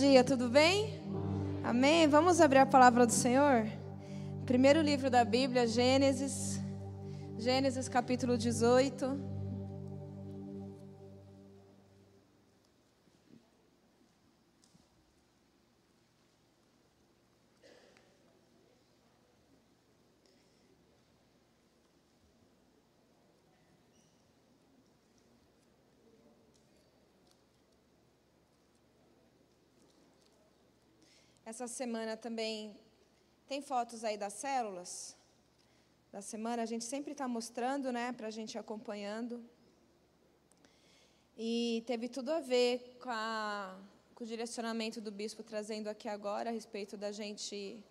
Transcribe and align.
dia, 0.00 0.24
tudo 0.24 0.48
bem? 0.48 0.98
Amém? 1.62 2.08
Vamos 2.08 2.40
abrir 2.40 2.60
a 2.60 2.64
palavra 2.64 3.04
do 3.04 3.12
Senhor? 3.12 3.66
Primeiro 4.46 4.80
livro 4.80 5.10
da 5.10 5.22
Bíblia, 5.26 5.66
Gênesis, 5.66 6.58
Gênesis 7.36 7.86
capítulo 7.86 8.38
18. 8.38 9.29
Essa 31.50 31.66
semana 31.66 32.16
também 32.16 32.76
tem 33.48 33.60
fotos 33.60 34.04
aí 34.04 34.16
das 34.16 34.34
células 34.34 35.16
da 36.12 36.22
semana. 36.22 36.62
A 36.62 36.64
gente 36.72 36.84
sempre 36.84 37.10
está 37.10 37.26
mostrando, 37.26 37.90
né, 37.90 38.12
para 38.12 38.28
a 38.28 38.30
gente 38.30 38.56
acompanhando. 38.56 39.44
E 41.36 41.82
teve 41.88 42.08
tudo 42.08 42.30
a 42.30 42.38
ver 42.38 42.98
com, 43.02 43.10
a, 43.10 43.76
com 44.14 44.22
o 44.22 44.26
direcionamento 44.28 45.00
do 45.00 45.10
bispo 45.10 45.42
trazendo 45.42 45.88
aqui 45.88 46.08
agora 46.08 46.50
a 46.50 46.52
respeito 46.52 46.96
da 46.96 47.10
gente 47.10 47.82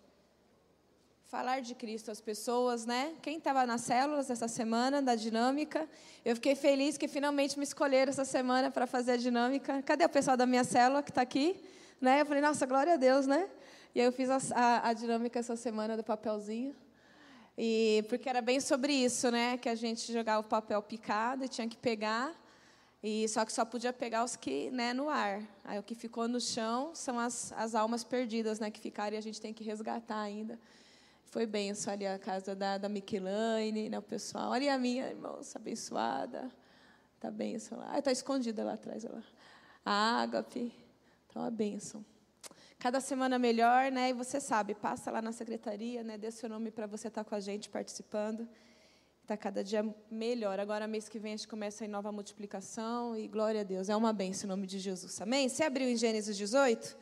falar 1.26 1.60
de 1.60 1.74
Cristo 1.74 2.10
às 2.10 2.22
pessoas, 2.22 2.86
né? 2.86 3.14
Quem 3.20 3.36
estava 3.36 3.66
nas 3.66 3.82
células 3.82 4.30
essa 4.30 4.48
semana 4.48 5.02
da 5.02 5.14
dinâmica? 5.14 5.86
Eu 6.24 6.34
fiquei 6.34 6.54
feliz 6.54 6.96
que 6.96 7.06
finalmente 7.06 7.58
me 7.58 7.64
escolheram 7.64 8.08
essa 8.08 8.24
semana 8.24 8.70
para 8.70 8.86
fazer 8.86 9.12
a 9.12 9.16
dinâmica. 9.18 9.82
Cadê 9.82 10.06
o 10.06 10.08
pessoal 10.08 10.34
da 10.34 10.46
minha 10.46 10.64
célula 10.64 11.02
que 11.02 11.10
está 11.10 11.20
aqui? 11.20 11.62
Né? 12.00 12.22
Eu 12.22 12.26
falei, 12.26 12.42
nossa, 12.42 12.64
glória 12.66 12.94
a 12.94 12.96
Deus, 12.96 13.26
né? 13.26 13.48
E 13.94 14.00
aí 14.00 14.06
eu 14.06 14.12
fiz 14.12 14.30
a, 14.30 14.38
a, 14.54 14.88
a 14.88 14.92
dinâmica 14.92 15.38
essa 15.38 15.56
semana 15.56 15.96
do 15.96 16.04
papelzinho. 16.04 16.74
E 17.58 18.04
porque 18.08 18.28
era 18.28 18.40
bem 18.40 18.60
sobre 18.60 18.92
isso, 18.92 19.30
né? 19.30 19.58
Que 19.58 19.68
a 19.68 19.74
gente 19.74 20.10
jogava 20.12 20.40
o 20.40 20.48
papel 20.48 20.80
picado 20.82 21.44
e 21.44 21.48
tinha 21.48 21.68
que 21.68 21.76
pegar. 21.76 22.34
E 23.02 23.28
só 23.28 23.44
que 23.44 23.52
só 23.52 23.64
podia 23.64 23.92
pegar 23.92 24.24
os 24.24 24.36
que, 24.36 24.70
né, 24.70 24.92
no 24.92 25.08
ar. 25.08 25.42
Aí 25.64 25.78
o 25.78 25.82
que 25.82 25.94
ficou 25.94 26.28
no 26.28 26.40
chão 26.40 26.94
são 26.94 27.18
as, 27.18 27.52
as 27.52 27.74
almas 27.74 28.04
perdidas, 28.04 28.60
né, 28.60 28.70
que 28.70 28.80
ficaram 28.80 29.14
e 29.14 29.18
a 29.18 29.22
gente 29.22 29.40
tem 29.40 29.54
que 29.54 29.64
resgatar 29.64 30.20
ainda. 30.20 30.58
Foi 31.24 31.48
isso 31.70 31.90
ali 31.90 32.06
a 32.06 32.18
casa 32.18 32.54
da, 32.54 32.76
da 32.76 32.88
Miquelane, 32.88 33.88
né, 33.88 33.98
o 33.98 34.02
pessoal. 34.02 34.50
Olha 34.50 34.74
a 34.74 34.78
minha 34.78 35.08
irmã 35.08 35.38
abençoada. 35.54 36.50
Tá 37.20 37.30
isso 37.44 37.74
lá. 37.74 37.92
Ah, 37.92 38.02
tá 38.02 38.10
escondida 38.10 38.64
lá 38.64 38.74
atrás, 38.74 39.04
lá. 39.04 39.22
A 39.84 40.22
ágape. 40.22 40.72
Então, 41.30 41.42
a 41.42 41.50
bênção. 41.50 42.04
Cada 42.78 43.00
semana 43.00 43.38
melhor, 43.38 43.92
né? 43.92 44.10
E 44.10 44.12
você 44.12 44.40
sabe, 44.40 44.74
passa 44.74 45.10
lá 45.10 45.22
na 45.22 45.32
secretaria, 45.32 46.02
né? 46.02 46.18
Dê 46.18 46.30
seu 46.30 46.48
nome 46.48 46.70
para 46.72 46.86
você 46.86 47.06
estar 47.08 47.22
tá 47.22 47.28
com 47.28 47.36
a 47.36 47.40
gente 47.40 47.70
participando. 47.70 48.48
Está 49.22 49.36
cada 49.36 49.62
dia 49.62 49.94
melhor. 50.10 50.58
Agora, 50.58 50.88
mês 50.88 51.08
que 51.08 51.18
vem, 51.18 51.34
a 51.34 51.36
gente 51.36 51.46
começa 51.46 51.84
em 51.84 51.88
nova 51.88 52.10
multiplicação 52.10 53.16
e 53.16 53.28
glória 53.28 53.60
a 53.60 53.64
Deus. 53.64 53.88
É 53.88 53.94
uma 53.94 54.12
bênção 54.12 54.48
em 54.48 54.50
nome 54.50 54.66
de 54.66 54.78
Jesus. 54.78 55.20
Amém? 55.20 55.48
Você 55.48 55.62
abriu 55.62 55.88
em 55.88 55.96
Gênesis 55.96 56.36
18? 56.36 56.96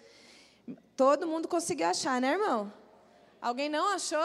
Todo 0.95 1.27
mundo 1.27 1.49
conseguiu 1.49 1.87
achar, 1.87 2.21
né, 2.21 2.33
irmão? 2.33 2.71
Alguém 3.41 3.71
não 3.71 3.95
achou? 3.95 4.19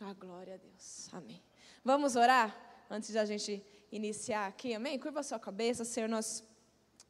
Ah, 0.00 0.12
glória 0.18 0.54
a 0.54 0.56
Deus. 0.56 1.08
Amém. 1.12 1.40
Vamos 1.84 2.16
orar 2.16 2.84
antes 2.90 3.12
da 3.12 3.24
gente 3.24 3.64
iniciar 3.92 4.46
aqui, 4.48 4.74
amém? 4.74 4.98
Curva 4.98 5.22
sua 5.22 5.38
cabeça, 5.38 5.84
Senhor, 5.84 6.08
nós 6.08 6.42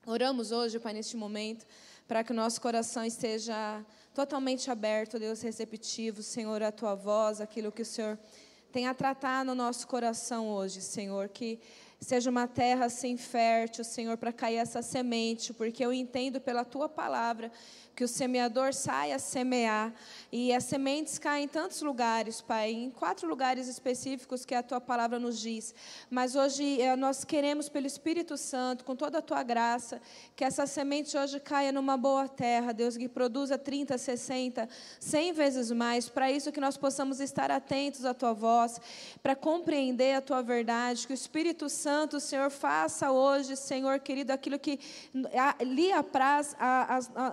Oramos 0.07 0.53
hoje, 0.53 0.79
Pai, 0.79 0.93
neste 0.93 1.17
momento, 1.17 1.65
para 2.07 2.23
que 2.23 2.31
o 2.31 2.35
nosso 2.35 2.61
coração 2.61 3.07
esteja 3.07 3.83
totalmente 4.13 4.71
aberto, 4.71 5.19
Deus, 5.19 5.41
receptivo, 5.41 6.23
Senhor, 6.23 6.63
a 6.63 6.71
tua 6.71 6.95
voz, 6.95 7.41
aquilo 7.41 7.73
que 7.73 7.81
o 7.81 7.87
Senhor 7.87 8.19
tem 8.71 8.87
a 8.87 8.93
tratar 8.93 9.47
no 9.47 9.55
nosso 9.55 9.87
coração 9.87 10.51
hoje, 10.51 10.83
Senhor, 10.83 11.31
que 11.31 11.59
seja 11.99 12.29
uma 12.29 12.47
terra 12.47 12.85
assim 12.85 13.17
fértil, 13.17 13.83
Senhor, 13.83 14.19
para 14.19 14.31
cair 14.31 14.57
essa 14.57 14.83
semente, 14.83 15.55
porque 15.55 15.83
eu 15.83 15.91
entendo 15.91 16.39
pela 16.39 16.67
tua 16.67 16.87
palavra 16.87 17.51
que 17.95 18.03
o 18.03 18.09
semeador 18.09 18.75
saia 18.75 19.17
a 19.17 19.19
semear 19.19 19.93
e 20.33 20.53
as 20.53 20.65
sementes 20.65 21.17
caem 21.19 21.45
em 21.45 21.49
tantos 21.49 21.81
lugares, 21.81 22.41
Pai, 22.41 22.73
em 22.73 22.91
quatro 22.91 23.29
lugares 23.29 23.69
específicos 23.69 24.45
que 24.45 24.55
a 24.55 24.63
tua 24.63 24.81
palavra 24.81 25.19
nos 25.19 25.39
diz. 25.39 25.73
Mas 26.11 26.35
hoje 26.35 26.81
eh, 26.81 26.97
nós 26.97 27.25
queremos, 27.25 27.69
pelo 27.69 27.87
Espírito 27.87 28.37
Santo, 28.37 28.85
com 28.85 28.97
toda 28.97 29.19
a 29.19 29.23
tua 29.23 29.43
graça, 29.45 30.01
que 30.35 30.43
essa 30.43 30.67
semente 30.67 31.17
hoje 31.17 31.39
caia 31.39 31.71
numa 31.71 31.97
boa 31.97 32.27
terra, 32.27 32.73
Deus, 32.73 32.97
que 32.97 33.09
produza 33.09 33.57
30, 33.57 33.97
60, 33.97 34.69
100 34.99 35.33
vezes 35.33 35.71
mais. 35.71 36.09
Para 36.09 36.33
isso 36.33 36.51
que 36.51 36.61
nós 36.61 36.77
possamos 36.77 37.21
estar 37.21 37.51
atentos 37.51 38.05
à 38.05 38.13
tua 38.13 38.33
voz, 38.33 38.81
para 39.23 39.37
compreender 39.37 40.17
a 40.17 40.21
tua 40.21 40.43
verdade, 40.43 41.07
que 41.07 41.13
o 41.13 41.15
Espírito 41.15 41.69
Santo, 41.69 42.19
Senhor, 42.19 42.51
faça 42.51 43.13
hoje, 43.13 43.55
Senhor 43.57 44.01
querido, 44.01 44.33
aquilo 44.33 44.59
que 44.59 44.81
lhe 45.61 45.93
apraz 45.93 46.57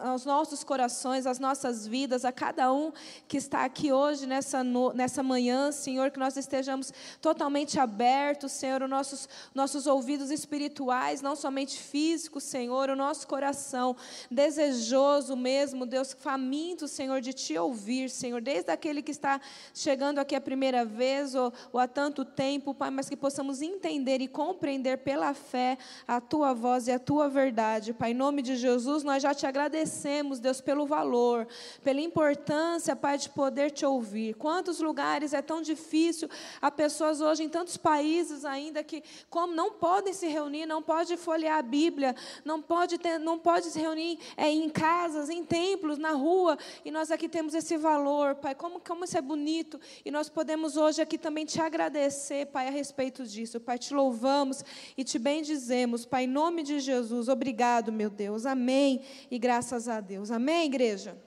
aos 0.06 0.26
nossos 0.26 0.51
nossos 0.52 0.64
corações, 0.66 1.26
as 1.26 1.40
nossas 1.40 1.88
vidas, 1.88 2.26
a 2.26 2.32
cada 2.32 2.74
um 2.74 2.92
que 3.26 3.38
está 3.38 3.64
aqui 3.64 3.90
hoje, 3.90 4.28
nessa, 4.28 4.62
no, 4.62 4.92
nessa 4.92 5.24
manhã, 5.24 5.72
Senhor, 5.72 6.12
que 6.12 6.20
nós 6.20 6.36
estejamos 6.36 6.92
totalmente 7.22 7.80
abertos, 7.80 8.52
Senhor, 8.52 8.84
os 8.84 8.90
nossos, 8.90 9.30
nossos 9.56 9.88
ouvidos 9.88 10.30
espirituais, 10.30 11.22
não 11.22 11.38
somente 11.38 11.78
físicos, 11.78 12.44
Senhor, 12.44 12.90
o 12.90 12.98
nosso 12.98 13.26
coração 13.28 13.96
desejoso 14.30 15.38
mesmo, 15.38 15.86
Deus, 15.86 16.12
faminto, 16.12 16.86
Senhor, 16.86 17.22
de 17.22 17.32
te 17.32 17.58
ouvir, 17.58 18.10
Senhor, 18.10 18.42
desde 18.42 18.72
aquele 18.72 19.02
que 19.02 19.12
está 19.12 19.40
chegando 19.74 20.20
aqui 20.20 20.36
a 20.36 20.42
primeira 20.42 20.84
vez 20.84 21.34
ou, 21.34 21.54
ou 21.72 21.80
há 21.80 21.88
tanto 21.88 22.26
tempo, 22.26 22.74
Pai, 22.74 22.90
mas 22.90 23.08
que 23.08 23.16
possamos 23.16 23.62
entender 23.62 24.20
e 24.20 24.28
compreender 24.28 24.98
pela 24.98 25.34
fé 25.34 25.78
a 26.06 26.20
tua 26.20 26.54
voz 26.54 26.88
e 26.88 26.92
a 26.92 27.00
tua 27.00 27.30
verdade, 27.30 27.94
Pai, 27.94 28.12
em 28.12 28.16
nome 28.16 28.42
de 28.42 28.58
Jesus, 28.58 29.02
nós 29.02 29.24
já 29.24 29.34
te 29.34 29.48
agradecemos, 29.48 30.41
Deus, 30.42 30.60
pelo 30.60 30.86
valor, 30.86 31.48
pela 31.84 32.02
importância, 32.02 32.96
Pai, 32.96 33.18
de 33.18 33.30
poder 33.30 33.72
te 33.72 33.86
ouvir. 33.86 34.36
Quantos 34.36 34.80
lugares 34.80 35.34
é 35.34 35.42
tão 35.42 35.62
difícil, 35.62 36.30
há 36.62 36.70
pessoas 36.70 37.22
hoje 37.22 37.44
em 37.44 37.50
tantos 37.50 37.78
países 37.78 38.44
ainda 38.44 38.84
que 38.84 39.04
como 39.30 39.54
não 39.54 39.72
podem 39.72 40.14
se 40.14 40.28
reunir, 40.28 40.66
não 40.66 40.82
pode 40.82 41.16
folhear 41.18 41.60
a 41.60 41.62
Bíblia, 41.62 42.16
não 42.44 42.62
pode 42.62 42.98
ter, 42.98 43.20
não 43.20 43.40
pode 43.40 43.68
se 43.68 43.80
reunir 43.80 44.20
é, 44.36 44.50
em 44.50 44.70
casas, 44.70 45.30
em 45.30 45.44
templos, 45.44 45.98
na 45.98 46.12
rua, 46.12 46.58
e 46.84 46.92
nós 46.92 47.12
aqui 47.12 47.30
temos 47.30 47.54
esse 47.54 47.78
valor, 47.78 48.36
Pai. 48.36 48.56
Como 48.56 48.80
como 48.80 49.06
isso 49.06 49.18
é 49.18 49.22
bonito 49.22 49.80
e 50.04 50.12
nós 50.12 50.30
podemos 50.30 50.78
hoje 50.78 51.02
aqui 51.02 51.18
também 51.18 51.46
te 51.46 51.62
agradecer, 51.62 52.48
Pai, 52.48 52.68
a 52.68 52.72
respeito 52.72 53.26
disso. 53.26 53.60
Pai, 53.60 53.78
te 53.78 53.94
louvamos 53.94 54.64
e 54.98 55.04
te 55.04 55.20
bendizemos, 55.20 56.06
Pai, 56.06 56.24
em 56.24 56.28
nome 56.28 56.64
de 56.64 56.80
Jesus. 56.80 57.28
Obrigado, 57.28 57.92
meu 57.92 58.10
Deus. 58.10 58.46
Amém. 58.46 59.02
E 59.30 59.38
graças 59.38 59.88
a 59.88 60.00
Deus. 60.00 60.31
Amém, 60.32 60.66
igreja? 60.66 61.18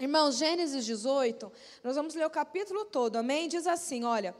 Irmãos, 0.00 0.36
Gênesis 0.36 0.84
18, 0.84 1.52
nós 1.84 1.94
vamos 1.94 2.12
ler 2.16 2.26
o 2.26 2.30
capítulo 2.30 2.84
todo, 2.84 3.14
amém? 3.14 3.46
Diz 3.48 3.68
assim: 3.68 4.04
olha. 4.04 4.34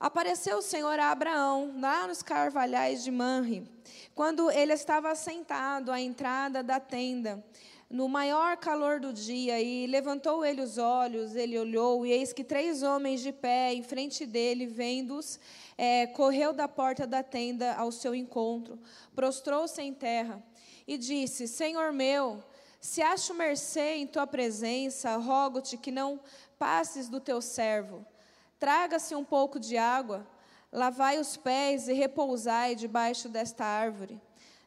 Apareceu 0.00 0.58
o 0.58 0.62
Senhor 0.62 0.96
a 1.00 1.10
Abraão, 1.10 1.74
lá 1.80 2.06
nos 2.06 2.22
carvalhais 2.22 3.02
de 3.02 3.10
Manre, 3.10 3.68
quando 4.14 4.48
ele 4.48 4.72
estava 4.72 5.12
sentado 5.16 5.90
à 5.90 6.00
entrada 6.00 6.62
da 6.62 6.78
tenda, 6.78 7.44
no 7.90 8.08
maior 8.08 8.56
calor 8.56 9.00
do 9.00 9.12
dia, 9.12 9.60
e 9.60 9.88
levantou 9.88 10.44
ele 10.44 10.60
os 10.60 10.78
olhos, 10.78 11.34
ele 11.34 11.58
olhou, 11.58 12.06
e 12.06 12.12
eis 12.12 12.32
que 12.32 12.44
três 12.44 12.84
homens 12.84 13.22
de 13.22 13.32
pé 13.32 13.74
em 13.74 13.82
frente 13.82 14.24
dele, 14.24 14.66
vendo-os, 14.66 15.40
é, 15.76 16.06
correu 16.06 16.52
da 16.52 16.68
porta 16.68 17.04
da 17.04 17.24
tenda 17.24 17.74
ao 17.74 17.90
seu 17.90 18.14
encontro, 18.14 18.78
prostrou-se 19.16 19.82
em 19.82 19.92
terra 19.92 20.40
e 20.86 20.96
disse: 20.96 21.48
Senhor 21.48 21.92
meu, 21.92 22.40
se 22.80 23.02
acho 23.02 23.34
mercê 23.34 23.96
em 23.96 24.06
tua 24.06 24.26
presença, 24.26 25.16
rogo-te 25.16 25.76
que 25.76 25.90
não 25.90 26.20
passes 26.58 27.08
do 27.08 27.20
teu 27.20 27.40
servo. 27.40 28.04
Traga-se 28.58 29.14
um 29.14 29.24
pouco 29.24 29.58
de 29.58 29.76
água, 29.76 30.26
lavai 30.72 31.18
os 31.18 31.36
pés 31.36 31.88
e 31.88 31.92
repousai 31.92 32.74
debaixo 32.74 33.28
desta 33.28 33.64
árvore. 33.64 34.20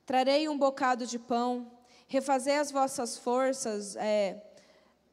Trarei 0.05 0.49
um 0.49 0.57
bocado 0.57 1.05
de 1.05 1.17
pão, 1.17 1.71
refazei 2.07 2.57
as 2.57 2.71
vossas 2.71 3.17
forças, 3.17 3.95
é, 3.95 4.41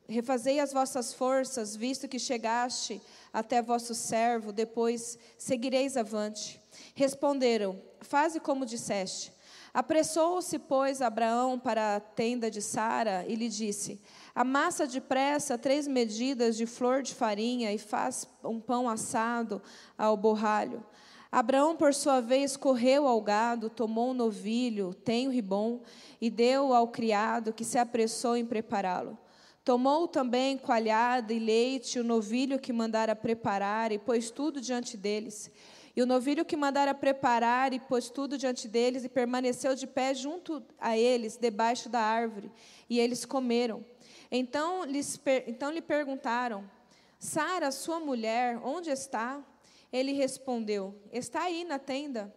refazei 0.08 0.58
as 0.58 0.72
vossas 0.72 1.12
forças, 1.12 1.76
visto 1.76 2.08
que 2.08 2.18
chegaste 2.18 3.00
até 3.32 3.60
vosso 3.62 3.94
servo, 3.94 4.52
depois 4.52 5.18
seguireis 5.36 5.96
avante. 5.96 6.60
Responderam: 6.94 7.80
Faze 8.00 8.40
como 8.40 8.66
disseste. 8.66 9.32
Apressou-se, 9.78 10.58
pois, 10.58 11.00
Abraão 11.00 11.56
para 11.56 11.94
a 11.94 12.00
tenda 12.00 12.50
de 12.50 12.60
Sara 12.60 13.24
e 13.28 13.36
lhe 13.36 13.48
disse: 13.48 14.02
Amassa 14.34 14.88
depressa 14.88 15.56
três 15.56 15.86
medidas 15.86 16.56
de 16.56 16.66
flor 16.66 17.00
de 17.00 17.14
farinha 17.14 17.72
e 17.72 17.78
faz 17.78 18.26
um 18.42 18.58
pão 18.58 18.88
assado 18.88 19.62
ao 19.96 20.16
borralho. 20.16 20.84
Abraão, 21.30 21.76
por 21.76 21.94
sua 21.94 22.20
vez, 22.20 22.56
correu 22.56 23.06
ao 23.06 23.20
gado, 23.20 23.70
tomou 23.70 24.10
um 24.10 24.14
novilho, 24.14 24.92
tem 24.92 25.28
o 25.28 25.30
ribom, 25.30 25.80
e 26.20 26.28
deu 26.28 26.74
ao 26.74 26.88
criado, 26.88 27.52
que 27.52 27.64
se 27.64 27.78
apressou 27.78 28.36
em 28.36 28.44
prepará-lo. 28.44 29.16
Tomou 29.64 30.08
também 30.08 30.58
coalhada 30.58 31.32
e 31.32 31.38
leite, 31.38 32.00
o 32.00 32.04
novilho 32.04 32.58
que 32.58 32.72
mandara 32.72 33.14
preparar, 33.14 33.92
e 33.92 33.98
pôs 34.00 34.28
tudo 34.28 34.60
diante 34.60 34.96
deles. 34.96 35.52
E 35.98 36.00
o 36.00 36.06
novilho 36.06 36.44
que 36.44 36.56
mandara 36.56 36.94
preparar, 36.94 37.72
e 37.72 37.80
pôs 37.80 38.08
tudo 38.08 38.38
diante 38.38 38.68
deles, 38.68 39.02
e 39.02 39.08
permaneceu 39.08 39.74
de 39.74 39.84
pé 39.84 40.14
junto 40.14 40.62
a 40.78 40.96
eles, 40.96 41.36
debaixo 41.36 41.88
da 41.88 41.98
árvore. 41.98 42.52
E 42.88 43.00
eles 43.00 43.24
comeram. 43.24 43.84
Então, 44.30 44.84
lhes, 44.84 45.20
então 45.44 45.72
lhe 45.72 45.82
perguntaram: 45.82 46.70
Sara, 47.18 47.72
sua 47.72 47.98
mulher, 47.98 48.60
onde 48.62 48.90
está? 48.90 49.44
Ele 49.92 50.12
respondeu: 50.12 50.94
Está 51.12 51.42
aí 51.42 51.64
na 51.64 51.80
tenda. 51.80 52.32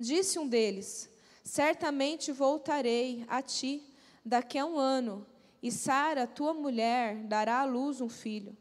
Disse 0.00 0.40
um 0.40 0.48
deles: 0.48 1.08
Certamente 1.44 2.32
voltarei 2.32 3.24
a 3.28 3.40
ti 3.40 3.88
daqui 4.24 4.58
a 4.58 4.66
um 4.66 4.76
ano, 4.76 5.24
e 5.62 5.70
Sara, 5.70 6.26
tua 6.26 6.52
mulher, 6.52 7.22
dará 7.22 7.60
à 7.60 7.64
luz 7.64 8.00
um 8.00 8.08
filho. 8.08 8.56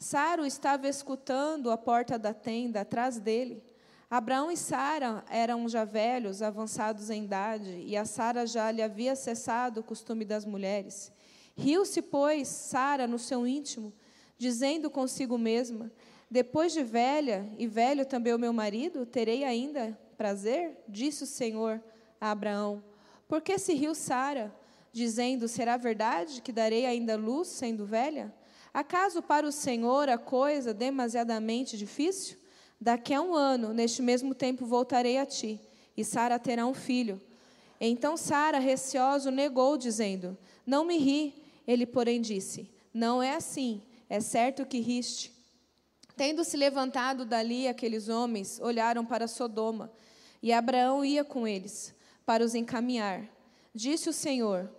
Sara 0.00 0.44
estava 0.44 0.88
escutando 0.88 1.70
à 1.70 1.78
porta 1.78 2.18
da 2.18 2.34
tenda, 2.34 2.80
atrás 2.80 3.20
dele. 3.20 3.62
Abraão 4.10 4.50
e 4.50 4.56
Sara 4.56 5.24
eram 5.28 5.68
já 5.68 5.84
velhos, 5.84 6.42
avançados 6.42 7.10
em 7.10 7.24
idade, 7.24 7.82
e 7.86 7.96
a 7.96 8.04
Sara 8.04 8.46
já 8.46 8.70
lhe 8.70 8.82
havia 8.82 9.16
cessado 9.16 9.80
o 9.80 9.84
costume 9.84 10.24
das 10.24 10.44
mulheres. 10.44 11.12
Riu-se, 11.56 12.02
pois, 12.02 12.48
Sara 12.48 13.06
no 13.06 13.18
seu 13.18 13.46
íntimo, 13.46 13.92
dizendo 14.36 14.90
consigo 14.90 15.38
mesma: 15.38 15.90
depois 16.30 16.72
de 16.72 16.82
velha, 16.82 17.48
e 17.58 17.66
velho 17.66 18.04
também 18.04 18.34
o 18.34 18.38
meu 18.38 18.52
marido, 18.52 19.06
terei 19.06 19.44
ainda 19.44 19.98
prazer? 20.16 20.76
Disse 20.88 21.24
o 21.24 21.26
Senhor 21.26 21.82
a 22.20 22.30
Abraão. 22.30 22.82
Por 23.28 23.40
que 23.40 23.58
se 23.58 23.74
riu 23.74 23.94
Sara, 23.94 24.54
dizendo: 24.92 25.48
Será 25.48 25.76
verdade 25.76 26.42
que 26.42 26.52
darei 26.52 26.86
ainda 26.86 27.16
luz, 27.16 27.48
sendo 27.48 27.86
velha? 27.86 28.34
Acaso 28.72 29.22
para 29.22 29.46
o 29.46 29.52
Senhor 29.52 30.08
a 30.08 30.18
coisa 30.18 30.74
demasiadamente 30.74 31.78
difícil? 31.78 32.38
Daqui 32.84 33.14
a 33.14 33.22
um 33.22 33.32
ano, 33.32 33.72
neste 33.72 34.02
mesmo 34.02 34.34
tempo, 34.34 34.66
voltarei 34.66 35.16
a 35.16 35.24
ti, 35.24 35.58
e 35.96 36.04
Sara 36.04 36.38
terá 36.38 36.66
um 36.66 36.74
filho. 36.74 37.18
Então 37.80 38.14
Sara, 38.14 38.58
receoso, 38.58 39.30
negou, 39.30 39.78
dizendo: 39.78 40.36
Não 40.66 40.84
me 40.84 40.98
ri. 40.98 41.32
Ele, 41.66 41.86
porém, 41.86 42.20
disse: 42.20 42.70
Não 42.92 43.22
é 43.22 43.36
assim. 43.36 43.80
É 44.06 44.20
certo 44.20 44.66
que 44.66 44.80
riste. 44.80 45.32
Tendo 46.14 46.44
se 46.44 46.58
levantado 46.58 47.24
dali 47.24 47.66
aqueles 47.66 48.10
homens, 48.10 48.60
olharam 48.60 49.02
para 49.02 49.26
Sodoma, 49.26 49.90
e 50.42 50.52
Abraão 50.52 51.02
ia 51.02 51.24
com 51.24 51.48
eles, 51.48 51.94
para 52.26 52.44
os 52.44 52.54
encaminhar. 52.54 53.26
Disse 53.74 54.10
o 54.10 54.12
Senhor: 54.12 54.70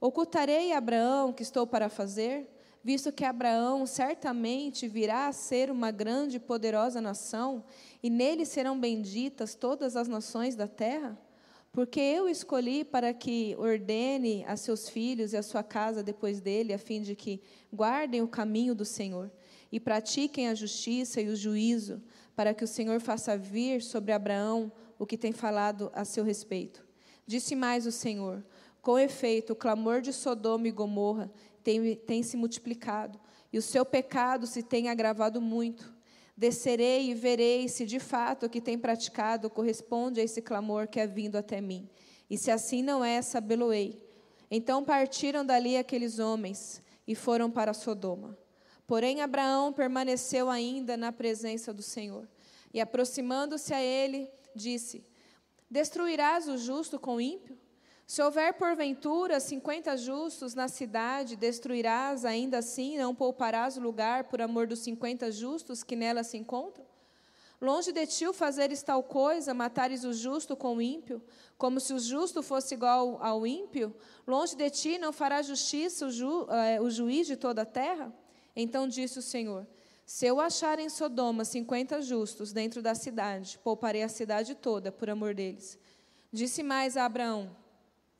Ocultarei 0.00 0.70
a 0.70 0.78
Abraão 0.78 1.32
que 1.32 1.42
estou 1.42 1.66
para 1.66 1.88
fazer, 1.88 2.48
visto 2.82 3.12
que 3.12 3.24
Abraão 3.24 3.86
certamente 3.86 4.88
virá 4.88 5.26
a 5.26 5.32
ser 5.32 5.70
uma 5.70 5.90
grande 5.90 6.36
e 6.36 6.40
poderosa 6.40 7.00
nação, 7.00 7.64
e 8.02 8.08
nele 8.08 8.44
serão 8.44 8.78
benditas 8.78 9.54
todas 9.54 9.96
as 9.96 10.08
nações 10.08 10.54
da 10.54 10.66
terra? 10.66 11.18
Porque 11.72 12.00
eu 12.00 12.28
escolhi 12.28 12.84
para 12.84 13.12
que 13.12 13.54
ordene 13.58 14.44
a 14.46 14.56
seus 14.56 14.88
filhos 14.88 15.32
e 15.32 15.36
a 15.36 15.42
sua 15.42 15.62
casa 15.62 16.02
depois 16.02 16.40
dele, 16.40 16.72
a 16.72 16.78
fim 16.78 17.02
de 17.02 17.14
que 17.14 17.40
guardem 17.72 18.22
o 18.22 18.28
caminho 18.28 18.74
do 18.74 18.84
Senhor 18.84 19.30
e 19.70 19.78
pratiquem 19.78 20.48
a 20.48 20.54
justiça 20.54 21.20
e 21.20 21.28
o 21.28 21.36
juízo, 21.36 22.02
para 22.34 22.54
que 22.54 22.64
o 22.64 22.68
Senhor 22.68 23.00
faça 23.00 23.36
vir 23.36 23.82
sobre 23.82 24.12
Abraão 24.12 24.72
o 24.98 25.06
que 25.06 25.18
tem 25.18 25.32
falado 25.32 25.90
a 25.94 26.04
seu 26.04 26.24
respeito. 26.24 26.84
Disse 27.26 27.54
mais 27.54 27.86
o 27.86 27.92
Senhor: 27.92 28.44
Com 28.80 28.98
efeito, 28.98 29.52
o 29.52 29.56
clamor 29.56 30.00
de 30.00 30.12
Sodoma 30.12 30.66
e 30.66 30.72
Gomorra 30.72 31.30
tem, 31.68 31.94
tem 31.96 32.22
se 32.22 32.34
multiplicado, 32.34 33.20
e 33.52 33.58
o 33.58 33.62
seu 33.62 33.84
pecado 33.84 34.46
se 34.46 34.62
tem 34.62 34.88
agravado 34.88 35.38
muito. 35.38 35.94
Descerei 36.34 37.10
e 37.10 37.14
verei 37.14 37.68
se 37.68 37.84
de 37.84 38.00
fato 38.00 38.46
o 38.46 38.48
que 38.48 38.58
tem 38.58 38.78
praticado 38.78 39.50
corresponde 39.50 40.18
a 40.18 40.24
esse 40.24 40.40
clamor 40.40 40.88
que 40.88 40.98
é 40.98 41.06
vindo 41.06 41.36
até 41.36 41.60
mim. 41.60 41.86
E 42.30 42.38
se 42.38 42.50
assim 42.50 42.82
não 42.82 43.04
é, 43.04 43.20
sabê-lo-ei. 43.20 44.02
Então 44.50 44.82
partiram 44.82 45.44
dali 45.44 45.76
aqueles 45.76 46.18
homens 46.18 46.82
e 47.06 47.14
foram 47.14 47.50
para 47.50 47.74
Sodoma. 47.74 48.38
Porém, 48.86 49.20
Abraão 49.20 49.70
permaneceu 49.70 50.48
ainda 50.48 50.96
na 50.96 51.12
presença 51.12 51.70
do 51.70 51.82
Senhor. 51.82 52.26
E 52.72 52.80
aproximando-se 52.80 53.74
a 53.74 53.82
ele, 53.82 54.30
disse: 54.54 55.04
Destruirás 55.70 56.48
o 56.48 56.56
justo 56.56 56.98
com 56.98 57.16
o 57.16 57.20
ímpio? 57.20 57.58
Se 58.08 58.22
houver 58.22 58.54
porventura 58.54 59.38
cinquenta 59.38 59.94
justos 59.94 60.54
na 60.54 60.66
cidade, 60.66 61.36
destruirás 61.36 62.24
ainda 62.24 62.56
assim, 62.56 62.96
não 62.96 63.14
pouparás 63.14 63.76
o 63.76 63.82
lugar 63.82 64.24
por 64.24 64.40
amor 64.40 64.66
dos 64.66 64.78
cinquenta 64.78 65.30
justos 65.30 65.84
que 65.84 65.94
nela 65.94 66.24
se 66.24 66.38
encontram? 66.38 66.86
Longe 67.60 67.92
de 67.92 68.06
ti 68.06 68.26
o 68.26 68.32
fazeres 68.32 68.82
tal 68.82 69.02
coisa, 69.02 69.52
matares 69.52 70.04
o 70.04 70.14
justo 70.14 70.56
com 70.56 70.76
o 70.76 70.80
ímpio, 70.80 71.22
como 71.58 71.78
se 71.78 71.92
o 71.92 71.98
justo 71.98 72.42
fosse 72.42 72.72
igual 72.72 73.22
ao 73.22 73.46
ímpio? 73.46 73.94
Longe 74.26 74.56
de 74.56 74.70
ti 74.70 74.96
não 74.96 75.12
fará 75.12 75.42
justiça 75.42 76.06
o, 76.06 76.10
ju, 76.10 76.46
eh, 76.48 76.80
o 76.80 76.88
juiz 76.88 77.26
de 77.26 77.36
toda 77.36 77.60
a 77.60 77.66
terra? 77.66 78.10
Então 78.56 78.88
disse 78.88 79.18
o 79.18 79.22
Senhor: 79.22 79.66
Se 80.06 80.24
eu 80.24 80.40
achar 80.40 80.78
em 80.78 80.88
Sodoma 80.88 81.44
cinquenta 81.44 82.00
justos 82.00 82.54
dentro 82.54 82.80
da 82.80 82.94
cidade, 82.94 83.60
pouparei 83.62 84.02
a 84.02 84.08
cidade 84.08 84.54
toda 84.54 84.90
por 84.90 85.10
amor 85.10 85.34
deles. 85.34 85.78
Disse 86.32 86.62
mais 86.62 86.96
a 86.96 87.04
Abraão: 87.04 87.67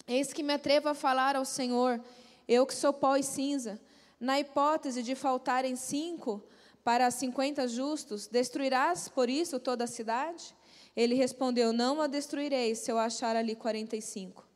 Eis 0.08 0.32
que 0.32 0.42
me 0.42 0.54
atrevo 0.54 0.88
a 0.88 0.94
falar 0.94 1.36
ao 1.36 1.44
Senhor, 1.44 2.02
eu 2.48 2.66
que 2.66 2.74
sou 2.74 2.94
pó 2.94 3.16
e 3.16 3.22
cinza, 3.22 3.78
na 4.18 4.40
hipótese 4.40 5.02
de 5.02 5.14
faltarem 5.14 5.76
cinco 5.76 6.42
para 6.82 7.10
cinquenta 7.10 7.68
justos, 7.68 8.26
destruirás 8.26 9.08
por 9.08 9.28
isso 9.28 9.60
toda 9.60 9.84
a 9.84 9.86
cidade? 9.86 10.54
Ele 10.96 11.14
respondeu: 11.14 11.74
Não 11.74 12.00
a 12.00 12.06
destruirei, 12.06 12.74
se 12.74 12.90
eu 12.90 12.98
achar 12.98 13.36
ali 13.36 13.54
quarenta 13.54 13.96
e 13.96 14.00
cinco. 14.00 14.48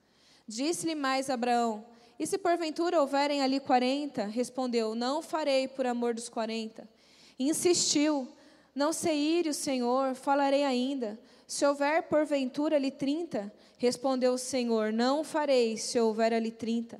Disse-lhe 0.48 0.94
mais 0.94 1.28
Abraão: 1.28 1.84
e 2.18 2.26
se 2.26 2.38
porventura 2.38 3.00
houverem 3.00 3.42
ali 3.42 3.58
quarenta? 3.58 4.24
Respondeu: 4.26 4.94
Não 4.94 5.20
farei 5.20 5.66
por 5.66 5.86
amor 5.86 6.14
dos 6.14 6.28
quarenta. 6.28 6.88
Insistiu: 7.38 8.28
Não 8.74 8.92
sei 8.92 9.18
ir, 9.40 9.48
o 9.48 9.52
Senhor, 9.52 10.14
falarei 10.14 10.64
ainda. 10.64 11.18
Se 11.52 11.66
houver 11.66 12.04
porventura 12.04 12.76
ali 12.76 12.90
trinta? 12.90 13.52
Respondeu 13.76 14.32
o 14.32 14.38
Senhor: 14.38 14.90
Não 14.90 15.22
farei, 15.22 15.76
se 15.76 16.00
houver 16.00 16.32
ali 16.32 16.50
trinta. 16.50 16.98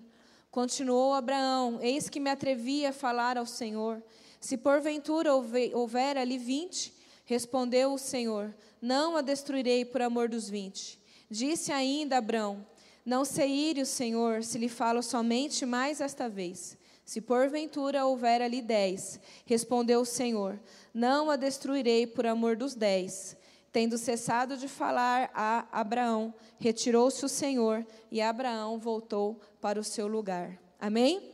Continuou 0.50 1.14
Abraão: 1.14 1.78
Eis 1.80 2.10
que 2.10 2.20
me 2.20 2.28
atrevi 2.28 2.84
a 2.84 2.92
falar 2.92 3.38
ao 3.38 3.46
Senhor. 3.46 4.02
Se 4.38 4.58
porventura 4.58 5.32
houver 5.32 6.18
ali 6.18 6.36
vinte? 6.36 6.92
Respondeu 7.24 7.94
o 7.94 7.98
Senhor: 7.98 8.54
Não 8.78 9.16
a 9.16 9.22
destruirei 9.22 9.86
por 9.86 10.02
amor 10.02 10.28
dos 10.28 10.50
vinte. 10.50 11.00
Disse 11.30 11.72
ainda 11.72 12.18
Abraão: 12.18 12.66
não 13.06 13.24
se 13.24 13.42
ire 13.46 13.80
o 13.80 13.86
Senhor 13.86 14.44
se 14.44 14.58
lhe 14.58 14.68
falo 14.68 15.02
somente 15.02 15.64
mais 15.64 15.98
esta 15.98 16.28
vez. 16.28 16.76
Se 17.06 17.22
porventura 17.22 18.04
houver 18.04 18.42
ali 18.42 18.60
dez, 18.60 19.18
respondeu 19.46 20.02
o 20.02 20.06
Senhor, 20.06 20.60
não 20.92 21.30
a 21.30 21.36
destruirei 21.36 22.06
por 22.06 22.26
amor 22.26 22.54
dos 22.54 22.74
dez. 22.74 23.34
Tendo 23.72 23.96
cessado 23.96 24.58
de 24.58 24.68
falar 24.68 25.30
a 25.32 25.66
Abraão, 25.72 26.34
retirou-se 26.58 27.24
o 27.24 27.28
Senhor 27.28 27.86
e 28.10 28.20
Abraão 28.20 28.78
voltou 28.78 29.40
para 29.62 29.80
o 29.80 29.84
seu 29.84 30.06
lugar. 30.06 30.60
Amém? 30.78 31.32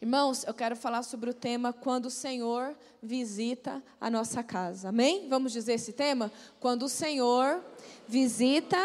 Irmãos, 0.00 0.44
eu 0.44 0.54
quero 0.54 0.76
falar 0.76 1.02
sobre 1.02 1.28
o 1.28 1.34
tema 1.34 1.72
quando 1.72 2.06
o 2.06 2.10
Senhor 2.10 2.76
visita 3.02 3.82
a 4.00 4.08
nossa 4.08 4.40
casa. 4.40 4.90
Amém? 4.90 5.28
Vamos 5.28 5.50
dizer 5.50 5.72
esse 5.72 5.92
tema? 5.92 6.30
Quando 6.60 6.84
o 6.84 6.88
Senhor 6.88 7.60
visita 8.06 8.78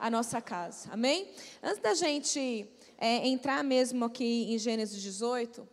a 0.00 0.08
nossa 0.08 0.40
casa. 0.40 0.88
Amém? 0.90 1.28
Antes 1.62 1.82
da 1.82 1.92
gente 1.92 2.66
é, 2.96 3.28
entrar 3.28 3.62
mesmo 3.62 4.06
aqui 4.06 4.54
em 4.54 4.58
Gênesis 4.58 5.02
18, 5.02 5.68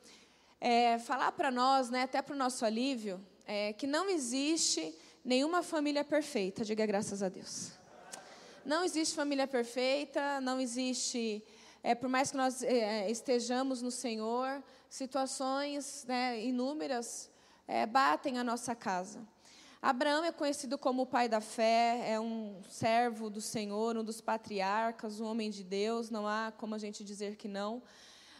é, 0.59 0.99
falar 0.99 1.31
para 1.31 1.49
nós, 1.49 1.89
né, 1.89 2.01
até 2.01 2.21
para 2.21 2.35
o 2.35 2.37
nosso 2.37 2.65
alívio, 2.65 3.23
é, 3.45 3.71
que 3.71 3.87
não 3.87 4.09
existe 4.09 4.93
nenhuma 5.25 5.63
família 5.63 6.03
perfeita, 6.03 6.63
diga 6.63 6.85
graças 6.85 7.23
a 7.23 7.29
Deus. 7.29 7.71
Não 8.63 8.83
existe 8.83 9.15
família 9.15 9.47
perfeita, 9.47 10.39
não 10.39 10.61
existe, 10.61 11.43
é, 11.81 11.95
por 11.95 12.07
mais 12.07 12.29
que 12.29 12.37
nós 12.37 12.61
é, 12.61 13.09
estejamos 13.09 13.81
no 13.81 13.89
Senhor, 13.89 14.63
situações 14.87 16.05
né, 16.07 16.39
inúmeras 16.43 17.29
é, 17.67 17.87
batem 17.87 18.37
a 18.37 18.43
nossa 18.43 18.75
casa. 18.75 19.19
Abraão 19.81 20.23
é 20.23 20.31
conhecido 20.31 20.77
como 20.77 21.03
o 21.03 21.05
pai 21.05 21.27
da 21.27 21.41
fé, 21.41 22.03
é 22.07 22.19
um 22.19 22.61
servo 22.69 23.29
do 23.29 23.41
Senhor, 23.41 23.97
um 23.97 24.03
dos 24.03 24.21
patriarcas, 24.21 25.19
um 25.19 25.25
homem 25.25 25.49
de 25.49 25.63
Deus, 25.63 26.09
não 26.09 26.27
há 26.27 26.53
como 26.57 26.75
a 26.75 26.79
gente 26.79 27.03
dizer 27.03 27.35
que 27.35 27.47
não. 27.47 27.81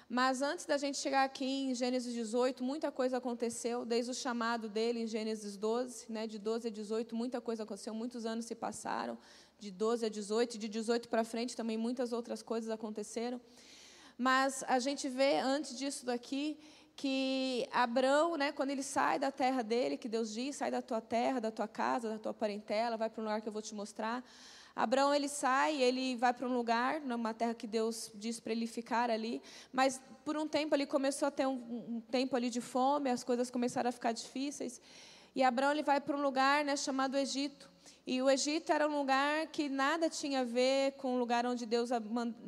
Mas 0.08 0.44
antes 0.44 0.66
da 0.66 0.78
gente 0.78 1.00
chegar 1.00 1.24
aqui 1.24 1.46
em 1.46 1.74
Gênesis 1.74 2.14
18, 2.14 2.64
muita 2.64 2.92
coisa 2.92 3.18
aconteceu, 3.18 3.84
desde 3.84 4.12
o 4.12 4.14
chamado 4.14 4.70
dele 4.70 5.00
em 5.00 5.08
Gênesis 5.08 5.58
12, 5.58 6.12
né, 6.12 6.28
de 6.28 6.38
12 6.38 6.68
a 6.68 6.72
18, 6.72 7.16
muita 7.16 7.42
coisa 7.42 7.64
aconteceu, 7.64 7.94
muitos 7.94 8.24
anos 8.24 8.46
se 8.46 8.54
passaram, 8.54 9.18
de 9.58 9.72
12 9.72 10.06
a 10.06 10.10
18, 10.10 10.60
de 10.60 10.70
18 10.70 11.10
para 11.10 11.24
frente 11.24 11.56
também 11.56 11.76
muitas 11.76 12.14
outras 12.14 12.44
coisas 12.44 12.70
aconteceram. 12.70 13.42
Mas 14.16 14.64
a 14.68 14.78
gente 14.78 15.10
vê 15.10 15.40
antes 15.40 15.76
disso 15.76 16.06
daqui 16.06 16.60
que 16.96 17.68
Abraão, 17.72 18.38
né, 18.38 18.52
quando 18.52 18.70
ele 18.70 18.84
sai 18.84 19.18
da 19.18 19.32
terra 19.32 19.64
dele, 19.64 19.98
que 19.98 20.08
Deus 20.08 20.32
diz, 20.32 20.56
sai 20.56 20.70
da 20.70 20.84
tua 20.84 21.02
terra, 21.02 21.42
da 21.42 21.52
tua 21.52 21.68
casa, 21.68 22.10
da 22.10 22.20
tua 22.20 22.34
parentela, 22.34 22.96
vai 22.96 23.10
para 23.10 23.22
um 23.22 23.26
lugar 23.26 23.42
que 23.42 23.50
eu 23.50 23.54
vou 23.54 23.62
te 23.62 23.74
mostrar. 23.74 24.24
Abraão 24.76 25.16
ele 25.16 25.30
sai, 25.30 25.82
ele 25.82 26.18
vai 26.18 26.34
para 26.34 26.48
um 26.48 26.54
lugar, 26.54 27.00
numa 27.00 27.34
terra 27.34 27.54
que 27.54 27.66
Deus 27.66 28.12
diz 28.14 28.42
para 28.42 28.52
ele 28.52 28.68
ficar 28.68 29.10
ali, 29.10 29.42
mas 29.72 30.02
por 30.26 30.36
um 30.36 30.48
tempo 30.48 30.76
ele 30.76 30.86
começou 30.86 31.28
a 31.28 31.32
ter 31.32 31.48
um, 31.48 31.54
um, 31.54 32.02
tempo 32.12 32.36
ali 32.36 32.50
de 32.50 32.60
fome, 32.60 33.10
as 33.10 33.24
coisas 33.24 33.50
começaram 33.50 33.90
a 33.90 33.92
ficar 33.92 34.12
difíceis. 34.12 34.82
E 35.34 35.44
Abraão 35.44 35.72
ele 35.72 35.84
vai 35.84 36.02
para 36.02 36.18
um 36.18 36.22
lugar 36.22 36.66
né, 36.66 36.76
chamado 36.76 37.18
Egito. 37.18 37.70
E 38.08 38.22
o 38.22 38.30
Egito 38.30 38.72
era 38.72 38.88
um 38.88 38.98
lugar 38.98 39.48
que 39.48 39.68
nada 39.68 40.10
tinha 40.10 40.42
a 40.42 40.44
ver 40.44 40.94
com 40.94 41.16
o 41.16 41.20
lugar 41.20 41.46
onde 41.46 41.66
Deus 41.66 41.90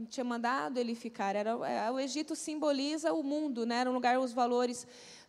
tinha 0.10 0.24
mandado 0.24 0.78
ele 0.78 0.96
ficar. 0.96 1.36
Era, 1.36 1.52
é, 1.68 1.92
o 1.92 2.00
Egito 2.00 2.36
simboliza 2.36 3.12
o 3.14 3.24
mundo, 3.24 3.66
né? 3.66 3.78
era 3.78 3.90
um 3.90 3.94
lugar 3.94 4.20
os 4.20 4.34
valores 4.34 4.86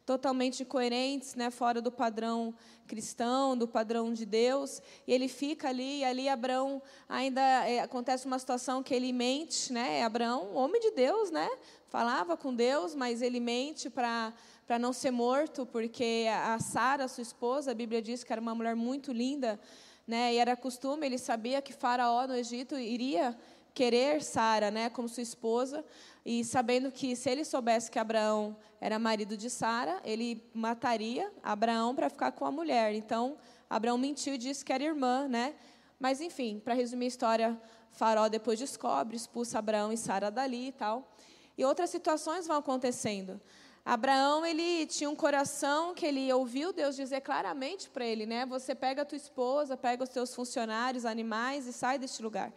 totalmente 0.08 0.64
coerentes, 0.64 1.34
né, 1.34 1.50
fora 1.50 1.82
do 1.82 1.92
padrão 1.92 2.54
cristão, 2.86 3.54
do 3.54 3.68
padrão 3.68 4.10
de 4.10 4.24
Deus, 4.24 4.80
e 5.06 5.12
ele 5.12 5.28
fica 5.28 5.68
ali, 5.68 5.98
e 5.98 6.04
ali 6.04 6.30
Abraão 6.30 6.80
ainda 7.06 7.42
é, 7.42 7.80
acontece 7.80 8.24
uma 8.24 8.38
situação 8.38 8.82
que 8.82 8.94
ele 8.94 9.12
mente, 9.12 9.70
né? 9.70 10.02
Abraão, 10.02 10.54
homem 10.54 10.80
de 10.80 10.92
Deus, 10.92 11.30
né? 11.30 11.46
Falava 11.88 12.38
com 12.38 12.54
Deus, 12.54 12.94
mas 12.94 13.20
ele 13.20 13.38
mente 13.38 13.90
para 13.90 14.32
para 14.66 14.78
não 14.78 14.92
ser 14.92 15.10
morto, 15.10 15.64
porque 15.64 16.26
a 16.30 16.58
Sara, 16.58 17.08
sua 17.08 17.22
esposa, 17.22 17.70
a 17.70 17.74
Bíblia 17.74 18.02
diz 18.02 18.22
que 18.22 18.30
era 18.30 18.40
uma 18.40 18.54
mulher 18.54 18.76
muito 18.76 19.12
linda, 19.12 19.58
né? 20.06 20.32
E 20.32 20.38
era 20.38 20.56
costume, 20.56 21.06
ele 21.06 21.18
sabia 21.18 21.60
que 21.60 21.72
Faraó 21.72 22.26
no 22.26 22.34
Egito 22.34 22.78
iria 22.78 23.36
querer 23.78 24.24
Sara, 24.24 24.72
né, 24.72 24.90
como 24.90 25.08
sua 25.08 25.22
esposa, 25.22 25.84
e 26.26 26.44
sabendo 26.44 26.90
que 26.90 27.14
se 27.14 27.30
ele 27.30 27.44
soubesse 27.44 27.88
que 27.88 27.96
Abraão 27.96 28.56
era 28.80 28.98
marido 28.98 29.36
de 29.36 29.48
Sara, 29.48 30.00
ele 30.04 30.42
mataria 30.52 31.30
Abraão 31.44 31.94
para 31.94 32.10
ficar 32.10 32.32
com 32.32 32.44
a 32.44 32.50
mulher. 32.50 32.92
Então, 32.92 33.36
Abraão 33.70 33.96
mentiu 33.96 34.34
e 34.34 34.38
disse 34.38 34.64
que 34.64 34.72
era 34.72 34.82
irmã, 34.82 35.28
né? 35.28 35.54
Mas 35.96 36.20
enfim, 36.20 36.60
para 36.64 36.74
resumir 36.74 37.04
a 37.04 37.08
história, 37.08 37.62
Faraó 37.92 38.28
depois 38.28 38.58
descobre, 38.58 39.16
expulsa 39.16 39.60
Abraão 39.60 39.92
e 39.92 39.96
Sara 39.96 40.28
dali 40.28 40.68
e 40.68 40.72
tal. 40.72 41.08
E 41.56 41.64
outras 41.64 41.88
situações 41.88 42.48
vão 42.48 42.56
acontecendo. 42.56 43.40
Abraão, 43.84 44.44
ele 44.44 44.86
tinha 44.86 45.08
um 45.08 45.14
coração 45.14 45.94
que 45.94 46.04
ele 46.04 46.32
ouviu 46.32 46.72
Deus 46.72 46.96
dizer 46.96 47.20
claramente 47.20 47.88
para 47.88 48.04
ele, 48.04 48.26
né? 48.26 48.44
Você 48.44 48.74
pega 48.74 49.02
a 49.02 49.04
tua 49.04 49.16
esposa, 49.16 49.76
pega 49.76 50.02
os 50.02 50.10
teus 50.10 50.34
funcionários, 50.34 51.04
animais 51.04 51.64
e 51.68 51.72
sai 51.72 51.96
deste 51.96 52.20
lugar. 52.20 52.52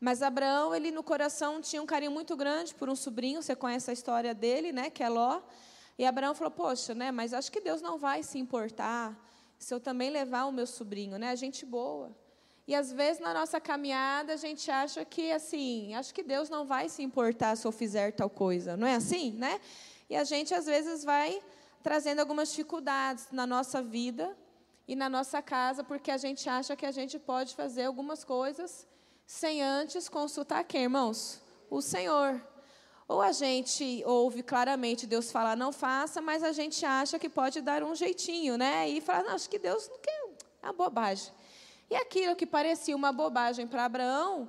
Mas 0.00 0.22
Abraão, 0.22 0.74
ele 0.74 0.90
no 0.90 1.02
coração 1.02 1.60
tinha 1.60 1.82
um 1.82 1.86
carinho 1.86 2.12
muito 2.12 2.36
grande 2.36 2.74
por 2.74 2.88
um 2.88 2.94
sobrinho, 2.94 3.42
você 3.42 3.56
conhece 3.56 3.90
a 3.90 3.92
história 3.92 4.32
dele, 4.32 4.72
né, 4.72 4.90
que 4.90 5.02
é 5.02 5.08
Ló. 5.08 5.40
E 5.98 6.06
Abraão 6.06 6.34
falou: 6.34 6.52
"Poxa, 6.52 6.94
né, 6.94 7.10
mas 7.10 7.34
acho 7.34 7.50
que 7.50 7.60
Deus 7.60 7.82
não 7.82 7.98
vai 7.98 8.22
se 8.22 8.38
importar 8.38 9.18
se 9.58 9.74
eu 9.74 9.80
também 9.80 10.10
levar 10.10 10.44
o 10.44 10.52
meu 10.52 10.66
sobrinho, 10.66 11.18
né? 11.18 11.30
A 11.30 11.34
gente 11.34 11.66
boa". 11.66 12.16
E 12.66 12.74
às 12.74 12.92
vezes 12.92 13.20
na 13.20 13.34
nossa 13.34 13.60
caminhada 13.60 14.34
a 14.34 14.36
gente 14.36 14.70
acha 14.70 15.04
que 15.04 15.32
assim, 15.32 15.94
acho 15.94 16.14
que 16.14 16.22
Deus 16.22 16.48
não 16.48 16.64
vai 16.64 16.88
se 16.88 17.02
importar 17.02 17.56
se 17.56 17.66
eu 17.66 17.72
fizer 17.72 18.12
tal 18.12 18.30
coisa, 18.30 18.76
não 18.76 18.86
é 18.86 18.94
assim, 18.94 19.32
né? 19.32 19.60
E 20.08 20.14
a 20.14 20.22
gente 20.22 20.54
às 20.54 20.66
vezes 20.66 21.02
vai 21.02 21.42
trazendo 21.82 22.20
algumas 22.20 22.50
dificuldades 22.50 23.28
na 23.32 23.46
nossa 23.46 23.82
vida 23.82 24.36
e 24.86 24.94
na 24.94 25.08
nossa 25.08 25.42
casa, 25.42 25.82
porque 25.82 26.10
a 26.10 26.16
gente 26.18 26.48
acha 26.48 26.76
que 26.76 26.86
a 26.86 26.92
gente 26.92 27.18
pode 27.18 27.54
fazer 27.54 27.84
algumas 27.84 28.22
coisas 28.22 28.86
sem 29.28 29.62
antes 29.62 30.08
consultar 30.08 30.64
quem, 30.64 30.84
irmãos? 30.84 31.42
O 31.68 31.82
Senhor. 31.82 32.40
Ou 33.06 33.20
a 33.20 33.30
gente 33.30 34.02
ouve 34.06 34.42
claramente 34.42 35.06
Deus 35.06 35.30
falar, 35.30 35.54
não 35.54 35.70
faça, 35.70 36.22
mas 36.22 36.42
a 36.42 36.50
gente 36.50 36.84
acha 36.86 37.18
que 37.18 37.28
pode 37.28 37.60
dar 37.60 37.82
um 37.82 37.94
jeitinho, 37.94 38.56
né? 38.56 38.88
E 38.88 39.02
fala, 39.02 39.24
não, 39.24 39.34
acho 39.34 39.50
que 39.50 39.58
Deus 39.58 39.86
não 39.86 39.98
quer, 39.98 40.32
é 40.62 40.66
uma 40.66 40.72
bobagem. 40.72 41.30
E 41.90 41.94
aquilo 41.94 42.34
que 42.34 42.46
parecia 42.46 42.96
uma 42.96 43.12
bobagem 43.12 43.66
para 43.66 43.84
Abraão, 43.84 44.48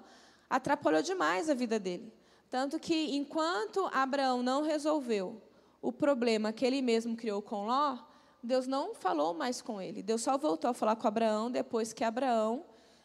atrapalhou 0.50 1.02
demais 1.02 1.50
a 1.50 1.54
vida 1.54 1.78
dele. 1.78 2.14
Tanto 2.50 2.80
que, 2.80 3.18
enquanto 3.18 3.86
Abraão 3.94 4.42
não 4.42 4.64
resolveu 4.64 5.42
o 5.82 5.92
problema 5.92 6.54
que 6.54 6.66
ele 6.66 6.82
mesmo 6.82 7.18
criou 7.18 7.42
com 7.42 7.66
Ló, 7.66 7.98
Deus 8.42 8.66
não 8.66 8.96
falou 8.96 9.34
mais 9.34 9.62
com 9.62 9.82
ele. 9.82 10.02
Deus 10.02 10.22
só 10.22 10.38
voltou 10.38 10.72
a 10.72 10.74
falar 10.74 10.96
com 10.96 11.06
Abraão 11.06 11.52
depois 11.52 11.92
que 11.92 12.04
Abraão 12.04 12.64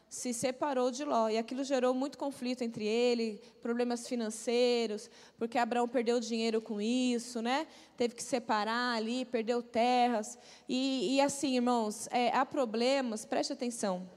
se 0.09 0.33
separou 0.33 0.91
de 0.91 1.05
Ló. 1.05 1.29
E 1.29 1.37
aquilo 1.39 1.65
gerou 1.65 1.93
muito 1.93 2.17
conflito 2.17 2.63
entre 2.63 2.87
ele, 2.87 3.41
problemas 3.61 4.07
financeiros, 4.07 5.11
porque 5.37 5.59
Abraão 5.59 5.89
perdeu 5.89 6.21
dinheiro 6.21 6.61
com 6.61 6.81
isso, 6.81 7.43
né? 7.43 7.67
Teve 7.97 8.15
que 8.15 8.23
separar 8.23 8.97
ali, 8.97 9.25
perdeu 9.25 9.63
terras. 9.63 10.39
E, 10.69 11.17
e 11.17 11.21
assim, 11.21 11.57
irmãos, 11.57 12.09
é, 12.11 12.29
há 12.31 12.47
problemas, 12.47 13.25
preste 13.25 13.53
atenção. 13.53 14.09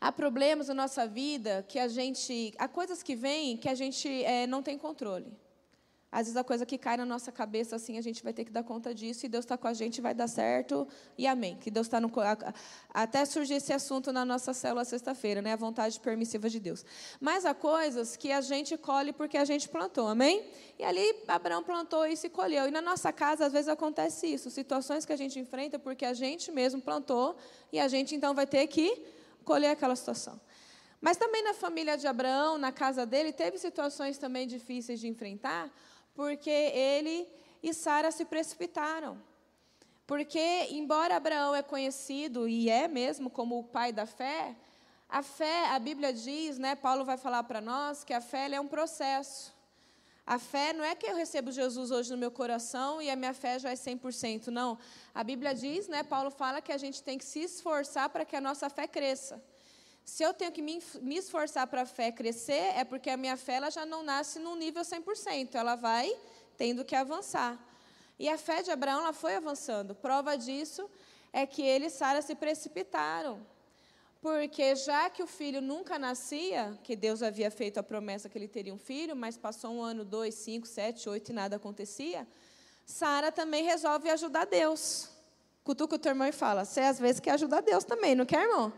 Há 0.00 0.10
problemas 0.10 0.68
na 0.68 0.74
nossa 0.74 1.06
vida 1.06 1.64
que 1.68 1.78
a 1.78 1.86
gente. 1.86 2.52
Há 2.58 2.66
coisas 2.66 3.04
que 3.04 3.14
vêm 3.14 3.56
que 3.56 3.68
a 3.68 3.74
gente 3.74 4.08
é, 4.24 4.48
não 4.48 4.60
tem 4.60 4.76
controle. 4.76 5.32
Às 6.12 6.26
vezes 6.26 6.36
a 6.36 6.44
coisa 6.44 6.66
que 6.66 6.76
cai 6.76 6.98
na 6.98 7.06
nossa 7.06 7.32
cabeça 7.32 7.76
assim, 7.76 7.96
a 7.96 8.02
gente 8.02 8.22
vai 8.22 8.34
ter 8.34 8.44
que 8.44 8.52
dar 8.52 8.62
conta 8.62 8.94
disso 8.94 9.24
e 9.24 9.30
Deus 9.30 9.46
está 9.46 9.56
com 9.56 9.66
a 9.66 9.72
gente, 9.72 9.98
vai 10.02 10.12
dar 10.12 10.28
certo 10.28 10.86
e 11.16 11.26
amém. 11.26 11.56
Que 11.56 11.70
Deus 11.70 11.86
está 11.86 11.98
no 11.98 12.12
até 12.92 13.24
surgir 13.24 13.54
esse 13.54 13.72
assunto 13.72 14.12
na 14.12 14.22
nossa 14.22 14.52
célula 14.52 14.84
sexta-feira, 14.84 15.40
né? 15.40 15.54
A 15.54 15.56
vontade 15.56 15.98
permissiva 15.98 16.50
de 16.50 16.60
Deus. 16.60 16.84
Mas 17.18 17.46
há 17.46 17.54
coisas 17.54 18.14
que 18.14 18.30
a 18.30 18.42
gente 18.42 18.76
colhe 18.76 19.10
porque 19.10 19.38
a 19.38 19.46
gente 19.46 19.70
plantou, 19.70 20.06
amém? 20.06 20.44
E 20.78 20.84
ali 20.84 21.16
Abraão 21.26 21.62
plantou 21.62 22.06
e 22.06 22.14
colheu. 22.28 22.68
E 22.68 22.70
na 22.70 22.82
nossa 22.82 23.10
casa 23.10 23.46
às 23.46 23.52
vezes 23.54 23.68
acontece 23.68 24.26
isso, 24.26 24.50
situações 24.50 25.06
que 25.06 25.14
a 25.14 25.16
gente 25.16 25.38
enfrenta 25.38 25.78
porque 25.78 26.04
a 26.04 26.12
gente 26.12 26.52
mesmo 26.52 26.82
plantou 26.82 27.34
e 27.72 27.80
a 27.80 27.88
gente 27.88 28.14
então 28.14 28.34
vai 28.34 28.46
ter 28.46 28.66
que 28.66 29.02
colher 29.46 29.70
aquela 29.70 29.96
situação. 29.96 30.38
Mas 31.00 31.16
também 31.16 31.42
na 31.42 31.54
família 31.54 31.96
de 31.96 32.06
Abraão, 32.06 32.58
na 32.58 32.70
casa 32.70 33.06
dele, 33.06 33.32
teve 33.32 33.56
situações 33.58 34.18
também 34.18 34.46
difíceis 34.46 35.00
de 35.00 35.08
enfrentar 35.08 35.72
porque 36.14 36.50
ele 36.50 37.28
e 37.62 37.72
Sara 37.72 38.10
se 38.10 38.24
precipitaram. 38.24 39.20
Porque, 40.06 40.66
embora 40.70 41.16
Abraão 41.16 41.54
é 41.54 41.62
conhecido 41.62 42.48
e 42.48 42.68
é 42.68 42.88
mesmo 42.88 43.30
como 43.30 43.58
o 43.58 43.64
pai 43.64 43.92
da 43.92 44.04
fé, 44.04 44.54
a 45.08 45.22
fé, 45.22 45.68
a 45.68 45.78
Bíblia 45.78 46.12
diz, 46.12 46.58
né, 46.58 46.74
Paulo 46.74 47.04
vai 47.04 47.16
falar 47.16 47.42
para 47.44 47.60
nós 47.60 48.02
que 48.02 48.12
a 48.12 48.20
fé 48.20 48.50
é 48.50 48.60
um 48.60 48.66
processo. 48.66 49.54
A 50.26 50.38
fé 50.38 50.72
não 50.72 50.84
é 50.84 50.94
que 50.94 51.06
eu 51.06 51.16
recebo 51.16 51.50
Jesus 51.50 51.90
hoje 51.90 52.10
no 52.10 52.16
meu 52.16 52.30
coração 52.30 53.02
e 53.02 53.10
a 53.10 53.16
minha 53.16 53.34
fé 53.34 53.58
já 53.58 53.70
é 53.70 53.74
100%, 53.74 54.48
não. 54.48 54.78
A 55.14 55.24
Bíblia 55.24 55.54
diz, 55.54 55.88
né, 55.88 56.02
Paulo 56.02 56.30
fala 56.30 56.62
que 56.62 56.72
a 56.72 56.78
gente 56.78 57.02
tem 57.02 57.18
que 57.18 57.24
se 57.24 57.40
esforçar 57.40 58.08
para 58.08 58.24
que 58.24 58.36
a 58.36 58.40
nossa 58.40 58.70
fé 58.70 58.86
cresça. 58.86 59.42
Se 60.04 60.22
eu 60.22 60.34
tenho 60.34 60.52
que 60.52 60.60
me, 60.60 60.80
esforçar 61.16 61.66
para 61.66 61.82
a 61.82 61.86
fé 61.86 62.10
crescer, 62.10 62.74
é 62.76 62.84
porque 62.84 63.08
a 63.08 63.16
minha 63.16 63.36
fé 63.36 63.54
ela 63.54 63.70
já 63.70 63.86
não 63.86 64.02
nasce 64.02 64.38
num 64.38 64.56
nível 64.56 64.82
100%, 64.82 65.54
ela 65.54 65.74
vai 65.74 66.14
tendo 66.56 66.84
que 66.84 66.94
avançar. 66.94 67.58
E 68.18 68.28
a 68.28 68.36
fé 68.36 68.62
de 68.62 68.70
Abraão 68.70 69.00
ela 69.00 69.12
foi 69.12 69.36
avançando. 69.36 69.94
Prova 69.94 70.36
disso 70.36 70.88
é 71.32 71.46
que 71.46 71.62
ele 71.62 71.86
e 71.86 71.90
Sara 71.90 72.20
se 72.20 72.34
precipitaram. 72.34 73.40
Porque 74.20 74.76
já 74.76 75.10
que 75.10 75.22
o 75.22 75.26
filho 75.26 75.60
nunca 75.60 75.98
nascia, 75.98 76.78
que 76.84 76.94
Deus 76.94 77.22
havia 77.22 77.50
feito 77.50 77.78
a 77.78 77.82
promessa 77.82 78.28
que 78.28 78.38
ele 78.38 78.46
teria 78.46 78.72
um 78.72 78.78
filho, 78.78 79.16
mas 79.16 79.36
passou 79.36 79.72
um 79.72 79.82
ano, 79.82 80.04
dois, 80.04 80.36
cinco, 80.36 80.66
sete, 80.66 81.08
oito 81.08 81.30
e 81.30 81.32
nada 81.32 81.56
acontecia, 81.56 82.26
Sara 82.86 83.32
também 83.32 83.64
resolve 83.64 84.08
ajudar 84.10 84.44
Deus. 84.44 85.08
Cutuca 85.64 85.96
o 85.96 85.98
teu 85.98 86.10
irmão 86.10 86.26
e 86.26 86.32
fala: 86.32 86.64
Você 86.64 86.80
às 86.80 87.00
vezes 87.00 87.20
quer 87.20 87.32
ajudar 87.32 87.62
Deus 87.62 87.82
também, 87.82 88.14
não 88.14 88.26
quer, 88.26 88.42
irmão? 88.42 88.72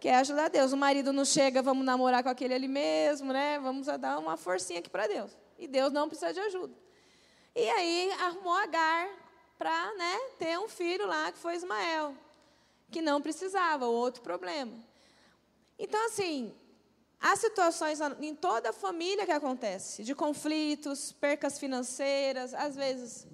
Quer 0.00 0.16
ajudar 0.16 0.48
Deus. 0.48 0.72
O 0.72 0.76
marido 0.76 1.12
não 1.12 1.24
chega, 1.24 1.62
vamos 1.62 1.84
namorar 1.84 2.22
com 2.22 2.28
aquele 2.28 2.54
ali 2.54 2.68
mesmo, 2.68 3.32
né? 3.32 3.58
Vamos 3.58 3.86
dar 3.86 4.18
uma 4.18 4.36
forcinha 4.36 4.78
aqui 4.78 4.90
para 4.90 5.06
Deus. 5.06 5.36
E 5.58 5.66
Deus 5.66 5.92
não 5.92 6.08
precisa 6.08 6.32
de 6.32 6.40
ajuda. 6.40 6.74
E 7.54 7.68
aí 7.70 8.10
arrumou 8.20 8.54
Agar 8.54 9.08
para 9.58 9.94
né, 9.94 10.18
ter 10.38 10.58
um 10.58 10.68
filho 10.68 11.06
lá, 11.06 11.32
que 11.32 11.38
foi 11.38 11.56
Ismael, 11.56 12.14
que 12.90 13.00
não 13.00 13.22
precisava, 13.22 13.86
outro 13.86 14.22
problema. 14.22 14.72
Então, 15.78 16.04
assim, 16.06 16.54
há 17.20 17.34
situações 17.36 17.98
em 18.20 18.34
toda 18.34 18.70
a 18.70 18.72
família 18.72 19.24
que 19.24 19.32
acontece, 19.32 20.04
de 20.04 20.14
conflitos, 20.14 21.12
percas 21.12 21.58
financeiras, 21.58 22.52
às 22.52 22.76
vezes 22.76 23.26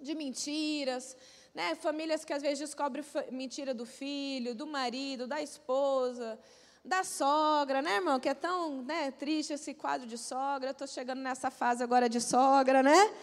de 0.00 0.14
mentiras, 0.14 1.16
né? 1.54 1.74
Famílias 1.76 2.24
que 2.24 2.32
às 2.32 2.42
vezes 2.42 2.58
descobrem 2.58 3.04
mentira 3.30 3.72
do 3.72 3.86
filho, 3.86 4.54
do 4.54 4.66
marido, 4.66 5.26
da 5.26 5.40
esposa, 5.40 6.38
da 6.84 7.04
sogra, 7.04 7.80
né, 7.80 7.96
irmão? 7.96 8.18
Que 8.18 8.28
é 8.28 8.34
tão 8.34 8.82
né, 8.82 9.10
triste 9.12 9.52
esse 9.52 9.72
quadro 9.72 10.06
de 10.06 10.18
sogra. 10.18 10.68
Eu 10.68 10.72
estou 10.72 10.86
chegando 10.86 11.20
nessa 11.20 11.50
fase 11.50 11.82
agora 11.82 12.08
de 12.08 12.20
sogra, 12.20 12.82
né? 12.82 13.14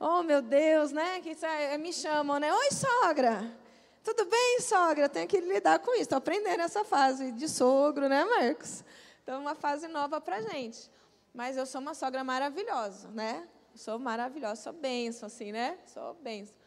Oh, 0.00 0.22
meu 0.22 0.42
Deus, 0.42 0.92
né? 0.92 1.20
Que 1.20 1.36
é, 1.44 1.78
me 1.78 1.92
chamam, 1.92 2.38
né? 2.38 2.52
Oi, 2.52 2.68
sogra. 2.72 3.56
Tudo 4.02 4.24
bem, 4.26 4.60
sogra? 4.60 5.08
Tenho 5.08 5.28
que 5.28 5.40
lidar 5.40 5.78
com 5.78 5.92
isso. 5.92 6.02
Estou 6.02 6.18
aprendendo 6.18 6.60
essa 6.60 6.84
fase 6.84 7.32
de 7.32 7.48
sogro, 7.48 8.08
né, 8.08 8.24
Marcos? 8.24 8.84
Então, 9.22 9.36
é 9.36 9.38
uma 9.38 9.54
fase 9.54 9.86
nova 9.88 10.20
para 10.20 10.40
gente. 10.40 10.90
Mas 11.34 11.56
eu 11.56 11.66
sou 11.66 11.80
uma 11.80 11.94
sogra 11.94 12.24
maravilhosa, 12.24 13.08
né? 13.08 13.46
Sou 13.74 13.98
maravilhosa, 13.98 14.62
sou 14.62 14.72
benção, 14.72 15.26
assim, 15.26 15.52
né? 15.52 15.78
Sou 15.86 16.14
benção. 16.14 16.57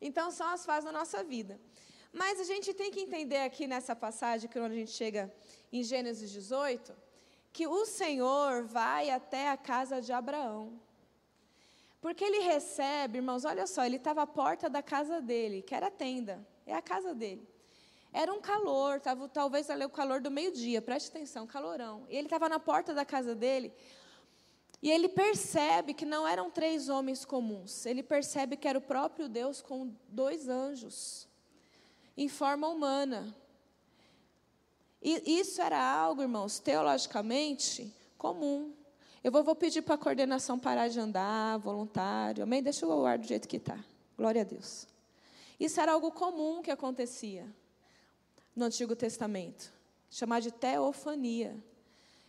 Então, 0.00 0.30
são 0.30 0.48
as 0.48 0.64
fases 0.64 0.84
da 0.84 0.92
nossa 0.92 1.22
vida. 1.24 1.60
Mas 2.12 2.40
a 2.40 2.44
gente 2.44 2.72
tem 2.72 2.90
que 2.90 3.00
entender 3.00 3.38
aqui 3.38 3.66
nessa 3.66 3.94
passagem, 3.94 4.48
que 4.48 4.58
quando 4.58 4.72
a 4.72 4.76
gente 4.76 4.90
chega 4.90 5.32
em 5.72 5.82
Gênesis 5.82 6.30
18, 6.30 6.94
que 7.52 7.66
o 7.66 7.84
Senhor 7.84 8.64
vai 8.64 9.10
até 9.10 9.50
a 9.50 9.56
casa 9.56 10.00
de 10.00 10.12
Abraão. 10.12 10.80
Porque 12.00 12.24
ele 12.24 12.40
recebe, 12.40 13.18
irmãos, 13.18 13.44
olha 13.44 13.66
só, 13.66 13.84
ele 13.84 13.96
estava 13.96 14.22
à 14.22 14.26
porta 14.26 14.70
da 14.70 14.82
casa 14.82 15.20
dele, 15.20 15.62
que 15.62 15.74
era 15.74 15.88
a 15.88 15.90
tenda, 15.90 16.46
é 16.64 16.74
a 16.74 16.82
casa 16.82 17.14
dele. 17.14 17.46
Era 18.12 18.32
um 18.32 18.40
calor, 18.40 19.00
tava, 19.00 19.28
talvez 19.28 19.68
ali 19.68 19.84
o 19.84 19.90
calor 19.90 20.20
do 20.20 20.30
meio-dia, 20.30 20.80
preste 20.80 21.08
atenção, 21.08 21.46
calorão. 21.46 22.06
E 22.08 22.16
ele 22.16 22.26
estava 22.26 22.48
na 22.48 22.58
porta 22.58 22.94
da 22.94 23.04
casa 23.04 23.34
dele, 23.34 23.72
e 24.86 24.90
ele 24.92 25.08
percebe 25.08 25.92
que 25.92 26.04
não 26.06 26.28
eram 26.28 26.48
três 26.48 26.88
homens 26.88 27.24
comuns, 27.24 27.84
ele 27.86 28.04
percebe 28.04 28.56
que 28.56 28.68
era 28.68 28.78
o 28.78 28.80
próprio 28.80 29.28
Deus 29.28 29.60
com 29.60 29.92
dois 30.06 30.48
anjos 30.48 31.26
em 32.16 32.28
forma 32.28 32.68
humana. 32.68 33.34
E 35.02 35.40
isso 35.40 35.60
era 35.60 35.76
algo, 35.76 36.22
irmãos, 36.22 36.60
teologicamente 36.60 37.92
comum. 38.16 38.72
Eu 39.24 39.32
vou, 39.32 39.42
vou 39.42 39.56
pedir 39.56 39.82
para 39.82 39.96
a 39.96 39.98
coordenação 39.98 40.56
parar 40.56 40.86
de 40.86 41.00
andar, 41.00 41.58
voluntário. 41.58 42.44
Amém? 42.44 42.62
Deixa 42.62 42.86
o 42.86 43.04
ar 43.04 43.18
do 43.18 43.26
jeito 43.26 43.48
que 43.48 43.56
está. 43.56 43.84
Glória 44.16 44.42
a 44.42 44.44
Deus. 44.44 44.86
Isso 45.58 45.80
era 45.80 45.94
algo 45.94 46.12
comum 46.12 46.62
que 46.62 46.70
acontecia 46.70 47.44
no 48.54 48.66
Antigo 48.66 48.94
Testamento. 48.94 49.72
Chamar 50.08 50.38
de 50.38 50.52
teofania. 50.52 51.60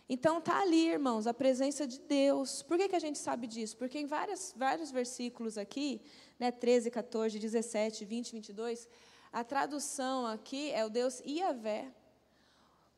Então 0.08 0.38
está 0.38 0.60
ali, 0.60 0.88
irmãos, 0.88 1.26
a 1.26 1.34
presença 1.34 1.86
de 1.86 2.00
Deus. 2.00 2.62
Por 2.62 2.78
que, 2.78 2.88
que 2.88 2.96
a 2.96 3.00
gente 3.00 3.18
sabe 3.18 3.46
disso? 3.46 3.76
Porque 3.76 3.98
em 3.98 4.06
várias, 4.06 4.54
vários 4.56 4.90
versículos 4.90 5.58
aqui, 5.58 6.00
né, 6.38 6.50
13, 6.50 6.90
14, 6.90 7.38
17, 7.38 8.04
20, 8.06 8.32
22, 8.32 8.88
a 9.30 9.44
tradução 9.44 10.26
aqui 10.26 10.70
é 10.70 10.84
o 10.84 10.88
Deus 10.88 11.20
Iavé. 11.20 11.92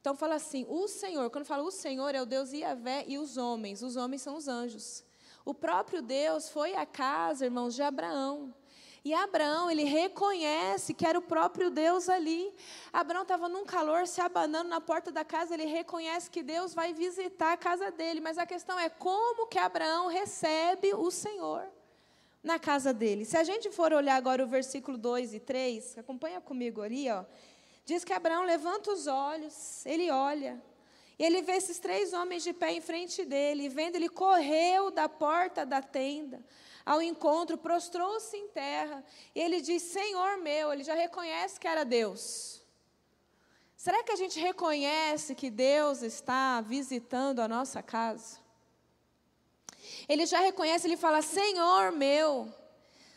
Então 0.01 0.15
fala 0.15 0.37
assim, 0.37 0.65
o 0.69 0.87
Senhor, 0.87 1.29
quando 1.31 1.45
fala 1.45 1.65
o 1.65 1.71
Senhor 1.71 2.15
é 2.15 2.23
o 2.23 2.27
Deus 2.27 2.53
Iavé 2.53 3.05
e 3.09 3.19
os 3.19 3.37
homens, 3.37 3.83
os 3.83 3.97
homens 3.97 4.23
são 4.23 4.37
os 4.37 4.47
anjos. 4.47 5.05
O 5.45 5.53
próprio 5.53 6.01
Deus 6.01 6.49
foi 6.49 6.77
à 6.77 6.87
casa, 6.87 7.45
irmãos, 7.45 7.75
de 7.75 7.83
Abraão. 7.83 8.55
E 9.03 9.15
Abraão, 9.15 9.71
ele 9.71 9.85
reconhece 9.85 10.93
que 10.93 11.07
era 11.07 11.19
o 11.19 11.23
próprio 11.23 11.71
Deus 11.71 12.09
ali. 12.09 12.53
Abraão 12.93 13.23
estava 13.23 13.49
num 13.49 13.65
calor, 13.65 14.07
se 14.07 14.21
abanando 14.21 14.69
na 14.69 14.81
porta 14.81 15.11
da 15.11 15.25
casa, 15.25 15.55
ele 15.55 15.65
reconhece 15.65 16.31
que 16.31 16.43
Deus 16.43 16.75
vai 16.75 16.93
visitar 16.93 17.53
a 17.53 17.57
casa 17.57 17.91
dele. 17.91 18.21
Mas 18.21 18.37
a 18.37 18.45
questão 18.45 18.79
é 18.79 18.91
como 18.91 19.47
que 19.47 19.59
Abraão 19.59 20.09
recebe 20.09 20.93
o 20.93 21.11
Senhor 21.11 21.67
na 22.43 22.59
casa 22.59 22.93
dele. 22.93 23.25
Se 23.25 23.39
a 23.39 23.45
gente 23.45 23.71
for 23.71 23.91
olhar 23.93 24.17
agora 24.17 24.45
o 24.45 24.47
versículo 24.47 24.99
2 24.99 25.33
e 25.33 25.41
3, 25.41 25.99
acompanha 25.99 26.41
comigo 26.41 26.83
ali, 26.83 27.11
ó. 27.11 27.25
Diz 27.87 28.05
que 28.05 28.13
Abraão 28.13 28.45
levanta 28.45 28.93
os 28.93 29.07
olhos, 29.07 29.85
ele 29.87 30.11
olha, 30.11 30.63
e 31.19 31.25
ele 31.25 31.41
vê 31.43 31.53
esses 31.53 31.79
três 31.79 32.13
homens 32.13 32.43
de 32.43 32.53
pé 32.53 32.73
em 32.73 32.81
frente 32.81 33.25
dele, 33.25 33.65
e 33.65 33.69
vendo, 33.69 33.97
ele 33.97 34.09
correu 34.09 34.91
da 34.91 35.09
porta 35.09 35.65
da 35.65 35.81
tenda 35.81 36.45
ao 36.85 37.01
encontro, 37.03 37.59
prostrou-se 37.59 38.37
em 38.37 38.49
terra, 38.49 39.05
e 39.35 39.41
ele 39.41 39.61
diz: 39.61 39.83
Senhor 39.83 40.39
meu, 40.39 40.73
ele 40.73 40.85
já 40.85 40.95
reconhece 40.95 41.59
que 41.59 41.69
era 41.69 41.85
Deus. 41.85 42.61
Será 43.77 44.03
que 44.03 44.13
a 44.13 44.17
gente 44.17 44.39
reconhece 44.39 45.35
que 45.35 45.51
Deus 45.51 46.03
está 46.03 46.61
visitando 46.61 47.41
a 47.41 47.49
nossa 47.49 47.83
casa? 47.83 48.39
Ele 50.09 50.27
já 50.27 50.41
reconhece, 50.41 50.87
ele 50.87 50.97
fala: 50.97 51.23
Senhor 51.23 51.93
meu, 51.93 52.53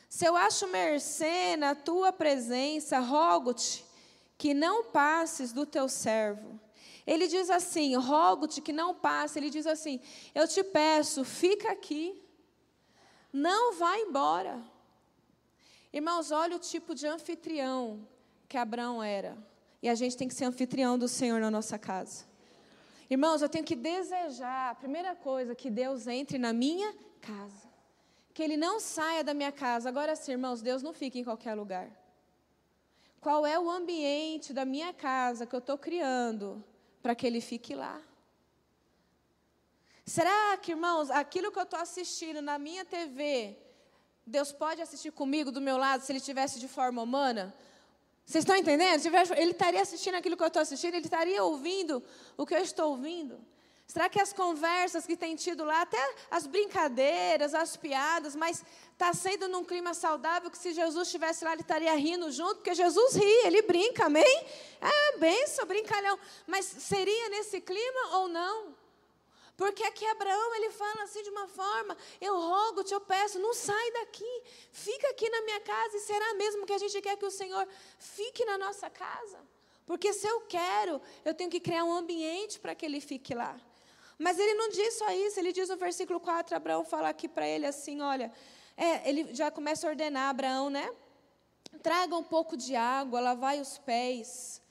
se 0.08 0.25
eu 0.25 0.36
acho 0.36 0.67
mercê 0.67 1.58
na 1.58 1.76
tua 1.76 2.13
presença, 2.13 2.99
rogo-te 2.99 3.84
que 4.38 4.54
não 4.54 4.86
passes 4.86 5.52
do 5.52 5.65
teu 5.65 5.89
servo. 5.89 6.60
Ele 7.06 7.28
diz 7.28 7.49
assim: 7.49 7.95
rogo-te 7.95 8.62
que 8.62 8.71
não 8.71 8.93
passe. 8.93 9.38
Ele 9.39 9.49
diz 9.49 9.67
assim: 9.67 9.99
eu 10.34 10.47
te 10.47 10.63
peço, 10.63 11.26
fica 11.26 11.71
aqui, 11.71 12.22
não 13.34 13.74
vá 13.74 13.98
embora. 13.98 14.62
Irmãos, 15.91 16.32
olha 16.32 16.56
o 16.56 16.60
tipo 16.60 16.93
de 16.93 17.08
anfitrião 17.08 18.08
que 18.48 18.58
Abraão 18.58 19.02
era. 19.02 19.36
E 19.82 19.89
a 19.89 19.96
gente 19.96 20.15
tem 20.15 20.28
que 20.28 20.34
ser 20.36 20.46
anfitrião 20.46 20.98
do 20.98 21.08
Senhor 21.08 21.41
na 21.41 21.50
nossa 21.50 21.78
casa. 21.78 22.26
Irmãos, 23.10 23.41
eu 23.41 23.50
tenho 23.50 23.65
que 23.65 23.76
desejar, 23.76 24.72
a 24.72 24.76
primeira 24.76 25.15
coisa, 25.15 25.54
que 25.54 25.69
Deus 25.69 26.08
entre 26.08 26.38
na 26.38 26.54
minha 26.54 26.93
casa. 27.19 27.67
Que 28.34 28.43
Ele 28.43 28.56
não 28.56 28.80
saia 28.80 29.24
da 29.24 29.34
minha 29.34 29.52
casa. 29.52 29.89
Agora 29.89 30.15
sim, 30.15 30.32
irmãos, 30.32 30.62
Deus 30.62 30.82
não 30.82 30.93
fica 30.93 31.17
em 31.17 31.24
qualquer 31.24 31.56
lugar. 31.56 31.89
Qual 33.19 33.46
é 33.46 33.60
o 33.60 33.69
ambiente 33.69 34.54
da 34.54 34.65
minha 34.65 34.93
casa 34.93 35.46
que 35.46 35.56
eu 35.56 35.60
estou 35.60 35.78
criando 35.78 36.63
para 37.02 37.15
que 37.15 37.26
Ele 37.26 37.41
fique 37.41 37.74
lá? 37.74 38.02
Será 40.05 40.57
que, 40.57 40.71
irmãos, 40.71 41.09
aquilo 41.09 41.51
que 41.51 41.59
eu 41.59 41.63
estou 41.63 41.79
assistindo 41.79 42.41
na 42.41 42.59
minha 42.59 42.83
TV, 42.83 43.57
Deus 44.25 44.51
pode 44.51 44.81
assistir 44.81 45.11
comigo 45.11 45.51
do 45.51 45.61
meu 45.61 45.77
lado 45.77 46.01
se 46.03 46.11
Ele 46.11 46.19
estivesse 46.19 46.59
de 46.59 46.67
forma 46.67 47.01
humana? 47.01 47.53
Vocês 48.25 48.43
estão 48.43 48.55
entendendo? 48.55 49.05
Ele 49.35 49.51
estaria 49.51 49.81
assistindo 49.81 50.15
aquilo 50.15 50.37
que 50.37 50.43
eu 50.43 50.47
estou 50.47 50.61
assistindo, 50.61 50.95
ele 50.95 51.05
estaria 51.05 51.43
ouvindo 51.43 52.01
o 52.37 52.45
que 52.45 52.53
eu 52.53 52.59
estou 52.59 52.91
ouvindo. 52.91 53.37
Será 53.85 54.07
que 54.07 54.19
as 54.19 54.31
conversas 54.31 55.05
que 55.05 55.17
tem 55.17 55.35
tido 55.35 55.65
lá, 55.65 55.81
até 55.81 56.15
as 56.31 56.47
brincadeiras, 56.47 57.53
as 57.53 57.75
piadas, 57.75 58.33
mas 58.33 58.63
está 58.93 59.13
sendo 59.13 59.49
num 59.49 59.63
clima 59.65 59.93
saudável 59.93 60.49
que 60.49 60.57
se 60.57 60.71
Jesus 60.71 61.07
estivesse 61.07 61.43
lá, 61.43 61.51
ele 61.51 61.61
estaria 61.61 61.93
rindo 61.95 62.31
junto, 62.31 62.55
porque 62.55 62.73
Jesus 62.73 63.15
ri, 63.15 63.45
ele 63.45 63.61
brinca, 63.61 64.05
amém? 64.05 64.45
É 64.79 65.17
benção, 65.17 65.65
brincalhão. 65.65 66.17
Mas 66.47 66.65
seria 66.65 67.29
nesse 67.29 67.59
clima 67.59 68.17
ou 68.17 68.29
não? 68.29 68.72
Porque 69.63 69.84
aqui 69.86 70.06
Abraão, 70.06 70.56
ele 70.56 70.71
fala 70.71 71.04
assim 71.04 71.23
de 71.23 71.30
uma 71.30 71.47
forma, 71.47 71.95
eu 72.19 72.36
rogo, 72.36 72.84
te 72.84 72.93
eu 72.93 72.99
peço, 72.99 73.39
não 73.39 73.54
sai 73.54 73.91
daqui, 73.91 74.43
fica 74.73 75.08
aqui 75.12 75.30
na 75.30 75.41
minha 75.43 75.62
casa, 75.62 75.95
e 75.95 76.02
será 76.02 76.34
mesmo 76.34 76.65
que 76.65 76.73
a 76.73 76.78
gente 76.78 76.99
quer 76.99 77.15
que 77.15 77.26
o 77.26 77.32
Senhor 77.32 77.65
fique 77.97 78.43
na 78.43 78.58
nossa 78.58 78.89
casa? 78.89 79.39
Porque 79.86 80.12
se 80.12 80.28
eu 80.28 80.41
quero, 80.41 81.02
eu 81.23 81.34
tenho 81.34 81.49
que 81.49 81.62
criar 81.62 81.86
um 81.86 81.93
ambiente 81.93 82.60
para 82.60 82.76
que 82.76 82.86
ele 82.86 82.99
fique 82.99 83.34
lá. 83.34 83.56
Mas 84.19 84.38
ele 84.38 84.54
não 84.56 84.67
diz 84.67 84.95
só 84.95 85.10
isso, 85.12 85.39
ele 85.39 85.54
diz 85.54 85.69
no 85.69 85.78
versículo 85.78 86.19
4, 86.19 86.58
Abraão 86.58 86.84
fala 86.84 87.08
aqui 87.08 87.30
para 87.30 87.47
ele 87.47 87.65
assim, 87.65 88.02
olha, 88.02 88.34
é, 88.76 89.10
ele 89.10 89.34
já 89.34 89.49
começa 89.49 89.88
a 89.88 89.91
ordenar 89.91 90.30
Abraão, 90.30 90.69
né? 90.69 90.93
Traga 91.82 92.17
um 92.17 92.23
pouco 92.23 92.58
de 92.58 92.76
água, 92.76 93.21
lavai 93.21 93.62
os 93.62 93.78
pés, 93.78 94.62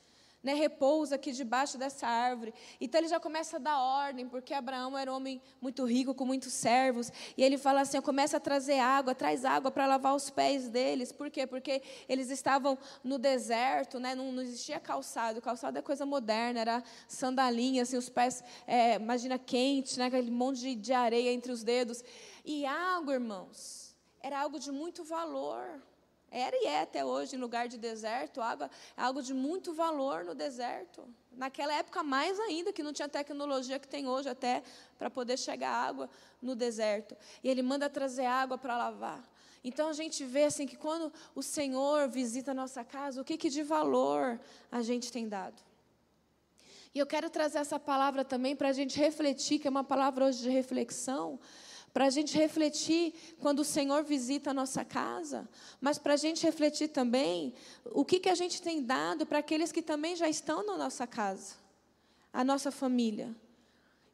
né, 0.43 0.55
repousa 0.55 1.15
aqui 1.15 1.33
debaixo 1.33 1.79
dessa 1.79 2.07
árvore. 2.07 2.53
Então 2.81 3.01
ele 3.01 3.09
já 3.09 3.21
começa 3.21 3.57
a 3.57 3.61
dar 3.61 3.79
ordem, 3.79 4.29
porque 4.29 4.53
Abraão 4.53 4.99
era 4.99 5.13
um 5.13 5.17
homem 5.17 5.41
muito 5.61 5.85
rico, 5.85 6.15
com 6.15 6.25
muitos 6.25 6.53
servos. 6.53 7.13
E 7.37 7.43
ele 7.45 7.57
fala 7.57 7.83
assim: 7.83 8.01
começa 8.01 8.39
a 8.39 8.41
trazer 8.41 8.81
água, 8.81 9.15
traz 9.15 9.45
água 9.45 9.71
para 9.71 9.87
lavar 9.87 10.15
os 10.15 10.31
pés 10.31 10.69
deles. 10.69 11.13
Por 11.13 11.31
quê? 11.31 11.47
Porque 11.47 11.83
eles 12.09 12.31
estavam 12.31 12.77
no 13.05 13.19
deserto, 13.19 14.01
né, 14.01 14.15
não, 14.15 14.33
não 14.33 14.43
existia 14.43 14.81
calçado. 14.81 15.41
Calçado 15.41 15.79
é 15.79 15.83
coisa 15.83 16.05
moderna, 16.05 16.61
era 16.61 16.85
sandalinha, 17.07 17.83
assim, 17.83 17.97
os 17.97 18.09
pés, 18.09 18.43
é, 18.67 18.97
imagina, 18.97 19.39
quente, 19.39 19.99
né, 19.99 20.07
aquele 20.07 20.31
monte 20.31 20.61
de, 20.61 20.75
de 20.75 20.93
areia 20.93 21.33
entre 21.33 21.53
os 21.53 21.63
dedos. 21.63 22.03
E 22.45 22.67
água, 22.67 23.15
irmãos, 23.15 23.95
era 24.21 24.41
algo 24.41 24.59
de 24.59 24.73
muito 24.73 25.05
valor. 25.05 25.81
Era 26.35 26.57
e 26.57 26.67
é 26.67 26.81
até 26.81 27.05
hoje, 27.05 27.37
em 27.37 27.39
lugar 27.39 27.69
de 27.69 27.77
deserto, 27.77 28.41
água 28.41 28.71
é 28.97 29.03
algo 29.03 29.23
de 29.23 29.35
muito 29.35 29.75
valor 29.75 30.25
no 30.25 30.35
deserto. 30.35 31.07
Naquela 31.31 31.75
época, 31.75 32.03
mais 32.03 32.41
ainda, 32.41 32.73
que 32.73 32.83
não 32.83 32.91
tinha 32.91 33.07
tecnologia 33.07 33.79
que 33.79 33.87
tem 33.87 34.09
hoje 34.09 34.31
até 34.31 34.63
para 34.99 35.11
poder 35.11 35.39
chegar 35.39 35.71
água 35.71 36.09
no 36.41 36.55
deserto. 36.55 37.15
E 37.45 37.51
ele 37.51 37.61
manda 37.61 37.91
trazer 37.91 38.25
água 38.25 38.57
para 38.57 38.79
lavar. 38.79 39.23
Então 39.63 39.91
a 39.91 39.93
gente 39.93 40.25
vê 40.25 40.45
assim 40.45 40.67
que 40.67 40.77
quando 40.77 41.13
o 41.35 41.43
Senhor 41.43 42.09
visita 42.09 42.53
a 42.53 42.55
nossa 42.55 42.83
casa, 42.83 43.21
o 43.21 43.25
que, 43.25 43.37
que 43.37 43.51
de 43.51 43.63
valor 43.63 44.41
a 44.71 44.81
gente 44.81 45.13
tem 45.13 45.29
dado. 45.29 45.63
E 46.95 46.99
eu 46.99 47.07
quero 47.07 47.29
trazer 47.29 47.59
essa 47.59 47.79
palavra 47.79 48.25
também 48.25 48.57
para 48.57 48.71
a 48.71 48.73
gente 48.73 48.99
refletir, 48.99 49.59
que 49.59 49.67
é 49.67 49.71
uma 49.71 49.85
palavra 49.85 50.25
hoje 50.25 50.41
de 50.41 50.51
reflexão, 50.51 51.39
para 51.93 52.07
a 52.07 52.11
gente 52.11 52.37
refletir 52.37 53.15
quando 53.39 53.61
o 53.61 53.65
Senhor 53.65 54.03
visita 54.03 54.51
a 54.51 54.55
nossa 54.55 54.85
casa, 54.85 55.49
mas 55.81 55.99
para 55.99 56.15
a 56.15 56.17
gente 56.17 56.45
refletir 56.45 56.89
também 56.89 57.55
o 57.87 58.05
que, 58.05 58.19
que 58.19 58.29
a 58.29 58.35
gente 58.35 58.63
tem 58.63 58.83
dado 58.83 59.27
para 59.27 59.39
aqueles 59.39 59.71
que 59.71 59.83
também 59.83 60.17
já 60.17 60.29
estão 60.29 60.65
na 60.65 60.77
nossa 60.77 61.07
casa. 61.07 61.57
a 62.33 62.43
nossa 62.43 62.71
família. 62.71 63.37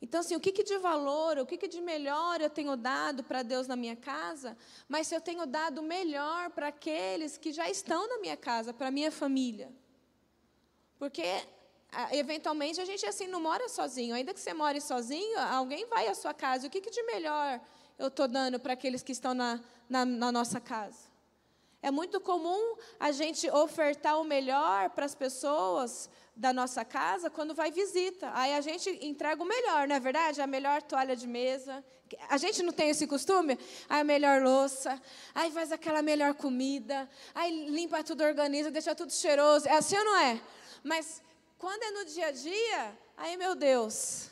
Então, 0.00 0.20
assim, 0.20 0.36
o 0.36 0.40
que, 0.40 0.52
que 0.52 0.62
de 0.62 0.78
valor, 0.78 1.38
o 1.38 1.46
que, 1.46 1.56
que 1.56 1.68
de 1.68 1.80
melhor 1.80 2.40
eu 2.40 2.50
tenho 2.50 2.76
dado 2.76 3.24
para 3.24 3.42
Deus 3.42 3.66
na 3.66 3.74
minha 3.74 3.96
casa, 3.96 4.56
mas 4.88 5.08
se 5.08 5.14
eu 5.14 5.20
tenho 5.20 5.44
dado 5.46 5.82
melhor 5.82 6.50
para 6.50 6.68
aqueles 6.68 7.36
que 7.36 7.52
já 7.52 7.68
estão 7.68 8.08
na 8.08 8.18
minha 8.18 8.36
casa, 8.36 8.72
para 8.72 8.88
a 8.88 8.90
minha 8.92 9.10
família. 9.10 9.72
Porque, 10.98 11.24
eventualmente, 12.12 12.80
a 12.80 12.84
gente 12.84 13.04
assim 13.06 13.26
não 13.26 13.40
mora 13.40 13.68
sozinho. 13.68 14.14
Ainda 14.14 14.34
que 14.34 14.40
você 14.40 14.52
more 14.52 14.80
sozinho, 14.80 15.38
alguém 15.38 15.86
vai 15.86 16.06
à 16.08 16.14
sua 16.14 16.34
casa. 16.34 16.66
O 16.66 16.70
que, 16.70 16.80
que 16.80 16.90
de 16.90 17.02
melhor 17.04 17.60
eu 17.98 18.08
estou 18.08 18.28
dando 18.28 18.60
para 18.60 18.72
aqueles 18.74 19.02
que 19.02 19.12
estão 19.12 19.34
na, 19.34 19.60
na, 19.88 20.04
na 20.04 20.32
nossa 20.32 20.60
casa? 20.60 21.08
É 21.80 21.90
muito 21.90 22.20
comum 22.20 22.76
a 22.98 23.12
gente 23.12 23.48
ofertar 23.50 24.20
o 24.20 24.24
melhor 24.24 24.90
para 24.90 25.04
as 25.04 25.14
pessoas 25.14 26.10
da 26.34 26.52
nossa 26.52 26.84
casa 26.84 27.30
quando 27.30 27.54
vai 27.54 27.70
visita. 27.70 28.30
Aí 28.34 28.54
a 28.54 28.60
gente 28.60 28.90
entrega 29.04 29.42
o 29.42 29.46
melhor, 29.46 29.86
não 29.86 29.94
é 29.94 30.00
verdade? 30.00 30.40
A 30.40 30.46
melhor 30.46 30.82
toalha 30.82 31.14
de 31.14 31.26
mesa. 31.26 31.84
A 32.28 32.36
gente 32.36 32.62
não 32.62 32.72
tem 32.72 32.90
esse 32.90 33.06
costume? 33.06 33.56
A 33.88 34.02
melhor 34.02 34.42
louça. 34.42 35.00
Aí 35.34 35.52
faz 35.52 35.70
aquela 35.70 36.02
melhor 36.02 36.34
comida. 36.34 37.08
Aí 37.34 37.68
limpa 37.70 38.02
tudo, 38.02 38.24
organiza, 38.24 38.70
deixa 38.70 38.94
tudo 38.94 39.12
cheiroso. 39.12 39.68
É 39.68 39.74
assim 39.74 39.96
ou 39.96 40.04
não 40.04 40.18
é? 40.18 40.40
Mas 40.82 41.22
quando 41.58 41.82
é 41.82 41.90
no 41.90 42.04
dia 42.04 42.28
a 42.28 42.30
dia, 42.30 42.98
aí 43.16 43.36
meu 43.36 43.54
Deus. 43.54 44.30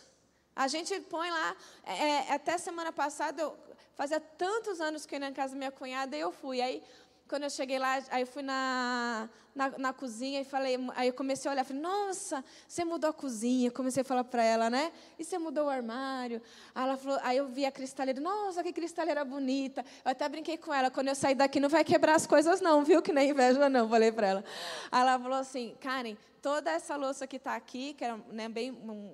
A 0.55 0.69
gente 0.69 0.99
põe 1.01 1.29
lá. 1.31 1.57
É, 1.85 2.31
é 2.31 2.33
até 2.33 2.57
semana 2.57 2.93
passada, 2.93 3.43
eu, 3.43 3.59
fazia 3.95 4.21
tantos 4.21 4.81
anos 4.81 5.05
que 5.05 5.15
eu 5.15 5.21
ia 5.21 5.29
na 5.29 5.35
casa 5.35 5.53
da 5.53 5.59
minha 5.59 5.73
cunhada 5.73 6.17
e 6.17 6.21
eu 6.21 6.33
fui. 6.33 6.63
Aí 6.63 6.83
quando 7.29 7.43
eu 7.43 7.51
cheguei 7.51 7.79
lá, 7.79 7.99
aí 8.11 8.23
eu 8.23 8.27
fui 8.27 8.43
na, 8.43 9.29
na, 9.55 9.79
na, 9.79 9.93
cozinha 9.93 10.41
e 10.41 10.45
falei, 10.45 10.79
aí 10.95 11.09
eu 11.09 11.15
comecei 11.15 11.49
a 11.49 11.53
olhar, 11.53 11.65
falei, 11.65 11.83
nossa, 11.83 12.45
você 12.69 12.85
mudou 12.85 13.11
a 13.11 13.13
cozinha. 13.13 13.71
Comecei 13.71 14.03
a 14.03 14.05
falar 14.05 14.23
para 14.23 14.45
ela, 14.45 14.71
né? 14.71 14.93
E 15.19 15.25
você 15.25 15.37
mudou 15.37 15.67
o 15.67 15.69
armário. 15.69 16.41
Aí, 16.75 16.85
ela 16.85 16.97
falou, 16.97 17.19
aí 17.23 17.37
eu 17.37 17.49
vi 17.49 17.67
a 17.67 17.73
cristaleira, 17.73 18.21
nossa, 18.21 18.63
que 18.63 18.73
cristaleira 18.73 19.25
bonita. 19.25 19.85
Eu 20.05 20.13
até 20.13 20.29
brinquei 20.29 20.57
com 20.57 20.73
ela, 20.73 20.91
quando 20.91 21.09
eu 21.09 21.15
sair 21.15 21.35
daqui 21.35 21.59
não 21.59 21.69
vai 21.69 21.83
quebrar 21.83 22.15
as 22.15 22.27
coisas 22.27 22.61
não, 22.61 22.85
viu? 22.85 23.03
Que 23.03 23.13
nem 23.13 23.31
inveja 23.31 23.69
não, 23.69 23.89
falei 23.89 24.13
para 24.13 24.27
ela. 24.29 24.45
Aí 24.93 25.01
ela 25.01 25.19
falou 25.19 25.39
assim, 25.39 25.77
Karen, 25.81 26.17
toda 26.41 26.71
essa 26.71 26.95
louça 26.95 27.27
que 27.27 27.37
está 27.37 27.57
aqui, 27.57 27.93
que 27.95 28.05
era 28.05 28.17
né, 28.31 28.49
bem 28.49 28.71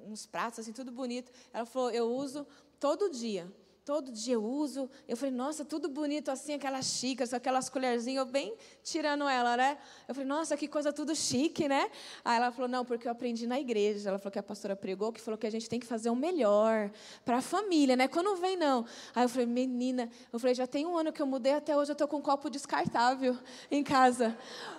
uns 0.07 0.27
pratos, 0.27 0.59
assim, 0.59 0.73
tudo 0.73 0.93
bonito, 0.93 1.33
ela 1.53 1.65
falou, 1.65 1.91
eu 1.91 2.13
uso 2.13 2.47
todo 2.79 3.11
dia 3.11 3.51
todo 3.85 4.13
dia 4.13 4.35
eu 4.35 4.45
uso. 4.45 4.89
Eu 5.09 5.17
falei, 5.17 5.35
nossa, 5.35 5.65
tudo 5.65 5.89
bonito 5.89 6.31
assim, 6.31 6.55
aquelas 6.55 6.87
xícaras, 6.87 7.35
aquelas 7.35 7.69
colherzinhas, 7.69 8.25
eu 8.25 8.31
bem 8.31 8.55
tirando 8.83 9.29
ela, 9.29 9.57
né? 9.57 9.79
Eu 10.07 10.15
falei, 10.15 10.29
nossa, 10.29 10.57
que 10.57 10.69
coisa 10.69 10.93
tudo 10.93 11.15
chique, 11.15 11.69
né? 11.69 11.91
Aí 12.25 12.37
ela 12.37 12.53
falou, 12.53 12.69
não, 12.69 12.85
porque 12.85 13.09
eu 13.09 13.13
aprendi 13.13 13.47
na 13.47 13.59
igreja. 13.59 14.09
Ela 14.09 14.19
falou 14.19 14.31
que 14.31 14.39
a 14.39 14.43
pastora 14.43 14.77
pregou, 14.77 15.13
que 15.13 15.21
falou 15.21 15.37
que 15.37 15.47
a 15.47 15.51
gente 15.51 15.69
tem 15.69 15.81
que 15.81 15.87
fazer 15.87 16.11
o 16.11 16.17
melhor 16.17 16.91
para 17.25 17.39
a 17.39 17.43
família, 17.43 17.97
né? 17.97 18.07
Quando 18.07 18.37
vem, 18.37 18.57
não. 18.57 18.85
Aí 19.15 19.25
eu 19.25 19.29
falei, 19.29 19.47
menina, 19.47 20.09
eu 20.33 20.39
falei, 20.39 20.55
já 20.55 20.67
tem 20.67 20.87
um 20.87 20.97
ano 20.97 21.13
que 21.13 21.21
eu 21.21 21.27
mudei, 21.27 21.55
até 21.55 21.77
hoje 21.77 21.91
eu 21.91 21.95
estou 21.95 22.07
com 22.07 22.19
um 22.19 22.23
copo 22.23 22.49
descartável 22.49 23.37
em 23.71 23.83
casa. 23.83 24.37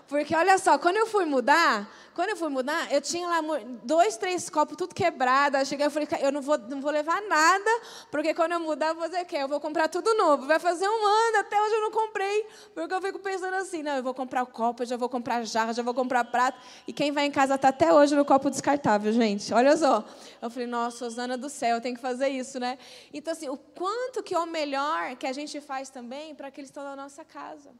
Porque 0.08 0.36
olha 0.36 0.58
só, 0.58 0.78
quando 0.78 0.98
eu 0.98 1.08
fui 1.08 1.26
mudar, 1.26 1.90
quando 2.14 2.30
eu 2.30 2.38
fui 2.38 2.50
mudar, 2.50 2.92
eu 2.92 3.02
tinha 3.02 3.28
lá 3.28 3.40
dois, 3.84 4.16
três 4.18 4.50
copos, 4.50 4.78
tudo 4.78 4.94
quebrado. 4.94 5.58
Aí 5.58 5.66
cheguei 5.66 5.88
e 5.88 5.90
falei, 5.90 6.08
eu 6.22 6.32
não 6.32 6.42
vou, 6.42 6.58
não 6.58 6.80
vou 6.80 6.92
levar 6.92 7.22
nada, 7.22 7.70
porque 8.12 8.34
quando 8.34 8.54
eu 8.54 8.60
mudar, 8.60 8.93
o 8.94 9.26
quê? 9.26 9.38
Eu 9.38 9.48
vou 9.48 9.60
comprar 9.60 9.88
tudo 9.88 10.14
novo. 10.16 10.46
Vai 10.46 10.60
fazer 10.60 10.88
um 10.88 11.06
ano, 11.06 11.38
até 11.38 11.62
hoje 11.62 11.76
eu 11.76 11.82
não 11.82 11.92
comprei. 11.92 12.48
Porque 12.74 12.94
eu 12.94 13.02
fico 13.02 13.20
pensando 13.20 13.56
assim, 13.56 13.84
não, 13.84 13.96
eu 13.98 14.04
vou 14.04 14.14
comprar 14.14 14.44
o 14.44 14.48
copo, 14.48 14.84
eu 14.84 14.88
já 14.88 14.98
vou 14.98 15.10
comprar 15.10 15.44
jarra, 15.44 15.74
já 15.74 15.84
vou 15.84 15.94
comprar 15.94 16.24
prato. 16.26 16.60
E 16.88 16.94
quem 16.94 17.12
vai 17.12 17.26
em 17.26 17.32
casa 17.32 17.56
está 17.56 17.70
até 17.70 17.94
hoje 17.94 18.16
no 18.16 18.26
copo 18.26 18.50
descartável, 18.50 19.12
gente. 19.12 19.54
Olha 19.54 19.76
só. 19.76 20.04
Eu 20.42 20.50
falei, 20.50 20.68
nossa, 20.68 21.06
Osana 21.06 21.38
do 21.38 21.50
céu, 21.50 21.78
eu 21.78 21.82
tenho 21.82 21.96
que 21.96 22.02
fazer 22.02 22.30
isso, 22.30 22.60
né? 22.60 22.78
Então, 23.14 23.32
assim, 23.32 23.50
o 23.50 23.58
quanto 23.58 24.22
que 24.22 24.34
é 24.34 24.40
o 24.40 24.46
melhor 24.46 25.16
que 25.16 25.26
a 25.26 25.34
gente 25.34 25.60
faz 25.62 25.90
também 25.90 26.36
para 26.36 26.48
aqueles 26.48 26.70
que 26.70 26.78
estão 26.78 26.84
na 26.84 26.96
nossa 26.96 27.24
casa. 27.24 27.72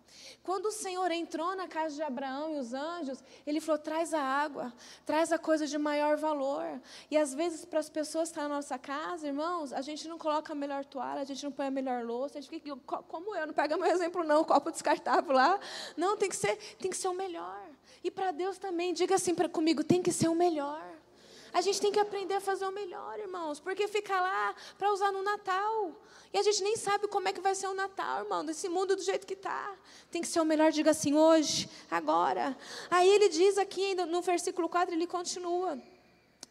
Quando 0.42 0.68
o 0.68 0.72
Senhor 0.72 1.12
entrou 1.12 1.56
na 1.56 1.68
casa 1.68 1.96
de 1.96 2.02
Abraão 2.02 2.56
e 2.56 2.60
os 2.60 2.74
anjos, 2.74 3.24
ele 3.46 3.60
falou, 3.60 3.80
traz 3.80 4.14
a 4.14 4.22
água, 4.22 4.74
traz 5.06 5.32
a 5.32 5.38
coisa 5.38 5.68
de 5.68 5.78
maior 5.78 6.18
valor. 6.18 6.80
E 7.10 7.18
às 7.18 7.34
vezes, 7.34 7.66
para 7.66 7.80
as 7.80 7.90
pessoas 7.90 8.30
que 8.30 8.34
estão 8.34 8.50
na 8.50 8.56
nossa 8.56 8.78
casa, 8.78 9.28
irmãos, 9.28 9.74
a 9.74 9.82
gente 9.82 10.08
não 10.08 10.18
coloca 10.18 10.54
a 10.54 10.56
melhor 10.56 10.86
toalha, 10.86 11.03
a 11.22 11.24
gente 11.24 11.44
não 11.44 11.52
põe 11.52 11.68
a 11.68 11.72
melhor 11.72 12.04
louça, 12.04 12.38
a 12.38 12.42
gente 12.42 12.50
fica, 12.50 12.76
como 13.08 13.36
eu, 13.36 13.48
não 13.48 13.54
pega 13.54 13.78
meu 13.78 13.88
exemplo, 13.88 14.24
não, 14.24 14.44
copo 14.44 14.72
descartável 14.72 15.34
lá. 15.34 15.60
Não, 15.96 16.18
tem 16.18 16.30
que 16.30 16.36
ser, 16.36 16.56
tem 16.80 16.90
que 16.90 16.98
ser 16.98 17.08
o 17.08 17.14
melhor. 17.14 17.62
E 18.04 18.12
para 18.12 18.32
Deus 18.32 18.58
também, 18.58 18.94
diga 18.94 19.16
assim 19.16 19.34
para 19.36 19.48
comigo, 19.48 19.84
tem 19.84 20.02
que 20.02 20.12
ser 20.12 20.28
o 20.28 20.36
melhor. 20.36 20.84
A 21.54 21.62
gente 21.62 21.80
tem 21.80 21.92
que 21.92 22.00
aprender 22.00 22.34
a 22.34 22.42
fazer 22.42 22.66
o 22.66 22.72
melhor, 22.72 23.20
irmãos, 23.20 23.60
porque 23.60 23.88
fica 23.88 24.20
lá 24.20 24.56
para 24.76 24.92
usar 24.92 25.12
no 25.12 25.22
Natal. 25.22 25.92
E 26.34 26.38
a 26.38 26.42
gente 26.42 26.64
nem 26.64 26.76
sabe 26.76 27.08
como 27.08 27.28
é 27.28 27.32
que 27.32 27.40
vai 27.40 27.54
ser 27.54 27.68
o 27.68 27.76
Natal, 27.76 28.24
irmão, 28.24 28.44
desse 28.44 28.68
mundo 28.68 28.96
do 28.96 29.04
jeito 29.04 29.28
que 29.28 29.36
está. 29.36 29.72
Tem 30.10 30.20
que 30.20 30.28
ser 30.28 30.40
o 30.40 30.46
melhor, 30.46 30.72
diga 30.72 30.90
assim, 30.90 31.14
hoje, 31.14 31.70
agora. 31.92 32.58
Aí 32.90 33.08
ele 33.08 33.30
diz 33.30 33.60
aqui, 33.60 33.94
no 33.94 34.22
versículo 34.24 34.68
4, 34.68 34.96
ele 34.96 35.06
continua. 35.06 35.80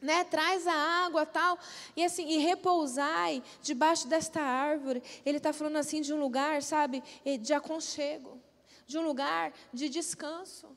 Né, 0.02 0.24
traz 0.24 0.66
a 0.66 0.74
água 0.74 1.24
tal 1.24 1.56
e 1.94 2.04
assim 2.04 2.28
e 2.28 2.38
repousai 2.38 3.40
debaixo 3.62 4.08
desta 4.08 4.40
árvore 4.40 5.00
ele 5.24 5.36
está 5.36 5.52
falando 5.52 5.76
assim 5.76 6.00
de 6.00 6.12
um 6.12 6.18
lugar 6.18 6.60
sabe 6.60 7.04
de 7.40 7.54
aconchego 7.54 8.42
de 8.84 8.98
um 8.98 9.02
lugar 9.02 9.52
de 9.72 9.88
descanso 9.88 10.76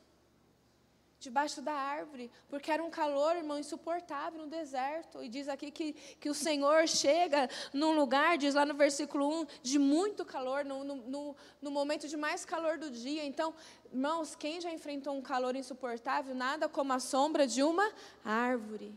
debaixo 1.25 1.59
da 1.59 1.73
árvore, 1.73 2.29
porque 2.47 2.71
era 2.71 2.83
um 2.83 2.89
calor, 2.89 3.35
irmão, 3.35 3.57
insuportável 3.57 4.39
no 4.39 4.47
deserto. 4.47 5.23
E 5.23 5.27
diz 5.27 5.47
aqui 5.47 5.71
que, 5.71 5.93
que 6.19 6.29
o 6.29 6.33
Senhor 6.33 6.87
chega 6.87 7.49
num 7.73 7.93
lugar, 7.95 8.37
diz 8.37 8.53
lá 8.53 8.63
no 8.63 8.75
versículo 8.75 9.41
1, 9.41 9.47
de 9.63 9.79
muito 9.79 10.23
calor, 10.23 10.63
no, 10.63 10.83
no, 10.83 11.35
no 11.61 11.71
momento 11.71 12.07
de 12.07 12.15
mais 12.15 12.45
calor 12.45 12.77
do 12.77 12.91
dia. 12.91 13.25
Então, 13.25 13.53
irmãos, 13.91 14.35
quem 14.35 14.61
já 14.61 14.71
enfrentou 14.71 15.15
um 15.15 15.21
calor 15.21 15.55
insuportável, 15.55 16.35
nada 16.35 16.69
como 16.69 16.93
a 16.93 16.99
sombra 16.99 17.47
de 17.47 17.63
uma 17.63 17.91
árvore. 18.23 18.93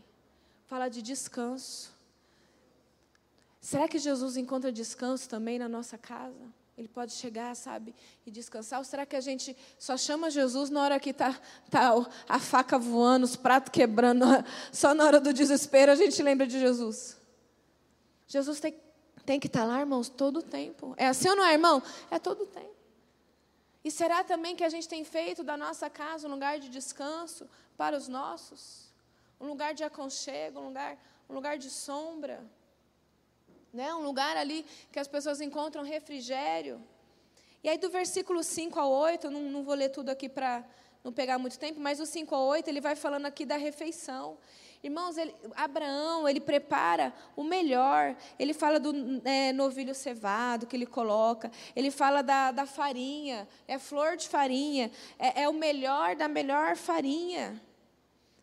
Fala 0.69 0.87
de 0.87 1.01
descanso. 1.01 1.91
Será 3.59 3.87
que 3.87 3.97
Jesus 3.97 4.37
encontra 4.37 4.71
descanso 4.71 5.27
também 5.27 5.57
na 5.57 5.67
nossa 5.67 5.97
casa? 5.97 6.45
Ele 6.77 6.87
pode 6.87 7.11
chegar, 7.13 7.55
sabe, 7.55 7.93
e 8.23 8.29
descansar. 8.29 8.77
Ou 8.77 8.85
será 8.85 9.03
que 9.03 9.15
a 9.15 9.19
gente 9.19 9.57
só 9.79 9.97
chama 9.97 10.29
Jesus 10.29 10.69
na 10.69 10.83
hora 10.83 10.99
que 10.99 11.09
está 11.09 11.35
tá 11.71 11.89
a 12.27 12.39
faca 12.39 12.77
voando, 12.77 13.25
os 13.25 13.35
pratos 13.35 13.71
quebrando, 13.71 14.23
só 14.71 14.93
na 14.93 15.05
hora 15.05 15.19
do 15.19 15.33
desespero 15.33 15.91
a 15.91 15.95
gente 15.95 16.21
lembra 16.21 16.45
de 16.45 16.59
Jesus? 16.59 17.17
Jesus 18.27 18.59
tem, 18.59 18.79
tem 19.25 19.39
que 19.39 19.47
estar 19.47 19.61
tá 19.61 19.65
lá, 19.65 19.79
irmãos, 19.79 20.07
todo 20.07 20.37
o 20.37 20.43
tempo. 20.43 20.93
É 20.97 21.07
assim 21.07 21.29
ou 21.29 21.35
não 21.35 21.45
é, 21.45 21.53
irmão? 21.53 21.81
É 22.11 22.19
todo 22.19 22.43
o 22.43 22.45
tempo. 22.45 22.75
E 23.83 23.89
será 23.89 24.23
também 24.23 24.55
que 24.55 24.63
a 24.63 24.69
gente 24.69 24.87
tem 24.87 25.03
feito 25.03 25.43
da 25.43 25.57
nossa 25.57 25.89
casa 25.89 26.27
um 26.27 26.31
lugar 26.31 26.59
de 26.59 26.69
descanso 26.69 27.49
para 27.75 27.97
os 27.97 28.07
nossos? 28.07 28.88
Um 29.39 29.47
lugar 29.47 29.73
de 29.73 29.83
aconchego, 29.83 30.59
um 30.59 30.67
lugar, 30.67 30.97
um 31.29 31.33
lugar 31.33 31.57
de 31.57 31.69
sombra? 31.69 32.43
né? 33.73 33.93
um 33.93 34.01
lugar 34.01 34.35
ali 34.37 34.65
que 34.91 34.99
as 34.99 35.07
pessoas 35.07 35.41
encontram 35.41 35.83
refrigério. 35.83 36.81
E 37.63 37.69
aí, 37.69 37.77
do 37.77 37.89
versículo 37.89 38.43
5 38.43 38.79
ao 38.79 38.89
8, 38.89 39.29
não, 39.29 39.41
não 39.41 39.63
vou 39.63 39.75
ler 39.75 39.89
tudo 39.89 40.09
aqui 40.09 40.29
para 40.29 40.63
não 41.03 41.11
pegar 41.11 41.37
muito 41.37 41.57
tempo, 41.59 41.79
mas 41.79 41.99
o 41.99 42.05
5 42.05 42.33
ao 42.33 42.45
8, 42.45 42.69
ele 42.69 42.81
vai 42.81 42.95
falando 42.95 43.25
aqui 43.25 43.45
da 43.45 43.57
refeição. 43.57 44.37
Irmãos, 44.81 45.17
ele, 45.17 45.35
Abraão, 45.55 46.27
ele 46.27 46.39
prepara 46.39 47.13
o 47.35 47.43
melhor. 47.43 48.15
Ele 48.37 48.53
fala 48.53 48.79
do 48.79 48.93
é, 49.25 49.51
novilho 49.51 49.93
cevado 49.93 50.65
que 50.65 50.75
ele 50.75 50.85
coloca. 50.85 51.51
Ele 51.75 51.91
fala 51.91 52.21
da, 52.21 52.51
da 52.51 52.65
farinha, 52.65 53.45
é 53.67 53.77
flor 53.77 54.15
de 54.15 54.29
farinha. 54.29 54.89
É, 55.17 55.43
é 55.43 55.49
o 55.49 55.53
melhor 55.53 56.15
da 56.15 56.29
melhor 56.29 56.77
farinha. 56.77 57.61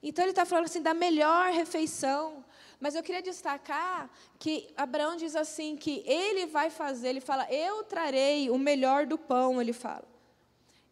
Então, 0.08 0.22
ele 0.22 0.30
está 0.30 0.46
falando 0.46 0.66
assim 0.66 0.80
da 0.80 0.94
melhor 0.94 1.50
refeição. 1.50 2.44
Mas 2.78 2.94
eu 2.94 3.02
queria 3.02 3.20
destacar 3.20 4.08
que 4.38 4.72
Abraão 4.76 5.16
diz 5.16 5.34
assim 5.34 5.76
que 5.76 6.04
ele 6.06 6.46
vai 6.46 6.70
fazer, 6.70 7.08
ele 7.08 7.20
fala, 7.20 7.50
eu 7.52 7.82
trarei 7.82 8.48
o 8.48 8.56
melhor 8.56 9.04
do 9.04 9.18
pão, 9.18 9.60
ele 9.60 9.72
fala. 9.72 10.06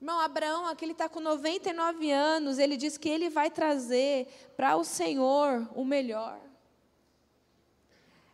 Irmão, 0.00 0.18
Abraão, 0.18 0.66
aqui 0.66 0.84
ele 0.84 0.92
está 0.92 1.08
com 1.08 1.20
99 1.20 2.10
anos, 2.10 2.58
ele 2.58 2.76
diz 2.76 2.98
que 2.98 3.08
ele 3.08 3.30
vai 3.30 3.50
trazer 3.50 4.26
para 4.56 4.76
o 4.76 4.82
Senhor 4.82 5.68
o 5.76 5.84
melhor. 5.84 6.40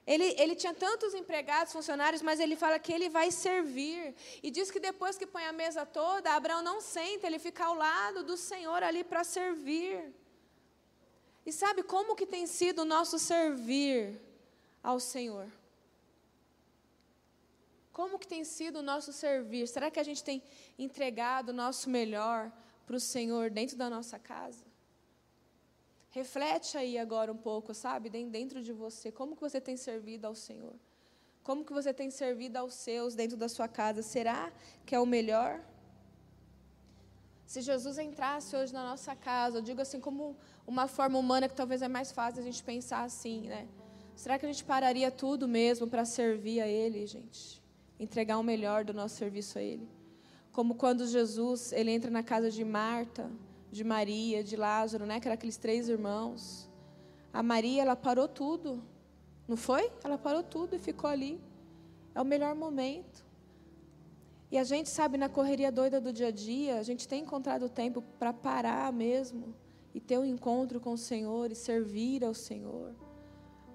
Ele, 0.07 0.35
ele 0.39 0.57
tinha 0.57 0.73
tantos 0.73 1.13
empregados, 1.13 1.75
funcionários, 1.75 2.23
mas 2.23 2.41
ele 2.41 2.57
fala 2.57 2.79
que 2.79 2.93
ele 2.93 3.11
vai 3.11 3.31
servir. 3.31 4.15
E 4.43 4.51
diz 4.51 4.71
que 4.71 4.81
depois 4.81 5.19
que 5.19 5.27
põe 5.27 5.45
a 5.45 5.53
mesa 5.53 5.85
toda, 5.85 6.33
Abraão 6.33 6.63
não 6.63 6.81
senta, 6.81 7.27
ele 7.27 7.39
fica 7.39 7.67
ao 7.67 7.75
lado 7.75 8.25
do 8.25 8.37
Senhor 8.37 8.83
ali 8.83 9.05
para 9.05 9.23
servir. 9.25 10.20
E 11.45 11.53
sabe 11.53 11.83
como 11.83 12.15
que 12.15 12.27
tem 12.27 12.47
sido 12.47 12.83
o 12.83 12.85
nosso 12.85 13.19
servir 13.19 14.21
ao 14.83 15.01
Senhor? 15.01 15.51
Como 17.93 18.19
que 18.19 18.27
tem 18.27 18.45
sido 18.45 18.79
o 18.79 18.83
nosso 18.83 19.13
servir? 19.13 19.67
Será 19.67 19.91
que 19.91 20.01
a 20.01 20.03
gente 20.03 20.23
tem 20.23 20.43
entregado 20.79 21.51
o 21.51 21.53
nosso 21.53 21.91
melhor 21.91 22.53
para 22.87 22.97
o 22.97 23.01
Senhor 23.01 23.51
dentro 23.51 23.77
da 23.77 23.91
nossa 23.91 24.19
casa? 24.19 24.65
Reflete 26.11 26.77
aí 26.77 26.99
agora 26.99 27.31
um 27.33 27.37
pouco, 27.37 27.73
sabe, 27.73 28.09
dentro 28.11 28.63
de 28.63 28.73
você, 28.73 29.13
como 29.13 29.37
que 29.37 29.43
você 29.43 29.61
tem 29.61 29.77
servido 29.77 30.27
ao 30.27 30.35
Senhor? 30.35 30.75
Como 31.43 31.65
que 31.65 31.73
você 31.73 31.93
tem 31.93 32.11
servido 32.11 32.57
aos 32.59 32.75
seus 32.75 33.15
dentro 33.15 33.37
da 33.37 33.49
sua 33.49 33.69
casa? 33.69 34.03
Será 34.03 34.53
que 34.85 34.95
é 34.95 35.01
o 35.01 35.07
melhor? 35.07 35.61
Se 37.51 37.61
Jesus 37.63 37.99
entrasse 37.99 38.55
hoje 38.55 38.73
na 38.73 38.85
nossa 38.91 39.13
casa, 39.17 39.59
eu 39.59 39.61
digo 39.61 39.81
assim 39.81 39.99
como 39.99 40.37
uma 40.65 40.87
forma 40.87 41.19
humana 41.19 41.49
que 41.49 41.55
talvez 41.57 41.83
é 41.83 41.89
mais 41.89 42.13
fácil 42.13 42.41
a 42.41 42.45
gente 42.45 42.63
pensar 42.63 43.03
assim, 43.03 43.49
né? 43.49 43.67
Será 44.15 44.39
que 44.39 44.47
a 44.47 44.49
gente 44.49 44.63
pararia 44.63 45.11
tudo 45.11 45.49
mesmo 45.49 45.89
para 45.89 46.05
servir 46.05 46.61
a 46.61 46.69
Ele, 46.69 47.05
gente? 47.09 47.61
Entregar 47.99 48.39
o 48.39 48.43
melhor 48.45 48.85
do 48.85 48.95
nosso 48.95 49.17
serviço 49.17 49.59
a 49.59 49.63
Ele? 49.63 49.89
Como 50.53 50.77
quando 50.77 51.05
Jesus 51.09 51.73
ele 51.73 51.91
entra 51.91 52.09
na 52.09 52.23
casa 52.23 52.53
de 52.53 52.65
Marta, 52.65 53.29
de 53.73 53.83
Maria, 53.83 54.45
de 54.45 54.55
Lázaro, 54.55 55.05
né? 55.05 55.19
Que 55.19 55.27
eram 55.27 55.35
aqueles 55.35 55.57
três 55.57 55.89
irmãos. 55.89 56.71
A 57.33 57.43
Maria, 57.43 57.83
ela 57.83 57.97
parou 57.97 58.29
tudo. 58.29 58.81
Não 59.49 59.57
foi? 59.57 59.91
Ela 60.05 60.17
parou 60.17 60.45
tudo 60.45 60.77
e 60.77 60.79
ficou 60.79 61.11
ali. 61.11 61.41
É 62.15 62.23
o 62.23 62.25
melhor 62.25 62.55
momento. 62.55 63.25
E 64.51 64.59
a 64.59 64.65
gente 64.65 64.89
sabe, 64.89 65.17
na 65.17 65.29
correria 65.29 65.71
doida 65.71 66.01
do 66.01 66.13
dia 66.13 66.29
a 66.29 66.31
dia, 66.31 66.79
a 66.79 66.83
gente 66.83 67.07
tem 67.07 67.23
encontrado 67.23 67.69
tempo 67.69 68.03
para 68.19 68.33
parar 68.33 68.93
mesmo 68.93 69.55
e 69.95 70.01
ter 70.01 70.19
um 70.19 70.25
encontro 70.25 70.81
com 70.81 70.93
o 70.93 70.99
Senhor 70.99 71.53
e 71.53 71.55
servir 71.55 72.25
ao 72.25 72.35
Senhor. 72.35 72.93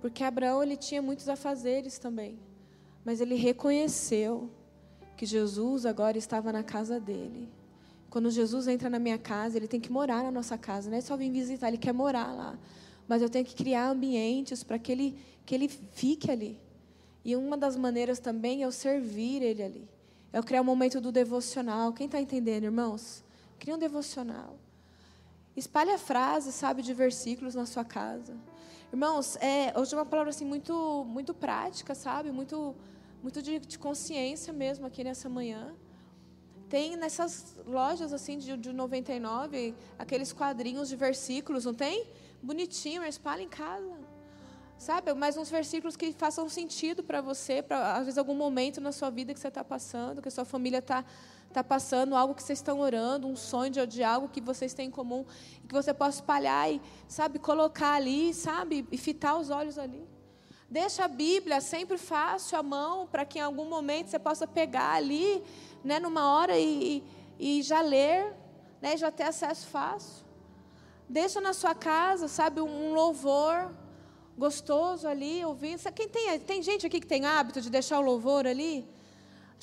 Porque 0.02 0.24
Abraão, 0.24 0.62
ele 0.62 0.76
tinha 0.76 1.02
muitos 1.02 1.30
afazeres 1.30 1.98
também. 1.98 2.38
Mas 3.06 3.22
ele 3.22 3.36
reconheceu 3.36 4.50
que 5.16 5.26
Jesus 5.26 5.86
agora 5.86 6.18
estava 6.18 6.52
na 6.52 6.64
casa 6.64 7.00
dele. 7.00 7.50
Quando 8.10 8.30
Jesus 8.30 8.68
entra 8.68 8.90
na 8.90 9.00
minha 9.00 9.18
casa, 9.18 9.58
ele 9.58 9.68
tem 9.68 9.80
que 9.80 9.92
morar 9.92 10.24
na 10.24 10.32
nossa 10.32 10.58
casa, 10.58 10.90
não 10.90 10.98
é 10.98 11.02
só 11.02 11.16
vir 11.16 11.32
visitar, 11.32 11.70
ele 11.70 11.78
quer 11.78 11.94
morar 11.94 12.34
lá. 12.34 12.58
Mas 13.08 13.22
eu 13.22 13.30
tenho 13.30 13.46
que 13.46 13.56
criar 13.56 13.90
ambientes 13.90 14.64
para 14.64 14.80
que 14.80 14.92
ele, 14.92 15.18
que 15.46 15.54
ele 15.54 15.68
fique 15.68 16.30
ali. 16.30 16.60
E 17.24 17.36
uma 17.36 17.58
das 17.58 17.76
maneiras 17.76 18.20
também 18.20 18.64
é 18.64 18.66
eu 18.66 18.72
servir 18.72 19.42
ele 19.42 19.64
ali. 19.64 19.95
É 20.36 20.42
criar 20.44 20.60
um 20.60 20.66
momento 20.66 21.00
do 21.00 21.14
devocional. 21.14 21.94
Quem 21.94 22.08
está 22.08 22.20
entendendo, 22.20 22.66
irmãos? 22.66 23.24
Cria 23.58 23.74
um 23.74 23.78
devocional. 23.80 24.60
Espalhe 25.56 25.98
frases, 25.98 26.54
sabe, 26.56 26.82
de 26.82 26.94
versículos 26.94 27.56
na 27.56 27.66
sua 27.66 27.86
casa. 27.86 28.36
Irmãos, 28.92 29.38
é, 29.38 29.74
hoje 29.80 29.94
é 29.94 29.98
uma 29.98 30.06
palavra 30.06 30.32
assim 30.32 30.44
muito, 30.44 31.06
muito 31.08 31.34
prática, 31.34 31.96
sabe? 31.96 32.34
Muito, 32.34 32.76
muito 33.24 33.42
de, 33.42 33.60
de 33.60 33.80
consciência 33.80 34.52
mesmo 34.52 34.86
aqui 34.86 35.06
nessa 35.06 35.30
manhã. 35.30 35.74
Tem 36.68 36.98
nessas 36.98 37.56
lojas 37.66 38.12
assim 38.12 38.38
de, 38.38 38.58
de 38.58 38.74
99 38.74 39.74
aqueles 39.98 40.34
quadrinhos 40.34 40.90
de 40.90 40.98
versículos, 40.98 41.64
não 41.64 41.74
tem? 41.74 42.08
Bonitinho, 42.44 43.02
espalha 43.06 43.42
em 43.42 43.48
casa. 43.48 43.95
Sabe? 44.78 45.14
Mas 45.14 45.38
uns 45.38 45.50
versículos 45.50 45.96
que 45.96 46.12
façam 46.12 46.48
sentido 46.50 47.04
para 47.04 47.22
você, 47.22 47.62
para 47.62 47.94
às 47.94 48.06
vezes 48.06 48.18
algum 48.18 48.36
momento 48.36 48.82
na 48.82 48.92
sua 48.92 49.10
vida 49.10 49.34
que 49.34 49.40
você 49.40 49.48
está 49.48 49.64
passando, 49.64 50.22
que 50.22 50.28
a 50.28 50.32
sua 50.32 50.46
família 50.46 50.80
está 50.80 51.04
tá 51.54 51.64
passando, 51.64 52.16
algo 52.16 52.36
que 52.36 52.44
vocês 52.44 52.60
estão 52.60 52.82
orando, 52.82 53.28
um 53.28 53.36
sonho 53.36 53.72
de, 53.72 53.88
de 53.88 54.04
algo 54.04 54.28
que 54.28 54.42
vocês 54.42 54.74
têm 54.74 54.88
em 54.88 54.92
comum, 54.92 55.26
que 55.68 55.74
você 55.74 55.94
possa 55.94 56.18
espalhar 56.18 56.70
e, 56.70 56.82
sabe, 57.08 57.40
colocar 57.40 57.94
ali, 57.94 58.34
sabe, 58.34 58.86
e 58.92 58.98
fitar 58.98 59.38
os 59.38 59.50
olhos 59.50 59.78
ali. 59.78 60.06
Deixa 60.70 61.06
a 61.06 61.08
Bíblia 61.08 61.62
sempre 61.62 61.98
fácil 61.98 62.58
à 62.58 62.64
mão, 62.64 63.08
para 63.08 63.24
que 63.24 63.40
em 63.40 63.42
algum 63.42 63.66
momento 63.66 64.10
você 64.10 64.20
possa 64.20 64.46
pegar 64.46 64.92
ali 64.92 65.42
né, 65.84 66.00
numa 66.00 66.30
hora 66.34 66.58
e, 66.58 67.02
e, 67.40 67.60
e 67.60 67.62
já 67.62 67.80
ler, 67.80 68.36
né, 68.82 68.98
já 68.98 69.10
ter 69.10 69.24
acesso 69.24 69.68
fácil. 69.68 70.26
Deixa 71.08 71.40
na 71.40 71.54
sua 71.54 71.74
casa, 71.74 72.28
sabe, 72.28 72.60
um 72.60 72.94
louvor 72.94 73.72
gostoso 74.38 75.08
ali, 75.08 75.44
ouvindo. 75.46 75.80
Quem 75.94 76.08
tem, 76.08 76.40
tem 76.40 76.62
gente 76.62 76.86
aqui 76.86 77.00
que 77.00 77.08
tem 77.08 77.26
hábito 77.26 77.62
de 77.62 77.70
deixar 77.70 78.00
o 78.00 78.02
louvor 78.02 78.46
ali? 78.46 78.86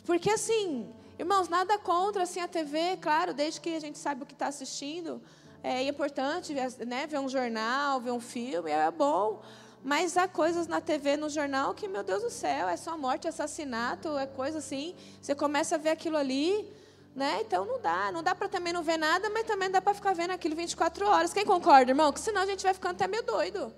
Porque 0.05 0.31
assim, 0.31 0.89
irmãos, 1.19 1.49
nada 1.49 1.79
contra 1.79 2.23
assim 2.23 2.41
a 2.41 2.49
TV, 2.49 2.97
claro, 3.01 3.35
desde 3.35 3.61
que 3.61 3.75
a 3.75 3.81
gente 3.81 3.99
sabe 3.99 4.23
o 4.23 4.27
que 4.27 4.33
está 4.33 4.47
assistindo. 4.47 5.21
É 5.63 5.83
importante 5.87 6.53
né, 6.87 7.07
ver 7.07 7.21
um 7.21 7.29
jornal, 7.29 8.01
ver 8.01 8.11
um 8.11 8.21
filme, 8.21 8.71
é 8.71 8.91
bom. 8.91 9.41
Mas 9.85 10.17
há 10.17 10.27
coisas 10.27 10.67
na 10.67 10.81
TV, 10.81 11.17
no 11.17 11.29
jornal, 11.29 11.75
que, 11.75 11.89
meu 11.89 12.03
Deus 12.03 12.23
do 12.23 12.31
céu, 12.31 12.69
é 12.69 12.77
só 12.77 12.97
morte, 12.97 13.27
assassinato, 13.27 14.17
é 14.17 14.27
coisa 14.27 14.59
assim. 14.59 14.95
Você 15.21 15.35
começa 15.35 15.75
a 15.75 15.79
ver 15.79 15.91
aquilo 15.91 16.17
ali, 16.17 16.73
né? 17.15 17.41
Então 17.41 17.65
não 17.65 17.81
dá. 17.81 18.11
Não 18.13 18.23
dá 18.23 18.35
para 18.35 18.49
também 18.49 18.73
não 18.73 18.83
ver 18.83 18.97
nada, 18.97 19.29
mas 19.31 19.45
também 19.45 19.71
dá 19.71 19.83
para 19.83 19.95
ficar 19.95 20.15
vendo 20.15 20.31
aquilo 20.31 20.55
24 20.55 21.07
horas. 21.07 21.33
Quem 21.33 21.45
concorda, 21.45 21.91
irmão? 21.91 22.13
Que 22.13 22.21
senão 22.21 22.43
a 22.43 22.47
gente 22.47 22.63
vai 22.63 22.75
ficando 22.75 22.93
até 22.93 23.09
meio 23.09 23.25
doido. 23.25 23.73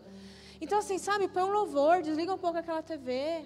Então, 0.60 0.78
assim, 0.78 0.98
sabe, 0.98 1.28
põe 1.28 1.42
um 1.42 1.52
louvor, 1.52 2.02
desliga 2.02 2.32
um 2.32 2.38
pouco 2.38 2.58
aquela 2.58 2.82
TV. 2.82 3.44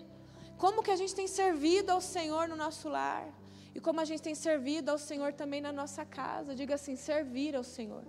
Como 0.56 0.82
que 0.82 0.90
a 0.90 0.96
gente 0.96 1.14
tem 1.14 1.26
servido 1.26 1.92
ao 1.92 2.00
Senhor 2.00 2.48
no 2.48 2.56
nosso 2.56 2.88
lar? 2.88 3.26
E 3.74 3.80
como 3.80 4.00
a 4.00 4.04
gente 4.04 4.22
tem 4.22 4.34
servido 4.34 4.90
ao 4.90 4.98
Senhor 4.98 5.32
também 5.32 5.60
na 5.60 5.72
nossa 5.72 6.04
casa. 6.04 6.54
Diga 6.54 6.74
assim, 6.74 6.96
servir 6.96 7.54
ao 7.54 7.62
Senhor. 7.64 8.02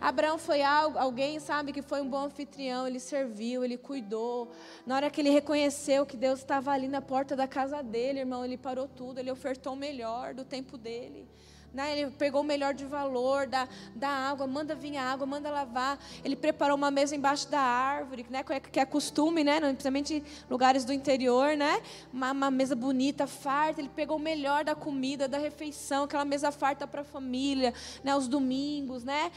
Abraão 0.00 0.38
foi 0.38 0.62
alguém, 0.62 1.40
sabe, 1.40 1.72
que 1.72 1.82
foi 1.82 2.00
um 2.00 2.08
bom 2.08 2.26
anfitrião, 2.26 2.86
ele 2.86 3.00
serviu, 3.00 3.64
ele 3.64 3.76
cuidou. 3.76 4.48
Na 4.86 4.94
hora 4.94 5.10
que 5.10 5.20
ele 5.20 5.30
reconheceu 5.30 6.06
que 6.06 6.16
Deus 6.16 6.38
estava 6.38 6.70
ali 6.70 6.86
na 6.86 7.00
porta 7.00 7.34
da 7.34 7.48
casa 7.48 7.82
dele, 7.82 8.20
irmão, 8.20 8.44
ele 8.44 8.56
parou 8.56 8.86
tudo, 8.86 9.18
ele 9.18 9.30
ofertou 9.30 9.72
o 9.72 9.76
melhor 9.76 10.34
do 10.34 10.44
tempo 10.44 10.78
dele. 10.78 11.28
Né? 11.72 11.98
Ele 11.98 12.10
pegou 12.12 12.40
o 12.40 12.44
melhor 12.44 12.72
de 12.72 12.84
valor 12.84 13.46
da, 13.46 13.68
da 13.94 14.08
água, 14.08 14.46
manda 14.46 14.74
vir 14.74 14.96
a 14.96 15.04
água, 15.04 15.26
manda 15.26 15.50
lavar. 15.50 15.98
Ele 16.24 16.34
preparou 16.34 16.76
uma 16.76 16.90
mesa 16.90 17.14
embaixo 17.14 17.48
da 17.48 17.60
árvore, 17.60 18.26
né? 18.30 18.42
que 18.42 18.80
é 18.80 18.84
costume, 18.84 19.44
né? 19.44 19.60
principalmente 19.60 20.14
em 20.14 20.24
lugares 20.48 20.84
do 20.84 20.92
interior, 20.92 21.56
né? 21.56 21.80
Uma, 22.12 22.32
uma, 22.32 22.50
mesa 22.50 22.74
bonita, 22.74 23.26
farta. 23.26 23.80
Ele 23.80 23.90
pegou 23.90 24.16
o 24.16 24.20
melhor 24.20 24.64
da 24.64 24.74
comida, 24.74 25.28
da 25.28 25.38
refeição, 25.38 26.04
aquela 26.04 26.24
mesa 26.24 26.50
farta 26.50 26.86
para 26.86 27.02
a 27.02 27.04
família, 27.04 27.74
né? 28.02 28.16
os 28.16 28.26
domingos, 28.26 29.04
né? 29.04 29.30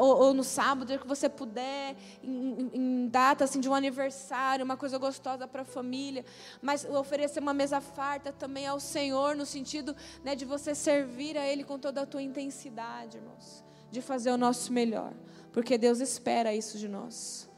ou, 0.00 0.18
ou 0.24 0.34
no 0.34 0.44
sábado, 0.44 0.98
que 0.98 1.06
você 1.06 1.28
puder, 1.28 1.96
em, 2.22 2.70
em 2.74 3.08
data 3.08 3.44
assim, 3.44 3.58
de 3.58 3.68
um 3.68 3.74
aniversário, 3.74 4.64
uma 4.64 4.76
coisa 4.76 4.98
gostosa 4.98 5.48
para 5.48 5.62
a 5.62 5.64
família. 5.64 6.24
Mas 6.60 6.84
oferecer 6.84 7.40
uma 7.40 7.54
mesa 7.54 7.80
farta 7.80 8.32
também 8.32 8.66
ao 8.66 8.78
Senhor, 8.78 9.34
no 9.34 9.46
sentido 9.46 9.96
né, 10.22 10.34
de 10.34 10.44
você 10.44 10.74
servir 10.74 11.38
a 11.38 11.46
Ele 11.46 11.64
com 11.70 11.78
toda 11.78 12.02
a 12.02 12.06
tua 12.06 12.20
intensidade, 12.20 13.18
irmãos, 13.18 13.62
de 13.92 14.02
fazer 14.02 14.32
o 14.32 14.36
nosso 14.36 14.72
melhor, 14.72 15.12
porque 15.52 15.78
Deus 15.78 16.00
espera 16.00 16.52
isso 16.52 16.76
de 16.76 16.88
nós. 16.88 17.48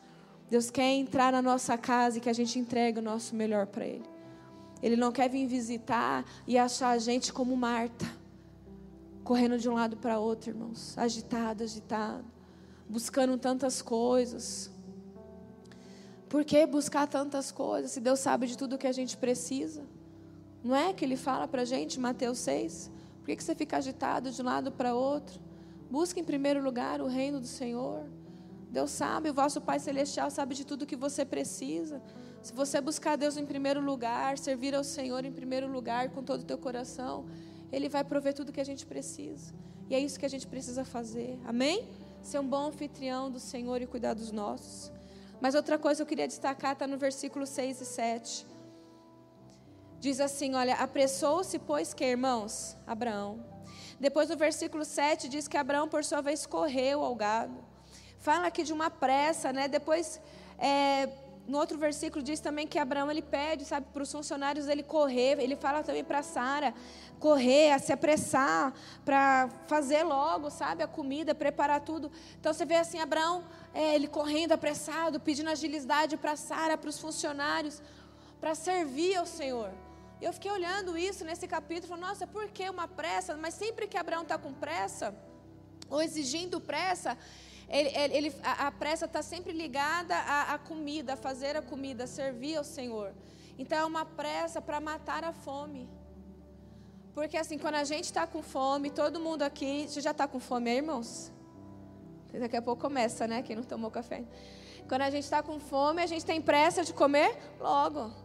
Deus 0.51 0.71
quer 0.71 0.93
entrar 0.93 1.33
na 1.33 1.41
nossa 1.41 1.79
casa 1.79 2.19
e 2.19 2.21
que 2.21 2.29
a 2.29 2.33
gente 2.35 2.59
entregue 2.59 2.99
o 2.99 3.03
nosso 3.03 3.35
melhor 3.35 3.67
para 3.67 3.87
Ele. 3.87 4.05
Ele 4.83 4.97
não 4.97 5.11
quer 5.11 5.31
vir 5.31 5.47
visitar 5.47 6.27
e 6.47 6.59
achar 6.59 6.91
a 6.91 6.99
gente 6.99 7.33
como 7.33 7.57
Marta, 7.57 8.05
correndo 9.25 9.57
de 9.57 9.67
um 9.67 9.73
lado 9.73 9.97
para 9.97 10.19
outro, 10.19 10.51
irmãos, 10.51 10.93
agitado, 10.99 11.65
agitado, 11.65 12.27
buscando 12.87 13.39
tantas 13.39 13.81
coisas. 13.81 14.71
Por 16.29 16.45
que 16.45 16.67
buscar 16.67 17.07
tantas 17.07 17.51
coisas 17.51 17.93
se 17.93 18.01
Deus 18.01 18.21
sabe 18.21 18.47
de 18.47 18.59
tudo 18.59 18.77
que 18.77 18.87
a 18.87 18.93
gente 18.93 19.17
precisa? 19.17 19.83
Não 20.63 20.77
é 20.77 20.93
que 20.93 21.03
Ele 21.03 21.17
fala 21.17 21.49
para 21.49 21.63
a 21.63 21.65
gente, 21.65 21.99
Mateus 21.99 22.37
6? 22.41 22.93
Por 23.23 23.27
que, 23.27 23.43
você 23.43 23.55
fica 23.55 23.77
agitado 23.77 24.33
de 24.33 24.43
um 24.43 24.45
lado 24.45 24.73
para 24.73 24.95
outro? 24.95 25.41
Busque 25.89 26.19
em 26.19 26.25
primeiro 26.25 26.61
lugar 26.61 27.01
o 27.01 27.07
reino 27.07 27.39
do 27.41 27.47
Senhor. 27.47 28.05
Deus 28.69 28.91
sabe, 28.91 29.31
o 29.31 29.35
vosso 29.35 29.61
Pai 29.61 29.79
Celestial 29.79 30.29
sabe 30.29 30.57
de 30.57 30.67
tudo 30.67 30.85
que 30.85 30.97
você 30.97 31.25
precisa. 31.25 32.03
Se 32.43 32.53
você 32.53 32.81
buscar 32.81 33.17
Deus 33.17 33.37
em 33.37 33.47
primeiro 33.47 33.81
lugar, 33.81 34.37
servir 34.39 34.75
ao 34.75 34.83
Senhor 34.83 35.25
em 35.25 35.31
primeiro 35.31 35.71
lugar 35.71 36.09
com 36.09 36.25
todo 36.25 36.41
o 36.41 36.45
teu 36.45 36.59
coração, 36.59 37.27
Ele 37.71 37.89
vai 37.89 38.03
prover 38.03 38.35
tudo 38.35 38.51
que 38.51 38.61
a 38.61 38.65
gente 38.65 38.85
precisa. 38.85 39.55
E 39.89 39.95
é 39.95 40.01
isso 40.01 40.19
que 40.19 40.27
a 40.27 40.29
gente 40.29 40.49
precisa 40.49 40.85
fazer. 40.85 41.39
Amém? 41.45 41.89
Ser 42.23 42.41
um 42.41 42.49
bom 42.49 42.67
anfitrião 42.67 43.31
do 43.31 43.39
Senhor 43.39 43.81
e 43.81 43.87
cuidar 43.87 44.15
dos 44.15 44.33
nossos. 44.33 44.91
Mas 45.41 45.55
outra 45.55 45.79
coisa 45.79 45.99
que 45.99 46.03
eu 46.03 46.07
queria 46.07 46.27
destacar 46.27 46.73
está 46.73 46.87
no 46.87 46.99
versículo 46.99 47.47
6 47.47 47.81
e 47.81 47.85
7. 47.85 48.47
Diz 50.03 50.19
assim: 50.19 50.57
olha, 50.57 50.75
apressou-se, 50.75 51.61
pois 51.61 51.95
que, 51.95 52.05
irmãos? 52.05 52.77
Abraão. 52.85 53.39
Depois 54.01 54.31
o 54.31 54.37
versículo 54.37 54.85
7 54.85 55.29
diz 55.29 55.47
que 55.47 55.57
Abraão, 55.57 55.89
por 55.89 56.03
sua 56.03 56.21
vez, 56.21 56.45
correu 56.45 57.05
ao 57.05 57.15
gado. 57.15 57.55
Fala 58.19 58.49
aqui 58.49 58.65
de 58.65 58.73
uma 58.73 58.91
pressa, 58.91 59.53
né? 59.53 59.69
Depois, 59.69 60.21
é, 60.59 61.09
no 61.47 61.57
outro 61.57 61.79
versículo 61.79 62.21
diz 62.21 62.41
também 62.41 62.67
que 62.67 62.81
Abraão 62.81 63.09
ele 63.13 63.23
pede, 63.23 63.65
sabe, 63.65 63.87
para 63.93 64.03
os 64.03 64.11
funcionários 64.11 64.67
ele 64.67 64.83
correr. 64.83 65.39
Ele 65.39 65.55
fala 65.55 65.85
também 65.85 66.03
para 66.03 66.21
Sara 66.25 66.75
correr, 67.21 67.71
a 67.71 67.79
se 67.79 67.93
apressar 67.93 68.75
para 69.05 69.49
fazer 69.69 70.03
logo, 70.03 70.51
sabe, 70.51 70.83
a 70.83 70.89
comida, 70.89 71.33
preparar 71.33 71.81
tudo. 71.81 72.11
Então 72.41 72.53
você 72.53 72.65
vê 72.65 72.75
assim 72.75 72.99
Abraão, 72.99 73.45
é, 73.73 73.95
ele 73.95 74.09
correndo 74.09 74.51
apressado, 74.51 75.21
pedindo 75.21 75.49
agilidade 75.49 76.17
para 76.17 76.35
Sara, 76.35 76.77
para 76.77 76.91
os 76.91 76.99
funcionários, 76.99 77.81
para 78.41 78.57
servir 78.57 79.15
ao 79.15 79.27
Senhor. 79.27 79.71
Eu 80.23 80.33
fiquei 80.33 80.53
olhando 80.53 80.97
isso 80.97 81.25
nesse 81.25 81.49
capítulo, 81.49 81.89
falando, 81.89 82.07
nossa, 82.09 82.29
por 82.29 82.47
que 82.57 82.71
uma 82.71 82.87
pressa? 82.87 83.37
Mas 83.37 83.55
sempre 83.55 83.89
que 83.89 83.99
Abraão 83.99 84.23
está 84.23 84.39
com 84.39 84.53
pressa, 84.53 85.13
ou 85.91 86.01
exigindo 86.01 86.61
pressa, 86.61 87.19
Ele, 87.69 87.91
ele, 88.19 88.35
a, 88.45 88.69
a, 88.69 88.71
pressa 88.71 89.07
está 89.07 89.21
sempre 89.21 89.53
ligada 89.53 90.15
à, 90.15 90.55
à 90.55 90.59
comida, 90.59 91.15
a 91.15 91.17
fazer 91.17 91.57
a 91.57 91.63
comida, 91.63 92.05
a 92.05 92.07
servir 92.07 92.55
ao 92.57 92.63
Senhor. 92.63 93.13
Então 93.59 93.79
é 93.79 93.85
uma 93.85 94.05
pressa 94.05 94.61
para 94.61 94.81
matar 94.81 95.25
a 95.25 95.33
fome. 95.33 95.89
Porque 97.15 97.37
assim, 97.37 97.59
quando 97.59 97.75
a 97.75 97.85
gente 97.85 98.05
está 98.05 98.25
com 98.25 98.43
fome, 98.43 98.91
todo 98.91 99.19
mundo 99.19 99.43
aqui, 99.43 99.87
você 99.89 100.01
já 100.01 100.13
está 100.13 100.29
com 100.29 100.39
fome 100.39 100.71
aí, 100.71 100.77
irmãos? 100.77 101.33
Daqui 102.33 102.57
a 102.57 102.63
pouco 102.63 102.81
começa, 102.81 103.27
né? 103.27 103.43
Quem 103.43 103.57
não 103.57 103.65
tomou 103.65 103.91
café. 103.91 104.25
Quando 104.89 105.03
a 105.03 105.11
gente 105.11 105.25
está 105.25 105.43
com 105.43 105.59
fome, 105.59 106.01
a 106.01 106.07
gente 106.07 106.25
tem 106.25 106.41
pressa 106.41 106.85
de 106.85 106.95
comer 106.95 107.37
logo. 107.61 108.22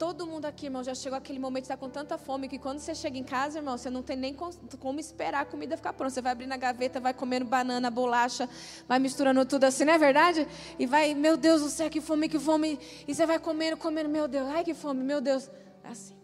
Todo 0.00 0.26
mundo 0.26 0.46
aqui, 0.46 0.64
irmão, 0.64 0.82
já 0.82 0.94
chegou 0.94 1.14
aquele 1.18 1.38
momento 1.38 1.64
estar 1.64 1.76
com 1.76 1.90
tanta 1.90 2.16
fome 2.16 2.48
que 2.48 2.58
quando 2.58 2.78
você 2.78 2.94
chega 2.94 3.18
em 3.18 3.22
casa, 3.22 3.58
irmão, 3.58 3.76
você 3.76 3.90
não 3.90 4.02
tem 4.02 4.16
nem 4.16 4.34
como 4.34 4.98
esperar 4.98 5.42
a 5.42 5.44
comida 5.44 5.76
ficar 5.76 5.92
pronta. 5.92 6.14
Você 6.14 6.22
vai 6.22 6.32
abrir 6.32 6.46
na 6.46 6.56
gaveta, 6.56 6.98
vai 6.98 7.12
comendo 7.12 7.44
banana, 7.44 7.90
bolacha, 7.90 8.48
vai 8.88 8.98
misturando 8.98 9.44
tudo 9.44 9.64
assim, 9.64 9.84
não 9.84 9.92
é 9.92 9.98
verdade? 9.98 10.48
E 10.78 10.86
vai, 10.86 11.12
meu 11.12 11.36
Deus 11.36 11.60
do 11.60 11.68
céu, 11.68 11.90
que 11.90 12.00
fome, 12.00 12.30
que 12.30 12.38
fome. 12.38 12.80
E 13.06 13.14
você 13.14 13.26
vai 13.26 13.38
comendo, 13.38 13.76
comendo, 13.76 14.08
meu 14.08 14.26
Deus, 14.26 14.48
ai 14.48 14.64
que 14.64 14.72
fome, 14.72 15.04
meu 15.04 15.20
Deus. 15.20 15.50
Assim. 15.84 16.16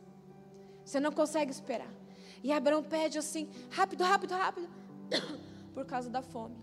Você 0.83 0.99
não 0.99 1.13
consegue 1.13 1.51
esperar. 1.51 1.93
E 2.43 2.53
Abraão 2.53 2.83
pede 2.83 3.19
assim, 3.19 3.47
rápido, 3.69 4.05
rápido, 4.05 4.33
rápido, 4.33 4.71
por 5.75 5.85
causa 5.85 6.09
da 6.09 6.23
fome. 6.23 6.57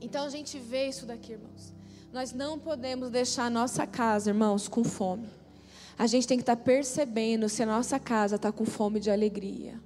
Então 0.00 0.24
a 0.24 0.30
gente 0.30 0.56
vê 0.56 0.86
isso 0.86 1.04
daqui, 1.04 1.32
irmãos. 1.32 1.74
Nós 2.12 2.32
não 2.32 2.60
podemos 2.60 3.10
deixar 3.10 3.46
a 3.46 3.50
nossa 3.50 3.88
casa, 3.88 4.30
irmãos, 4.30 4.68
com 4.68 4.84
fome. 4.84 5.41
A 5.98 6.06
gente 6.06 6.26
tem 6.26 6.38
que 6.38 6.42
estar 6.42 6.56
percebendo 6.56 7.48
se 7.48 7.62
a 7.62 7.66
nossa 7.66 7.98
casa 7.98 8.36
está 8.36 8.50
com 8.50 8.64
fome 8.64 8.98
de 8.98 9.10
alegria, 9.10 9.80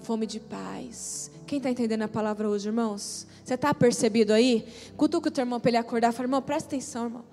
fome 0.00 0.26
de 0.26 0.40
paz. 0.40 1.30
Quem 1.46 1.58
está 1.58 1.70
entendendo 1.70 2.02
a 2.02 2.08
palavra 2.08 2.48
hoje, 2.48 2.68
irmãos? 2.68 3.26
Você 3.44 3.54
está 3.54 3.72
percebido 3.72 4.32
aí? 4.32 4.66
Cutuca 4.96 5.28
o 5.28 5.30
teu 5.30 5.42
irmão 5.42 5.58
para 5.58 5.70
ele 5.70 5.78
acordar. 5.78 6.12
Fala, 6.12 6.26
irmão, 6.26 6.42
presta 6.42 6.68
atenção, 6.68 7.04
irmão. 7.04 7.24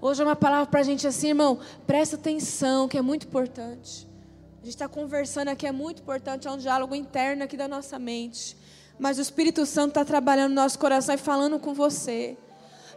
Hoje 0.00 0.20
é 0.20 0.24
uma 0.24 0.34
palavra 0.34 0.66
para 0.66 0.80
a 0.80 0.82
gente 0.82 1.06
assim, 1.06 1.28
irmão. 1.28 1.60
Presta 1.86 2.16
atenção, 2.16 2.88
que 2.88 2.98
é 2.98 3.02
muito 3.02 3.26
importante. 3.26 4.08
A 4.60 4.64
gente 4.64 4.74
está 4.74 4.88
conversando 4.88 5.48
aqui, 5.48 5.66
é 5.66 5.72
muito 5.72 6.02
importante. 6.02 6.48
É 6.48 6.50
um 6.50 6.56
diálogo 6.56 6.94
interno 6.94 7.44
aqui 7.44 7.56
da 7.56 7.68
nossa 7.68 7.98
mente. 7.98 8.56
Mas 8.98 9.18
o 9.18 9.20
Espírito 9.20 9.64
Santo 9.64 9.90
está 9.90 10.04
trabalhando 10.04 10.50
no 10.50 10.56
nosso 10.56 10.78
coração 10.78 11.14
e 11.14 11.18
falando 11.18 11.58
com 11.58 11.72
você. 11.72 12.36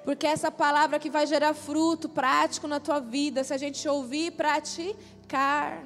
Porque 0.06 0.28
essa 0.28 0.52
palavra 0.52 1.00
que 1.00 1.10
vai 1.10 1.26
gerar 1.26 1.56
fruto 1.56 2.08
prático 2.08 2.68
na 2.68 2.80
tua 2.80 3.00
vida, 3.00 3.44
se 3.44 3.52
a 3.52 3.58
gente 3.58 3.88
ouvir 3.90 4.28
e 4.28 4.32
praticar. 4.32 5.84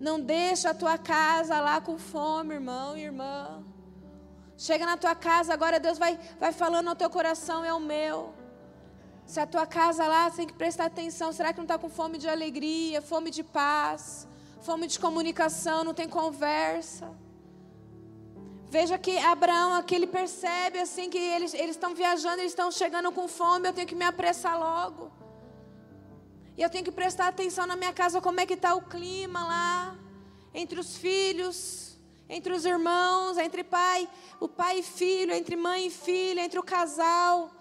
Não 0.00 0.18
deixa 0.18 0.70
a 0.70 0.74
tua 0.74 0.96
casa 0.96 1.60
lá 1.60 1.78
com 1.78 1.98
fome, 1.98 2.54
irmão 2.54 2.96
e 2.96 3.02
irmã. 3.02 3.62
Chega 4.56 4.86
na 4.86 4.96
tua 4.96 5.14
casa, 5.14 5.52
agora 5.52 5.78
Deus 5.78 5.98
vai, 5.98 6.18
vai 6.40 6.52
falando 6.52 6.88
ao 6.88 6.96
teu 6.96 7.10
coração 7.10 7.64
e 7.66 7.68
ao 7.68 7.78
meu. 7.78 8.34
Se 9.26 9.40
a 9.40 9.46
tua 9.46 9.66
casa 9.66 10.06
lá, 10.06 10.30
você 10.30 10.38
tem 10.38 10.46
que 10.46 10.54
prestar 10.54 10.86
atenção. 10.86 11.32
Será 11.32 11.52
que 11.52 11.58
não 11.58 11.64
está 11.64 11.76
com 11.76 11.90
fome 11.90 12.16
de 12.16 12.28
alegria, 12.28 13.02
fome 13.02 13.30
de 13.30 13.42
paz, 13.42 14.26
fome 14.62 14.86
de 14.86 14.98
comunicação, 14.98 15.84
não 15.84 15.92
tem 15.92 16.08
conversa? 16.08 17.10
Veja 18.68 18.98
que 18.98 19.16
Abraão 19.18 19.74
aqui 19.74 19.94
ele 19.94 20.08
percebe 20.08 20.80
assim 20.80 21.08
que 21.08 21.18
eles 21.18 21.54
estão 21.54 21.94
viajando, 21.94 22.40
eles 22.40 22.50
estão 22.50 22.70
chegando 22.70 23.12
com 23.12 23.28
fome, 23.28 23.68
eu 23.68 23.72
tenho 23.72 23.86
que 23.86 23.94
me 23.94 24.04
apressar 24.04 24.58
logo. 24.58 25.12
E 26.56 26.62
eu 26.62 26.68
tenho 26.68 26.84
que 26.84 26.90
prestar 26.90 27.28
atenção 27.28 27.66
na 27.66 27.76
minha 27.76 27.92
casa 27.92 28.20
como 28.20 28.40
é 28.40 28.46
que 28.46 28.54
está 28.54 28.74
o 28.74 28.82
clima 28.82 29.44
lá, 29.44 29.96
entre 30.52 30.80
os 30.80 30.96
filhos, 30.96 31.96
entre 32.28 32.52
os 32.52 32.64
irmãos, 32.64 33.38
entre 33.38 33.62
pai, 33.62 34.08
o 34.40 34.48
pai 34.48 34.80
e 34.80 34.82
filho, 34.82 35.32
entre 35.32 35.54
mãe 35.54 35.86
e 35.86 35.90
filha, 35.90 36.40
entre 36.40 36.58
o 36.58 36.62
casal. 36.62 37.52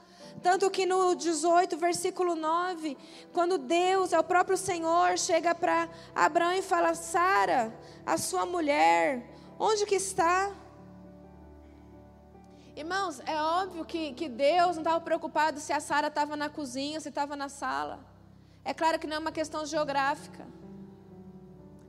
Tanto 0.42 0.72
que 0.72 0.86
no 0.88 1.14
18, 1.14 1.78
versículo 1.78 2.36
9, 2.36 2.98
quando 3.32 3.58
Deus, 3.60 4.12
é 4.12 4.20
o 4.20 4.24
próprio 4.24 4.58
Senhor, 4.58 5.18
chega 5.20 5.54
para 5.54 5.88
Abraão 6.16 6.54
e 6.54 6.64
fala: 6.64 6.96
Sara, 6.96 7.78
a 8.06 8.18
sua 8.18 8.46
mulher, 8.46 9.30
onde 9.60 9.86
que 9.86 9.96
está? 9.96 10.52
Irmãos, 12.76 13.22
é 13.26 13.42
óbvio 13.42 13.86
que, 13.86 14.12
que 14.14 14.28
Deus 14.28 14.76
não 14.76 14.84
estava 14.84 15.00
preocupado 15.00 15.62
se 15.62 15.72
a 15.72 15.80
Sara 15.80 16.08
estava 16.08 16.36
na 16.36 16.50
cozinha, 16.50 17.00
se 17.00 17.08
estava 17.08 17.34
na 17.34 17.48
sala. 17.48 18.00
É 18.66 18.74
claro 18.74 19.00
que 19.00 19.08
não 19.08 19.16
é 19.16 19.20
uma 19.20 19.32
questão 19.32 19.66
geográfica. 19.66 20.46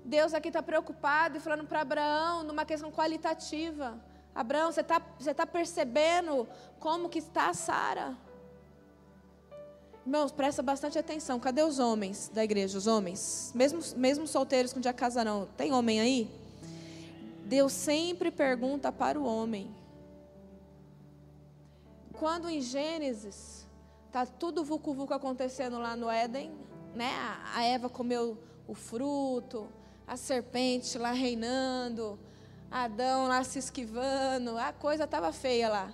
Deus 0.04 0.32
aqui 0.32 0.46
está 0.46 0.62
preocupado 0.62 1.38
e 1.38 1.40
falando 1.40 1.66
para 1.66 1.80
Abraão 1.80 2.44
numa 2.44 2.64
questão 2.64 2.92
qualitativa. 2.92 3.98
Abraão, 4.32 4.70
você 4.70 4.82
está 4.82 5.02
você 5.18 5.34
tá 5.34 5.44
percebendo 5.44 6.46
como 6.78 7.08
que 7.08 7.18
está 7.18 7.48
a 7.48 7.54
Sara? 7.54 8.16
Irmãos, 10.04 10.30
presta 10.30 10.62
bastante 10.62 10.96
atenção. 10.96 11.40
Cadê 11.40 11.62
os 11.64 11.80
homens 11.80 12.30
da 12.32 12.44
igreja? 12.44 12.78
Os 12.78 12.86
homens? 12.86 13.50
Mesmo, 13.52 13.80
mesmo 13.96 14.24
solteiros 14.24 14.72
que 14.72 14.78
um 14.78 14.82
dia 14.82 14.92
casarão. 14.92 15.48
Tem 15.56 15.72
homem 15.72 15.98
aí? 15.98 16.30
Deus 17.44 17.72
sempre 17.72 18.30
pergunta 18.30 18.92
para 18.92 19.18
o 19.18 19.24
homem. 19.24 19.74
Quando 22.18 22.48
em 22.48 22.60
Gênesis 22.60 23.66
tá 24.10 24.24
tudo 24.24 24.64
vucu 24.64 24.94
vucu 24.94 25.12
acontecendo 25.12 25.78
lá 25.78 25.94
no 25.94 26.10
Éden, 26.10 26.50
né? 26.94 27.10
A 27.54 27.62
Eva 27.62 27.88
comeu 27.90 28.38
o 28.66 28.74
fruto, 28.74 29.68
a 30.06 30.16
serpente 30.16 30.96
lá 30.96 31.12
reinando, 31.12 32.18
Adão 32.70 33.28
lá 33.28 33.44
se 33.44 33.58
esquivando, 33.58 34.56
a 34.56 34.72
coisa 34.72 35.04
estava 35.04 35.30
feia 35.32 35.68
lá. 35.68 35.92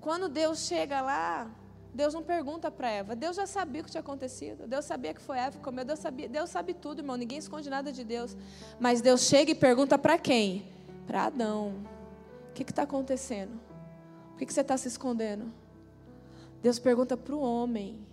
Quando 0.00 0.28
Deus 0.28 0.60
chega 0.60 1.00
lá, 1.00 1.50
Deus 1.94 2.14
não 2.14 2.22
pergunta 2.22 2.70
para 2.70 2.90
Eva. 2.90 3.14
Deus 3.14 3.36
já 3.36 3.46
sabia 3.46 3.82
o 3.82 3.84
que 3.84 3.90
tinha 3.90 4.00
acontecido. 4.00 4.66
Deus 4.66 4.84
sabia 4.84 5.12
que 5.12 5.20
foi 5.20 5.38
Eva 5.38 5.58
que 5.58 5.62
comeu. 5.62 5.84
Deus, 5.84 5.98
sabia, 5.98 6.28
Deus 6.28 6.48
sabe 6.48 6.72
tudo, 6.72 7.00
irmão. 7.00 7.16
Ninguém 7.16 7.38
esconde 7.38 7.68
nada 7.68 7.92
de 7.92 8.02
Deus. 8.02 8.34
Mas 8.80 9.00
Deus 9.00 9.22
chega 9.22 9.50
e 9.50 9.54
pergunta 9.54 9.98
para 9.98 10.18
quem? 10.18 10.66
Para 11.06 11.24
Adão. 11.24 11.74
O 12.48 12.52
que 12.54 12.62
está 12.62 12.82
acontecendo? 12.82 13.71
Por 14.42 14.46
que 14.48 14.54
você 14.54 14.62
está 14.62 14.76
se 14.76 14.88
escondendo? 14.88 15.52
Deus 16.60 16.76
pergunta 16.76 17.16
para 17.16 17.32
o 17.32 17.40
homem, 17.40 18.04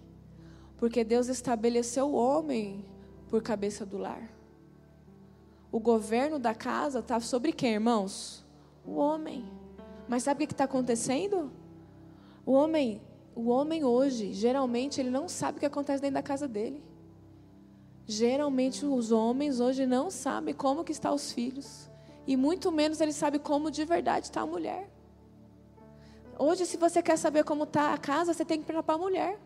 porque 0.78 1.04
Deus 1.04 1.28
estabeleceu 1.28 2.06
o 2.06 2.14
homem 2.14 2.86
por 3.28 3.42
cabeça 3.42 3.84
do 3.84 3.98
lar. 3.98 4.32
O 5.72 5.80
governo 5.80 6.38
da 6.38 6.54
casa 6.54 7.00
está 7.00 7.20
sobre 7.20 7.52
quem, 7.52 7.74
irmãos? 7.74 8.46
O 8.86 8.98
homem. 8.98 9.44
Mas 10.08 10.22
sabe 10.22 10.44
o 10.44 10.48
que 10.48 10.54
está 10.54 10.66
acontecendo? 10.66 11.52
O 12.46 12.52
homem, 12.52 13.02
o 13.34 13.50
homem 13.50 13.84
hoje, 13.84 14.32
geralmente, 14.32 15.02
ele 15.02 15.10
não 15.10 15.28
sabe 15.28 15.58
o 15.58 15.60
que 15.60 15.66
acontece 15.66 16.00
dentro 16.00 16.14
da 16.14 16.22
casa 16.22 16.48
dele. 16.48 16.84
Geralmente 18.06 18.86
os 18.86 19.12
homens 19.12 19.60
hoje 19.60 19.88
não 19.88 20.12
sabem 20.12 20.54
como 20.54 20.84
que 20.84 20.92
estão 20.92 21.16
os 21.16 21.32
filhos. 21.32 21.90
E 22.28 22.38
muito 22.38 22.72
menos 22.72 23.02
ele 23.02 23.14
sabe 23.14 23.40
como 23.40 23.72
de 23.72 23.84
verdade 23.84 24.28
está 24.28 24.42
a 24.42 24.46
mulher. 24.46 24.99
Hoje, 26.42 26.66
se 26.66 26.78
você 26.78 27.04
quer 27.04 27.18
saber 27.18 27.44
como 27.44 27.66
está 27.66 27.94
a 27.94 27.98
casa, 27.98 28.34
você 28.34 28.46
tem 28.46 28.60
que 28.62 28.66
perguntar 28.66 28.84
para 28.84 28.96
a 28.96 28.98
mulher. 28.98 29.38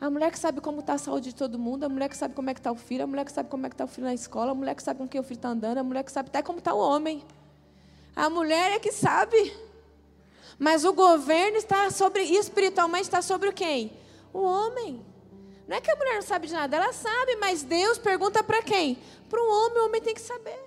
A 0.00 0.08
mulher 0.08 0.30
que 0.30 0.38
sabe 0.38 0.60
como 0.60 0.78
está 0.78 0.92
a 0.92 0.98
saúde 0.98 1.30
de 1.30 1.34
todo 1.34 1.58
mundo, 1.58 1.82
a 1.82 1.88
mulher 1.88 2.08
que 2.08 2.16
sabe 2.16 2.34
como 2.34 2.48
é 2.48 2.54
que 2.54 2.60
está 2.60 2.70
o 2.70 2.76
filho, 2.76 3.02
a 3.02 3.06
mulher 3.08 3.24
que 3.24 3.32
sabe 3.32 3.48
como 3.48 3.66
é 3.66 3.68
que 3.68 3.74
está 3.74 3.84
o 3.84 3.88
filho 3.88 4.06
na 4.06 4.14
escola, 4.14 4.52
a 4.52 4.54
mulher 4.54 4.76
que 4.76 4.82
sabe 4.84 5.00
com 5.00 5.08
quem 5.08 5.20
o 5.20 5.24
filho 5.24 5.38
está 5.38 5.48
andando, 5.48 5.78
a 5.78 5.82
mulher 5.82 6.04
que 6.04 6.12
sabe 6.12 6.28
até 6.28 6.40
como 6.40 6.60
está 6.60 6.72
o 6.72 6.78
homem. 6.78 7.24
A 8.14 8.30
mulher 8.30 8.74
é 8.74 8.78
que 8.78 8.92
sabe. 8.92 9.52
Mas 10.56 10.84
o 10.84 10.92
governo 10.92 11.56
está 11.56 11.90
sobre, 11.90 12.22
espiritualmente 12.22 13.04
está 13.04 13.20
sobre 13.20 13.50
quem? 13.50 13.92
O 14.32 14.42
homem. 14.42 15.04
Não 15.66 15.76
é 15.76 15.80
que 15.80 15.90
a 15.90 15.96
mulher 15.96 16.14
não 16.14 16.22
sabe 16.22 16.46
de 16.46 16.52
nada, 16.52 16.76
ela 16.76 16.92
sabe, 16.92 17.34
mas 17.40 17.64
Deus 17.64 17.98
pergunta 17.98 18.40
para 18.44 18.62
quem? 18.62 18.98
Para 19.28 19.42
o 19.42 19.48
homem, 19.48 19.78
o 19.82 19.86
homem 19.86 20.00
tem 20.00 20.14
que 20.14 20.20
saber. 20.20 20.65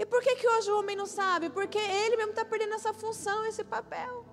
E 0.00 0.06
por 0.06 0.22
que, 0.22 0.34
que 0.34 0.48
hoje 0.48 0.70
o 0.70 0.78
homem 0.78 0.96
não 0.96 1.04
sabe? 1.04 1.50
Porque 1.50 1.76
ele 1.76 2.16
mesmo 2.16 2.30
está 2.30 2.42
perdendo 2.42 2.72
essa 2.72 2.90
função, 2.90 3.44
esse 3.44 3.62
papel. 3.62 4.24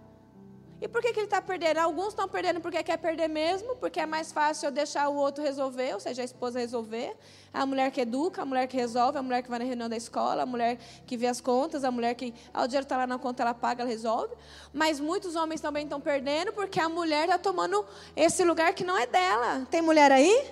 E 0.79 0.87
por 0.87 1.01
que, 1.01 1.11
que 1.11 1.19
ele 1.19 1.25
está 1.25 1.41
perdendo? 1.41 1.79
Alguns 1.79 2.09
estão 2.09 2.25
perdendo 2.25 2.61
porque 2.61 2.81
quer 2.81 2.95
perder 2.95 3.27
mesmo, 3.27 3.75
porque 3.75 3.99
é 3.99 4.05
mais 4.05 4.31
fácil 4.31 4.67
eu 4.67 4.71
deixar 4.71 5.09
o 5.09 5.15
outro 5.15 5.43
resolver, 5.43 5.93
ou 5.93 5.99
seja, 5.99 6.21
a 6.21 6.25
esposa 6.25 6.57
resolver. 6.57 7.17
A 7.53 7.65
mulher 7.65 7.91
que 7.91 7.99
educa, 7.99 8.43
a 8.43 8.45
mulher 8.45 8.65
que 8.67 8.77
resolve, 8.77 9.17
a 9.17 9.21
mulher 9.21 9.41
que 9.43 9.49
vai 9.49 9.59
na 9.59 9.65
reunião 9.65 9.89
da 9.89 9.97
escola, 9.97 10.43
a 10.43 10.45
mulher 10.45 10.77
que 11.05 11.17
vê 11.17 11.27
as 11.27 11.41
contas, 11.41 11.83
a 11.83 11.91
mulher 11.91 12.13
que, 12.13 12.33
ao 12.53 12.65
dinheiro 12.65 12.85
está 12.85 12.95
lá 12.95 13.05
na 13.05 13.19
conta, 13.19 13.43
ela 13.43 13.53
paga, 13.53 13.81
ela 13.81 13.91
resolve. 13.91 14.33
Mas 14.71 15.01
muitos 15.01 15.35
homens 15.35 15.59
também 15.59 15.83
estão 15.83 15.99
perdendo 15.99 16.53
porque 16.53 16.79
a 16.79 16.87
mulher 16.87 17.25
está 17.25 17.37
tomando 17.37 17.85
esse 18.15 18.41
lugar 18.45 18.73
que 18.73 18.85
não 18.85 18.97
é 18.97 19.05
dela. 19.05 19.67
Tem 19.69 19.81
mulher 19.81 20.13
aí? 20.13 20.49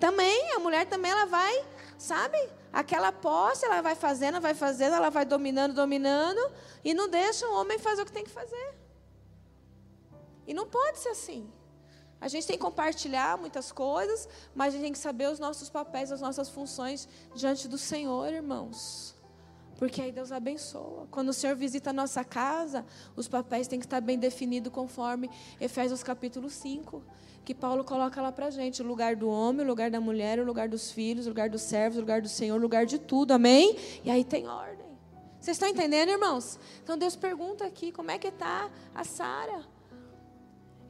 Também, 0.00 0.52
a 0.56 0.58
mulher 0.58 0.84
também 0.86 1.12
ela 1.12 1.26
vai, 1.26 1.64
sabe? 1.96 2.36
Aquela 2.72 3.12
posse, 3.12 3.66
ela 3.66 3.82
vai 3.82 3.94
fazendo, 3.94 4.40
vai 4.40 4.54
fazendo, 4.54 4.94
ela 4.94 5.10
vai 5.10 5.24
dominando, 5.24 5.74
dominando, 5.74 6.40
e 6.82 6.94
não 6.94 7.08
deixa 7.08 7.46
o 7.46 7.54
homem 7.60 7.78
fazer 7.78 8.02
o 8.02 8.06
que 8.06 8.12
tem 8.12 8.24
que 8.24 8.30
fazer. 8.30 8.74
E 10.46 10.54
não 10.54 10.66
pode 10.66 10.98
ser 10.98 11.10
assim. 11.10 11.52
A 12.20 12.28
gente 12.28 12.46
tem 12.46 12.56
que 12.56 12.62
compartilhar 12.62 13.36
muitas 13.36 13.72
coisas, 13.72 14.28
mas 14.54 14.68
a 14.68 14.76
gente 14.76 14.84
tem 14.84 14.92
que 14.92 14.98
saber 14.98 15.28
os 15.28 15.38
nossos 15.38 15.68
papéis, 15.68 16.12
as 16.12 16.20
nossas 16.20 16.48
funções 16.48 17.08
diante 17.34 17.66
do 17.66 17.76
Senhor, 17.76 18.32
irmãos. 18.32 19.14
Porque 19.76 20.00
aí 20.00 20.12
Deus 20.12 20.30
abençoa. 20.30 21.08
Quando 21.10 21.30
o 21.30 21.32
Senhor 21.32 21.56
visita 21.56 21.90
a 21.90 21.92
nossa 21.92 22.22
casa, 22.22 22.86
os 23.16 23.26
papéis 23.26 23.66
têm 23.66 23.80
que 23.80 23.86
estar 23.86 24.00
bem 24.00 24.16
definidos 24.16 24.72
conforme 24.72 25.28
Efésios 25.60 26.04
capítulo 26.04 26.48
5, 26.48 27.02
que 27.44 27.54
Paulo 27.54 27.84
coloca 27.84 28.20
lá 28.20 28.30
para 28.30 28.50
gente: 28.50 28.82
o 28.82 28.86
lugar 28.86 29.16
do 29.16 29.28
homem, 29.28 29.64
o 29.64 29.68
lugar 29.68 29.90
da 29.90 30.00
mulher, 30.00 30.38
o 30.38 30.44
lugar 30.44 30.68
dos 30.68 30.90
filhos, 30.90 31.26
o 31.26 31.28
lugar 31.30 31.48
dos 31.48 31.62
servos, 31.62 31.98
o 31.98 32.00
lugar 32.00 32.22
do 32.22 32.28
Senhor, 32.28 32.56
o 32.56 32.62
lugar 32.62 32.86
de 32.86 32.98
tudo, 32.98 33.32
amém? 33.32 33.76
E 34.04 34.10
aí 34.10 34.24
tem 34.24 34.48
ordem. 34.48 34.86
Vocês 35.40 35.56
estão 35.56 35.68
entendendo, 35.68 36.08
irmãos? 36.08 36.58
Então 36.82 36.96
Deus 36.96 37.16
pergunta 37.16 37.64
aqui: 37.64 37.90
como 37.90 38.10
é 38.10 38.18
que 38.18 38.28
está 38.28 38.70
a 38.94 39.04
Sara? 39.04 39.62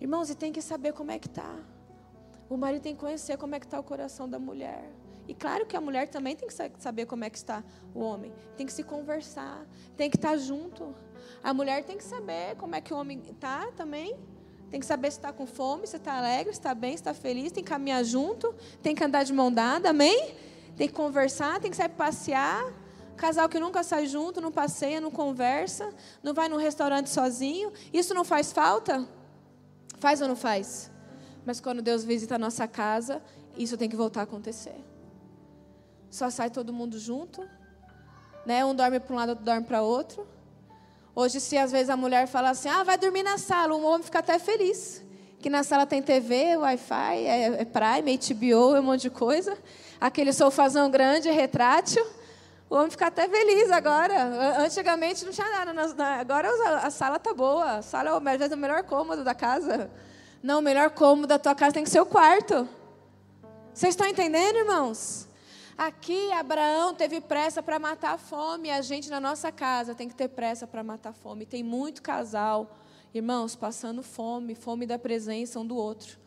Irmãos, 0.01 0.29
e 0.31 0.35
tem 0.35 0.53
que 0.53 0.61
saber 0.61 0.93
como 0.93 1.11
é 1.11 1.19
que 1.19 1.29
está. 1.29 1.57
O 2.51 2.57
marido 2.57 2.83
tem 2.83 2.95
que 2.95 3.01
conhecer 3.01 3.39
como 3.39 3.55
é 3.55 3.61
que 3.61 3.67
está 3.67 3.81
o 3.81 3.83
coração 3.83 4.29
da 4.29 4.39
mulher. 4.39 4.93
E 5.27 5.33
claro 5.35 5.65
que 5.65 5.77
a 5.77 5.81
mulher 5.81 6.09
também 6.09 6.35
tem 6.35 6.49
que 6.49 6.55
saber 6.79 7.07
como 7.07 7.25
é 7.25 7.31
que 7.31 7.39
está 7.39 7.65
o 7.95 8.01
homem. 8.01 8.33
Tem 8.57 8.67
que 8.67 8.73
se 8.73 8.83
conversar, 8.83 9.65
tem 9.97 10.11
que 10.11 10.17
estar 10.17 10.37
junto. 10.37 10.95
A 11.43 11.55
mulher 11.55 11.85
tem 11.85 11.97
que 11.97 12.05
saber 12.05 12.57
como 12.57 12.75
é 12.75 12.81
que 12.81 12.93
o 12.93 12.97
homem 12.97 13.23
está 13.31 13.71
também. 13.73 14.17
Tem 14.73 14.81
que 14.81 14.87
saber 14.87 15.13
se 15.13 15.19
está 15.19 15.33
com 15.33 15.47
fome, 15.47 15.87
se 15.87 15.97
está 15.97 16.15
alegre, 16.15 16.53
se 16.53 16.59
está 16.59 16.75
bem, 16.75 16.91
se 16.93 16.97
está 16.97 17.15
feliz. 17.15 17.53
Tem 17.53 17.63
que 17.63 17.71
caminhar 17.71 18.03
junto, 18.05 18.53
tem 18.83 18.93
que 18.93 19.05
andar 19.05 19.23
de 19.23 19.33
mão 19.33 19.53
dada, 19.53 19.91
amém? 19.91 20.35
Tem 20.77 20.89
que 20.89 20.95
conversar, 20.95 21.61
tem 21.61 21.71
que 21.71 21.77
sair 21.77 21.91
passear. 21.91 22.73
Casal 23.17 23.49
que 23.49 23.61
nunca 23.61 23.85
sai 23.85 24.07
junto, 24.07 24.41
não 24.41 24.51
passeia, 24.51 25.01
não 25.01 25.13
conversa, 25.13 25.93
não 26.25 26.35
vai 26.35 26.49
no 26.49 26.57
restaurante 26.57 27.09
sozinho. 27.09 27.73
Isso 27.93 28.13
não 28.13 28.25
faz 28.25 28.51
falta? 28.51 29.07
Faz 30.01 30.21
ou 30.21 30.27
não 30.27 30.35
faz? 30.35 30.91
Mas 31.47 31.61
quando 31.61 31.81
Deus 31.81 32.03
visita 32.03 32.35
a 32.35 32.39
nossa 32.39 32.67
casa, 32.67 33.23
isso 33.57 33.77
tem 33.77 33.89
que 33.89 33.95
voltar 33.95 34.21
a 34.21 34.25
acontecer 34.25 34.75
só 36.13 36.29
sai 36.29 36.51
todo 36.51 36.75
mundo 36.75 36.99
junto, 36.99 37.49
né? 38.45 38.63
Um 38.67 38.75
dorme 38.75 39.01
para 39.01 39.15
um 39.15 39.17
lado, 39.17 39.31
outro 39.31 39.45
dorme 39.45 39.67
para 39.67 39.81
outro. 39.81 40.29
Hoje, 41.15 41.41
se 41.41 41.59
às 41.59 41.71
vezes 41.71 41.91
a 41.91 41.97
mulher 41.97 42.27
fala 42.27 42.51
assim, 42.51 42.71
ah, 42.71 42.83
vai 42.83 42.97
dormir 42.97 43.23
na 43.23 43.37
sala, 43.37 43.75
o 43.75 43.85
homem 43.85 44.03
fica 44.03 44.21
até 44.21 44.39
feliz. 44.39 45.03
Que 45.41 45.51
na 45.51 45.63
sala 45.63 45.85
tem 45.85 46.01
TV, 46.01 46.57
Wi-Fi, 46.57 47.27
é, 47.27 47.45
é 47.61 47.65
Prime, 47.65 48.19
HBO, 48.19 48.77
é 48.77 48.81
um 48.81 48.83
monte 48.83 49.03
de 49.03 49.11
coisa. 49.11 49.59
Aquele 50.01 50.33
sofazão 50.33 50.91
grande, 50.91 51.31
retrátil. 51.31 52.05
O 52.71 52.77
homem 52.77 52.91
fica 52.91 53.09
até 53.09 53.29
feliz 53.29 53.71
agora. 53.71 54.61
Antigamente 54.61 55.27
não 55.27 55.33
tinha 55.33 55.47
nada. 55.51 56.19
Agora 56.19 56.49
a 56.83 56.91
sala 56.91 57.19
tá 57.19 57.35
boa. 57.35 57.79
A 57.79 57.83
sala 57.83 58.09
é 58.09 58.13
o 58.15 58.57
melhor 58.57 58.83
cômodo 58.85 59.23
da 59.23 59.35
casa. 59.35 59.91
Não, 60.43 60.61
o 60.61 60.63
melhor 60.63 60.89
cômodo 60.91 61.27
da 61.27 61.39
tua 61.39 61.55
casa 61.55 61.75
tem 61.75 61.85
que 61.85 61.91
ser 61.91 62.01
o 62.01 62.07
quarto. 62.07 62.67
Vocês 63.75 63.93
estão 63.93 64.07
entendendo, 64.07 64.57
irmãos? 64.57 65.29
Aqui 65.85 66.31
Abraão 66.31 66.95
teve 66.95 67.21
pressa 67.21 67.61
para 67.61 67.77
matar 67.77 68.15
a 68.15 68.17
fome, 68.17 68.71
a 68.71 68.81
gente 68.83 69.11
na 69.11 69.19
nossa 69.19 69.51
casa 69.51 69.97
tem 69.97 70.09
que 70.09 70.15
ter 70.15 70.29
pressa 70.29 70.65
para 70.65 70.85
matar 70.85 71.11
a 71.11 71.13
fome. 71.13 71.45
Tem 71.45 71.61
muito 71.65 72.03
casal, 72.03 72.79
irmãos, 73.13 73.57
passando 73.57 74.01
fome, 74.01 74.55
fome 74.55 74.87
da 74.87 74.97
presença 74.97 75.59
um 75.59 75.67
do 75.67 75.75
outro. 75.75 76.21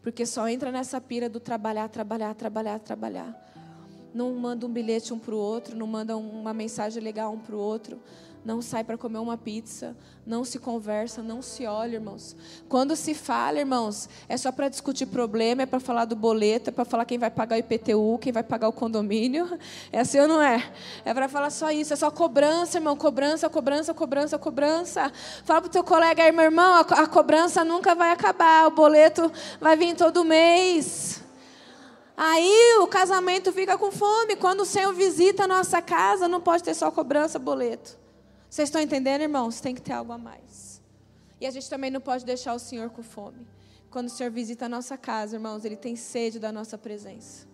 Porque 0.00 0.24
só 0.24 0.48
entra 0.48 0.72
nessa 0.72 0.98
pira 0.98 1.28
do 1.28 1.38
trabalhar, 1.38 1.90
trabalhar, 1.90 2.34
trabalhar, 2.34 2.78
trabalhar. 2.78 3.36
Não 4.14 4.32
manda 4.32 4.64
um 4.64 4.72
bilhete 4.72 5.12
um 5.12 5.18
para 5.18 5.34
o 5.34 5.38
outro, 5.38 5.76
não 5.76 5.86
manda 5.86 6.16
uma 6.16 6.54
mensagem 6.54 7.02
legal 7.02 7.34
um 7.34 7.38
para 7.38 7.54
o 7.54 7.58
outro 7.58 8.00
não 8.44 8.60
sai 8.60 8.82
para 8.82 8.98
comer 8.98 9.18
uma 9.18 9.36
pizza, 9.36 9.96
não 10.26 10.44
se 10.44 10.58
conversa, 10.58 11.22
não 11.22 11.40
se 11.40 11.64
olha, 11.64 11.94
irmãos. 11.94 12.34
Quando 12.68 12.96
se 12.96 13.14
fala, 13.14 13.60
irmãos, 13.60 14.08
é 14.28 14.36
só 14.36 14.50
para 14.50 14.68
discutir 14.68 15.06
problema, 15.06 15.62
é 15.62 15.66
para 15.66 15.78
falar 15.78 16.04
do 16.04 16.16
boleto, 16.16 16.70
é 16.70 16.72
para 16.72 16.84
falar 16.84 17.04
quem 17.04 17.18
vai 17.18 17.30
pagar 17.30 17.56
o 17.56 17.58
IPTU, 17.60 18.18
quem 18.20 18.32
vai 18.32 18.42
pagar 18.42 18.68
o 18.68 18.72
condomínio. 18.72 19.58
É 19.92 20.00
assim 20.00 20.18
ou 20.18 20.26
não 20.26 20.42
é? 20.42 20.72
É 21.04 21.14
para 21.14 21.28
falar 21.28 21.50
só 21.50 21.70
isso, 21.70 21.92
é 21.92 21.96
só 21.96 22.10
cobrança, 22.10 22.78
irmão, 22.78 22.96
cobrança, 22.96 23.48
cobrança, 23.48 23.94
cobrança, 23.94 24.38
cobrança. 24.38 25.12
Fala 25.44 25.60
pro 25.60 25.70
teu 25.70 25.84
colega 25.84 26.24
aí, 26.24 26.32
meu 26.32 26.44
irmão, 26.44 26.80
a 26.80 27.06
cobrança 27.06 27.64
nunca 27.64 27.94
vai 27.94 28.10
acabar, 28.10 28.66
o 28.66 28.70
boleto 28.72 29.30
vai 29.60 29.76
vir 29.76 29.94
todo 29.94 30.24
mês. 30.24 31.22
Aí 32.16 32.78
o 32.80 32.86
casamento 32.86 33.52
fica 33.52 33.78
com 33.78 33.90
fome. 33.90 34.36
Quando 34.36 34.60
o 34.60 34.66
Senhor 34.66 34.92
visita 34.92 35.44
a 35.44 35.48
nossa 35.48 35.80
casa, 35.80 36.28
não 36.28 36.40
pode 36.40 36.62
ter 36.62 36.74
só 36.74 36.90
cobrança, 36.90 37.38
boleto. 37.38 38.01
Vocês 38.52 38.68
estão 38.68 38.82
entendendo, 38.82 39.22
irmãos? 39.22 39.62
Tem 39.62 39.74
que 39.74 39.80
ter 39.80 39.94
algo 39.94 40.12
a 40.12 40.18
mais. 40.18 40.82
E 41.40 41.46
a 41.46 41.50
gente 41.50 41.70
também 41.70 41.90
não 41.90 42.02
pode 42.02 42.22
deixar 42.22 42.52
o 42.52 42.58
Senhor 42.58 42.90
com 42.90 43.02
fome. 43.02 43.46
Quando 43.90 44.08
o 44.08 44.10
Senhor 44.10 44.30
visita 44.30 44.66
a 44.66 44.68
nossa 44.68 44.94
casa, 44.98 45.36
irmãos, 45.36 45.64
Ele 45.64 45.74
tem 45.74 45.96
sede 45.96 46.38
da 46.38 46.52
nossa 46.52 46.76
presença. 46.76 47.48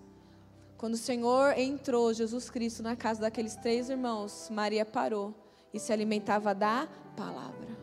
Quando 0.77 0.95
o 0.95 0.97
Senhor 0.97 1.57
entrou, 1.57 2.13
Jesus 2.13 2.51
Cristo, 2.51 2.83
na 2.83 2.97
casa 2.97 3.21
daqueles 3.21 3.55
três 3.55 3.89
irmãos, 3.89 4.49
Maria 4.51 4.85
parou 4.85 5.33
e 5.73 5.79
se 5.79 5.93
alimentava 5.93 6.53
da 6.53 6.89
palavra. 7.17 7.79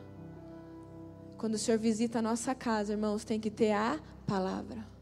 Quando 1.38 1.53
o 1.53 1.57
Senhor 1.57 1.78
visita 1.78 2.20
a 2.20 2.22
nossa 2.22 2.53
casa, 2.53 2.91
irmãos, 2.91 3.24
tem 3.24 3.39
que 3.39 3.49
ter 3.49 3.72
a 3.72 3.97
palavra 4.28 4.94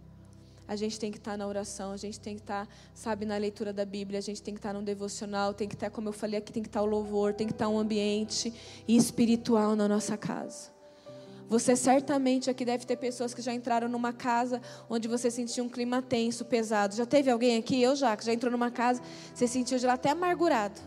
a 0.67 0.75
gente 0.75 0.99
tem 0.99 1.11
que 1.11 1.17
estar 1.17 1.37
na 1.37 1.45
oração, 1.45 1.91
a 1.91 1.97
gente 1.97 2.19
tem 2.19 2.35
que 2.35 2.41
estar, 2.41 2.67
sabe, 2.93 3.25
na 3.25 3.37
leitura 3.37 3.73
da 3.73 3.85
Bíblia, 3.85 4.19
a 4.19 4.21
gente 4.21 4.41
tem 4.41 4.53
que 4.53 4.59
estar 4.59 4.73
no 4.73 4.81
devocional, 4.81 5.53
tem 5.53 5.67
que 5.67 5.75
estar, 5.75 5.89
como 5.89 6.09
eu 6.09 6.13
falei 6.13 6.39
aqui, 6.39 6.51
tem 6.51 6.63
que 6.63 6.69
estar 6.69 6.81
o 6.81 6.85
louvor, 6.85 7.33
tem 7.33 7.47
que 7.47 7.53
estar 7.53 7.67
um 7.67 7.77
ambiente 7.77 8.53
espiritual 8.87 9.75
na 9.75 9.87
nossa 9.87 10.17
casa. 10.17 10.71
Você 11.49 11.75
certamente 11.75 12.49
aqui 12.49 12.65
deve 12.65 12.85
ter 12.85 12.95
pessoas 12.95 13.33
que 13.33 13.41
já 13.41 13.53
entraram 13.53 13.87
numa 13.87 14.13
casa 14.13 14.61
onde 14.89 15.07
você 15.07 15.29
sentiu 15.29 15.65
um 15.65 15.69
clima 15.69 16.01
tenso, 16.01 16.45
pesado. 16.45 16.95
Já 16.95 17.05
teve 17.05 17.29
alguém 17.29 17.57
aqui? 17.57 17.81
Eu 17.81 17.95
já, 17.95 18.15
que 18.15 18.25
já 18.25 18.33
entrou 18.33 18.51
numa 18.51 18.71
casa, 18.71 19.01
você 19.33 19.47
sentiu 19.47 19.77
já 19.77 19.93
até 19.93 20.09
amargurado. 20.11 20.79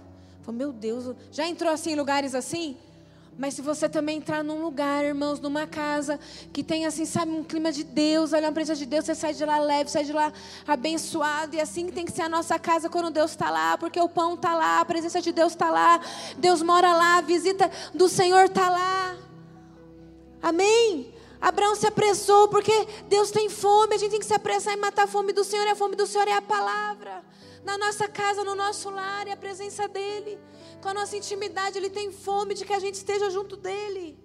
Falou, 0.42 0.58
meu 0.58 0.72
Deus, 0.72 1.14
já 1.30 1.46
entrou 1.46 1.70
assim 1.70 1.92
em 1.92 1.94
lugares 1.96 2.34
assim? 2.34 2.76
Mas 3.38 3.52
se 3.52 3.60
você 3.60 3.86
também 3.86 4.16
entrar 4.16 4.42
num 4.42 4.62
lugar, 4.62 5.04
irmãos, 5.04 5.38
numa 5.38 5.66
casa 5.66 6.18
que 6.54 6.64
tem 6.64 6.86
assim, 6.86 7.04
sabe, 7.04 7.32
um 7.32 7.44
clima 7.44 7.70
de 7.70 7.84
Deus, 7.84 8.32
olha 8.32 8.48
a 8.48 8.52
presença 8.52 8.78
de 8.78 8.86
Deus, 8.86 9.04
você 9.04 9.14
sai 9.14 9.34
de 9.34 9.44
lá 9.44 9.58
leve, 9.58 9.90
sai 9.90 10.04
de 10.04 10.12
lá 10.12 10.32
abençoado. 10.66 11.54
E 11.54 11.60
assim 11.60 11.86
tem 11.88 12.06
que 12.06 12.12
ser 12.12 12.22
a 12.22 12.28
nossa 12.30 12.58
casa 12.58 12.88
quando 12.88 13.10
Deus 13.10 13.32
está 13.32 13.50
lá, 13.50 13.76
porque 13.76 14.00
o 14.00 14.08
pão 14.08 14.34
está 14.34 14.54
lá, 14.54 14.80
a 14.80 14.84
presença 14.86 15.20
de 15.20 15.32
Deus 15.32 15.52
está 15.52 15.70
lá, 15.70 16.00
Deus 16.38 16.62
mora 16.62 16.94
lá, 16.94 17.18
a 17.18 17.20
visita 17.20 17.70
do 17.92 18.08
Senhor 18.08 18.46
está 18.46 18.70
lá. 18.70 19.16
Amém? 20.40 21.12
Abraão 21.38 21.74
se 21.74 21.86
apressou 21.86 22.48
porque 22.48 22.72
Deus 23.06 23.30
tem 23.30 23.50
fome, 23.50 23.94
a 23.94 23.98
gente 23.98 24.12
tem 24.12 24.20
que 24.20 24.24
se 24.24 24.32
apressar 24.32 24.72
em 24.72 24.78
matar 24.78 25.04
a 25.04 25.06
fome 25.06 25.34
do 25.34 25.44
Senhor, 25.44 25.66
e 25.66 25.70
a 25.70 25.76
fome 25.76 25.94
do 25.94 26.06
Senhor 26.06 26.26
é 26.26 26.32
a 26.32 26.40
palavra. 26.40 27.22
Na 27.66 27.76
nossa 27.76 28.08
casa, 28.08 28.42
no 28.44 28.54
nosso 28.54 28.88
lar, 28.88 29.26
é 29.26 29.32
a 29.32 29.36
presença 29.36 29.86
dEle 29.86 30.38
com 30.82 30.88
a 30.88 30.94
nossa 30.94 31.16
intimidade, 31.16 31.78
Ele 31.78 31.90
tem 31.90 32.12
fome 32.12 32.54
de 32.54 32.64
que 32.64 32.72
a 32.72 32.78
gente 32.78 32.94
esteja 32.94 33.30
junto 33.30 33.56
dEle, 33.56 34.18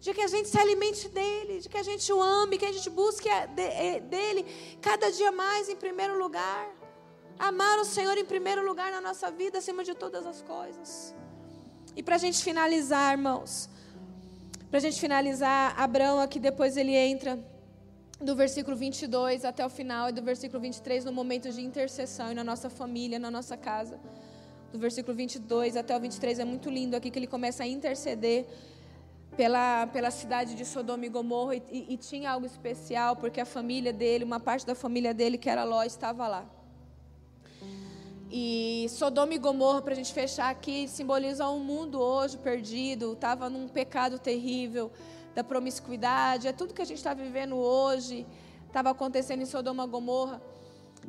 de 0.00 0.14
que 0.14 0.20
a 0.20 0.28
gente 0.28 0.48
se 0.48 0.58
alimente 0.58 1.08
dEle, 1.08 1.60
de 1.60 1.68
que 1.68 1.76
a 1.76 1.82
gente 1.82 2.12
o 2.12 2.22
ame, 2.22 2.58
que 2.58 2.64
a 2.64 2.72
gente 2.72 2.88
busque 2.88 3.28
dEle 4.08 4.46
cada 4.80 5.10
dia 5.10 5.32
mais 5.32 5.68
em 5.68 5.76
primeiro 5.76 6.18
lugar. 6.18 6.68
Amar 7.38 7.78
o 7.78 7.84
Senhor 7.84 8.16
em 8.18 8.24
primeiro 8.24 8.64
lugar 8.66 8.90
na 8.90 9.00
nossa 9.00 9.30
vida, 9.30 9.58
acima 9.58 9.84
de 9.84 9.94
todas 9.94 10.26
as 10.26 10.42
coisas. 10.42 11.14
E 11.94 12.02
para 12.02 12.16
a 12.16 12.18
gente 12.18 12.42
finalizar, 12.42 13.12
irmãos, 13.12 13.68
para 14.70 14.78
a 14.78 14.80
gente 14.80 15.00
finalizar, 15.00 15.78
Abraão 15.78 16.20
aqui 16.20 16.38
depois 16.38 16.76
ele 16.76 16.94
entra 16.94 17.38
do 18.20 18.34
versículo 18.34 18.76
22 18.76 19.44
até 19.44 19.64
o 19.64 19.70
final 19.70 20.08
e 20.08 20.12
do 20.12 20.22
versículo 20.22 20.60
23 20.60 21.04
no 21.04 21.12
momento 21.12 21.50
de 21.50 21.60
intercessão 21.60 22.32
e 22.32 22.34
na 22.34 22.42
nossa 22.42 22.68
família, 22.68 23.18
na 23.18 23.30
nossa 23.30 23.56
casa 23.56 24.00
do 24.72 24.78
versículo 24.78 25.16
22 25.16 25.76
até 25.76 25.96
o 25.96 26.00
23, 26.00 26.38
é 26.38 26.44
muito 26.44 26.68
lindo 26.70 26.96
aqui 26.96 27.10
que 27.10 27.18
ele 27.18 27.26
começa 27.26 27.62
a 27.62 27.66
interceder 27.66 28.46
pela, 29.36 29.86
pela 29.86 30.10
cidade 30.10 30.54
de 30.54 30.64
Sodoma 30.64 31.06
e 31.06 31.08
Gomorra 31.08 31.56
e, 31.56 31.62
e, 31.70 31.94
e 31.94 31.96
tinha 31.96 32.30
algo 32.30 32.44
especial 32.44 33.16
porque 33.16 33.40
a 33.40 33.46
família 33.46 33.92
dele, 33.92 34.24
uma 34.24 34.40
parte 34.40 34.66
da 34.66 34.74
família 34.74 35.14
dele 35.14 35.38
que 35.38 35.48
era 35.48 35.64
Ló, 35.64 35.82
estava 35.82 36.26
lá. 36.26 36.44
E 38.30 38.86
Sodoma 38.90 39.32
e 39.32 39.38
Gomorra, 39.38 39.80
para 39.80 39.92
a 39.92 39.96
gente 39.96 40.12
fechar 40.12 40.50
aqui, 40.50 40.86
simboliza 40.86 41.48
um 41.48 41.60
mundo 41.60 41.98
hoje 41.98 42.36
perdido, 42.36 43.14
estava 43.14 43.48
num 43.48 43.68
pecado 43.68 44.18
terrível 44.18 44.92
da 45.34 45.42
promiscuidade, 45.42 46.46
é 46.46 46.52
tudo 46.52 46.74
que 46.74 46.82
a 46.82 46.84
gente 46.84 46.98
está 46.98 47.14
vivendo 47.14 47.56
hoje, 47.56 48.26
estava 48.66 48.90
acontecendo 48.90 49.40
em 49.40 49.46
Sodoma 49.46 49.84
e 49.84 49.86
Gomorra. 49.86 50.42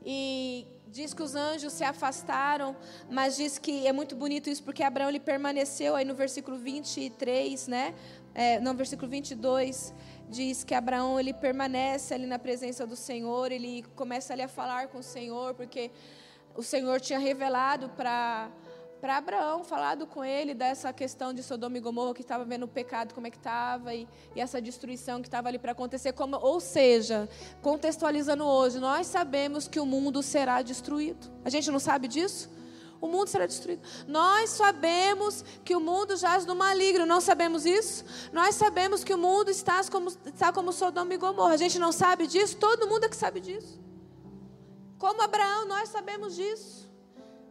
E 0.06 0.68
diz 0.92 1.14
que 1.14 1.22
os 1.22 1.36
anjos 1.36 1.74
se 1.74 1.84
afastaram, 1.84 2.76
mas 3.10 3.38
diz 3.38 3.60
que 3.60 3.86
é 3.86 3.94
muito 3.94 4.16
bonito 4.16 4.50
isso 4.50 4.64
porque 4.64 4.82
Abraão 4.82 5.10
ele 5.10 5.20
permaneceu 5.20 5.96
aí 5.96 6.04
no 6.04 6.16
versículo 6.16 6.58
23, 6.58 7.68
né? 7.68 7.94
É, 8.34 8.60
no 8.60 8.74
versículo 8.74 9.10
22 9.10 9.94
diz 10.30 10.64
que 10.64 10.74
Abraão 10.74 11.20
ele 11.20 11.34
permanece 11.34 12.14
ali 12.14 12.26
na 12.26 12.40
presença 12.40 12.88
do 12.88 12.96
Senhor, 12.96 13.52
ele 13.52 13.84
começa 13.96 14.34
ali 14.34 14.42
a 14.42 14.48
falar 14.48 14.88
com 14.88 15.00
o 15.00 15.04
Senhor 15.04 15.54
porque 15.54 15.92
o 16.56 16.64
Senhor 16.64 17.00
tinha 17.00 17.20
revelado 17.20 17.90
para 17.90 18.50
para 19.00 19.18
Abraão, 19.18 19.64
falado 19.64 20.06
com 20.06 20.24
ele 20.24 20.54
dessa 20.54 20.92
questão 20.92 21.34
de 21.34 21.42
Sodoma 21.42 21.78
e 21.78 21.82
Gomorra, 21.82 22.14
que 22.14 22.22
estava 22.22 22.44
vendo 22.44 22.64
o 22.64 22.68
pecado, 22.68 23.14
como 23.14 23.28
é 23.28 23.32
que 23.32 23.38
estava, 23.38 23.94
e, 23.94 24.08
e, 24.36 24.42
essa 24.42 24.62
destruição 24.62 25.22
que 25.22 25.28
estava 25.28 25.48
ali 25.48 25.58
para 25.58 25.72
acontecer. 25.72 26.14
Como, 26.14 26.38
ou 26.38 26.60
seja, 26.60 27.30
contextualizando 27.62 28.46
hoje, 28.46 28.80
nós 28.80 29.08
sabemos 29.08 29.68
que 29.68 29.80
o 29.80 29.86
mundo 29.86 30.22
será 30.22 30.62
destruído. 30.62 31.32
A 31.44 31.50
gente 31.50 31.72
não 31.72 31.80
sabe 31.80 32.08
disso? 32.08 32.50
o 33.02 33.08
mundo 33.08 33.30
será 33.30 33.46
destruído. 33.46 33.82
Nós 34.08 34.50
sabemos 34.50 35.44
que 35.64 35.74
o 35.74 35.80
mundo 35.80 36.18
jaz 36.18 36.46
no 36.46 36.54
maligno, 36.54 37.06
não 37.06 37.22
sabemos 37.22 37.66
isso? 37.66 38.04
Nós 38.34 38.56
sabemos 38.56 39.06
que 39.06 39.14
o 39.14 39.18
mundo 39.18 39.50
está 39.50 39.82
como, 39.90 40.10
está 40.10 40.52
como 40.52 40.74
Sodoma 40.74 41.14
e 41.14 41.18
Gomorra. 41.18 41.54
A 41.54 41.58
gente 41.58 41.80
não 41.80 41.94
sabe 41.94 42.28
disso? 42.28 42.58
Todo 42.58 42.88
mundo 42.88 43.06
é 43.06 43.10
que 43.10 43.16
sabe 43.16 43.40
disso. 43.40 43.80
Como 44.98 45.22
Abraão, 45.22 45.66
nós 45.66 45.88
sabemos 45.88 46.36
disso. 46.36 46.89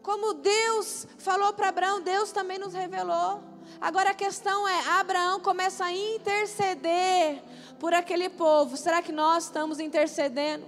Como 0.08 0.32
Deus 0.32 1.06
falou 1.18 1.52
para 1.52 1.68
Abraão, 1.68 2.00
Deus 2.00 2.32
também 2.32 2.58
nos 2.58 2.72
revelou. 2.72 3.42
Agora 3.78 4.12
a 4.12 4.14
questão 4.14 4.66
é: 4.66 4.88
Abraão 4.98 5.38
começa 5.38 5.84
a 5.84 5.92
interceder 5.92 7.42
por 7.78 7.92
aquele 7.92 8.30
povo. 8.30 8.74
Será 8.74 9.02
que 9.02 9.12
nós 9.12 9.44
estamos 9.44 9.78
intercedendo 9.78 10.64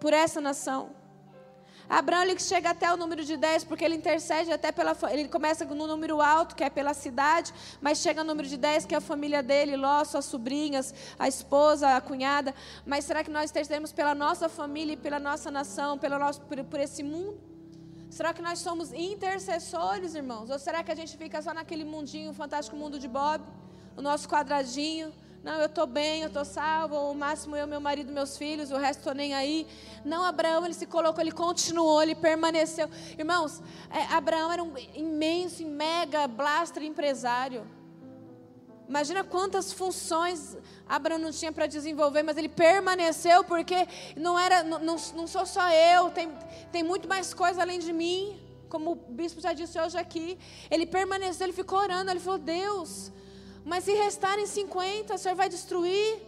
por 0.00 0.14
essa 0.14 0.40
nação? 0.40 0.92
Abraão 1.86 2.22
ele 2.22 2.40
chega 2.40 2.70
até 2.70 2.90
o 2.90 2.96
número 2.96 3.22
de 3.22 3.36
10 3.36 3.64
porque 3.64 3.84
ele 3.84 3.96
intercede 3.96 4.50
até 4.50 4.72
pela 4.72 4.96
ele 5.10 5.28
começa 5.28 5.66
no 5.66 5.86
número 5.86 6.22
alto, 6.22 6.56
que 6.56 6.64
é 6.64 6.70
pela 6.70 6.94
cidade, 6.94 7.52
mas 7.82 7.98
chega 7.98 8.24
no 8.24 8.28
número 8.28 8.48
de 8.48 8.56
10 8.56 8.86
que 8.86 8.94
é 8.94 8.98
a 8.98 9.02
família 9.02 9.42
dele, 9.42 9.76
Ló, 9.76 10.02
suas 10.04 10.24
sobrinhas, 10.24 10.94
a 11.18 11.28
esposa, 11.28 11.94
a 11.94 12.00
cunhada. 12.00 12.54
Mas 12.86 13.04
será 13.04 13.22
que 13.22 13.30
nós 13.30 13.50
intercedemos 13.50 13.92
pela 13.92 14.14
nossa 14.14 14.48
família 14.48 14.94
e 14.94 14.96
pela 14.96 15.18
nossa 15.18 15.50
nação, 15.50 15.98
pelo 15.98 16.18
nosso 16.18 16.40
por, 16.40 16.64
por 16.64 16.80
esse 16.80 17.02
mundo? 17.02 17.53
Será 18.14 18.32
que 18.32 18.40
nós 18.40 18.60
somos 18.60 18.92
intercessores, 18.92 20.14
irmãos? 20.14 20.48
Ou 20.48 20.56
será 20.56 20.84
que 20.84 20.92
a 20.92 20.94
gente 20.94 21.16
fica 21.16 21.42
só 21.42 21.52
naquele 21.52 21.84
mundinho, 21.84 22.32
fantástico 22.32 22.76
mundo 22.76 22.96
de 22.96 23.08
Bob, 23.08 23.42
o 23.96 24.00
nosso 24.00 24.28
quadradinho? 24.28 25.12
Não, 25.42 25.54
eu 25.54 25.66
estou 25.66 25.84
bem, 25.84 26.20
eu 26.20 26.28
estou 26.28 26.44
salvo, 26.44 26.94
o 27.10 27.12
máximo 27.12 27.56
eu, 27.56 27.66
meu 27.66 27.80
marido, 27.80 28.12
meus 28.12 28.38
filhos, 28.38 28.70
o 28.70 28.76
resto 28.76 29.00
estou 29.00 29.14
nem 29.14 29.34
aí. 29.34 29.66
Não, 30.04 30.22
Abraão, 30.22 30.64
ele 30.64 30.74
se 30.74 30.86
colocou, 30.86 31.20
ele 31.20 31.32
continuou, 31.32 32.00
ele 32.00 32.14
permaneceu. 32.14 32.88
Irmãos, 33.18 33.60
é, 33.90 34.04
Abraão 34.14 34.52
era 34.52 34.62
um 34.62 34.72
imenso, 34.94 35.66
mega, 35.66 36.28
blaster 36.28 36.84
empresário. 36.84 37.66
Imagina 38.88 39.24
quantas 39.24 39.72
funções 39.72 40.56
Abraão 40.86 41.18
não 41.18 41.30
tinha 41.30 41.50
para 41.50 41.66
desenvolver, 41.66 42.22
mas 42.22 42.36
ele 42.36 42.48
permaneceu 42.48 43.42
porque 43.44 43.88
não 44.16 44.38
era, 44.38 44.62
não, 44.62 44.78
não, 44.78 44.96
não 45.14 45.26
sou 45.26 45.46
só 45.46 45.70
eu, 45.70 46.10
tem, 46.10 46.30
tem 46.70 46.82
muito 46.82 47.08
mais 47.08 47.32
coisa 47.32 47.62
além 47.62 47.78
de 47.78 47.92
mim. 47.92 48.40
Como 48.68 48.92
o 48.92 48.94
bispo 48.94 49.40
já 49.40 49.52
disse 49.52 49.78
hoje 49.80 49.96
aqui, 49.96 50.38
ele 50.70 50.84
permaneceu, 50.84 51.46
ele 51.46 51.52
ficou 51.52 51.78
orando, 51.78 52.10
ele 52.10 52.20
falou: 52.20 52.38
Deus, 52.38 53.10
mas 53.64 53.84
se 53.84 53.92
restarem 53.92 54.46
50, 54.46 55.14
o 55.14 55.18
Senhor 55.18 55.34
vai 55.34 55.48
destruir. 55.48 56.18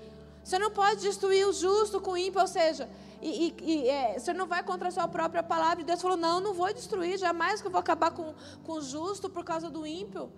O 0.42 0.48
Senhor 0.48 0.62
não 0.62 0.70
pode 0.70 1.00
destruir 1.00 1.46
o 1.46 1.52
justo 1.52 2.00
com 2.00 2.12
o 2.12 2.16
ímpio, 2.16 2.40
ou 2.40 2.46
seja, 2.46 2.88
e, 3.20 3.54
e, 3.60 3.70
e 3.72 3.88
é, 3.90 4.14
o 4.16 4.20
Senhor 4.20 4.36
não 4.36 4.46
vai 4.46 4.62
contra 4.62 4.88
a 4.88 4.90
sua 4.90 5.08
própria 5.08 5.42
palavra. 5.42 5.82
E 5.82 5.84
Deus 5.84 6.00
falou: 6.00 6.16
Não, 6.16 6.40
não 6.40 6.54
vou 6.54 6.72
destruir, 6.72 7.18
jamais 7.18 7.60
que 7.60 7.66
eu 7.66 7.70
vou 7.70 7.80
acabar 7.80 8.12
com, 8.12 8.32
com 8.64 8.72
o 8.72 8.80
justo 8.80 9.28
por 9.28 9.44
causa 9.44 9.68
do 9.68 9.86
ímpio. 9.86 10.30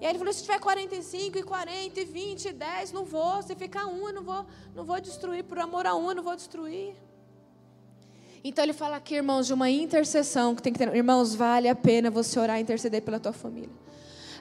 E 0.00 0.06
aí 0.06 0.12
ele 0.12 0.18
falou: 0.18 0.32
se 0.32 0.42
tiver 0.42 0.58
45 0.58 1.38
e 1.38 1.42
40 1.42 2.00
e 2.00 2.04
20 2.04 2.44
e 2.46 2.52
10, 2.52 2.92
não 2.92 3.04
vou. 3.04 3.42
Se 3.42 3.54
ficar 3.54 3.86
um, 3.86 4.08
eu 4.08 4.14
não 4.14 4.22
vou, 4.22 4.46
não 4.74 4.84
vou 4.84 5.00
destruir. 5.00 5.44
Por 5.44 5.58
amor 5.58 5.86
a 5.86 5.94
um, 5.94 6.08
eu 6.08 6.16
não 6.16 6.22
vou 6.22 6.34
destruir. 6.34 6.94
Então 8.42 8.64
ele 8.64 8.72
fala 8.72 8.96
aqui, 8.96 9.16
irmãos, 9.16 9.46
de 9.46 9.52
uma 9.52 9.68
intercessão 9.68 10.54
que 10.54 10.62
tem 10.62 10.72
que 10.72 10.78
ter. 10.78 10.94
Irmãos, 10.96 11.34
vale 11.34 11.68
a 11.68 11.74
pena 11.74 12.10
você 12.10 12.40
orar 12.40 12.58
e 12.58 12.62
interceder 12.62 13.02
pela 13.02 13.20
tua 13.20 13.32
família. 13.32 13.68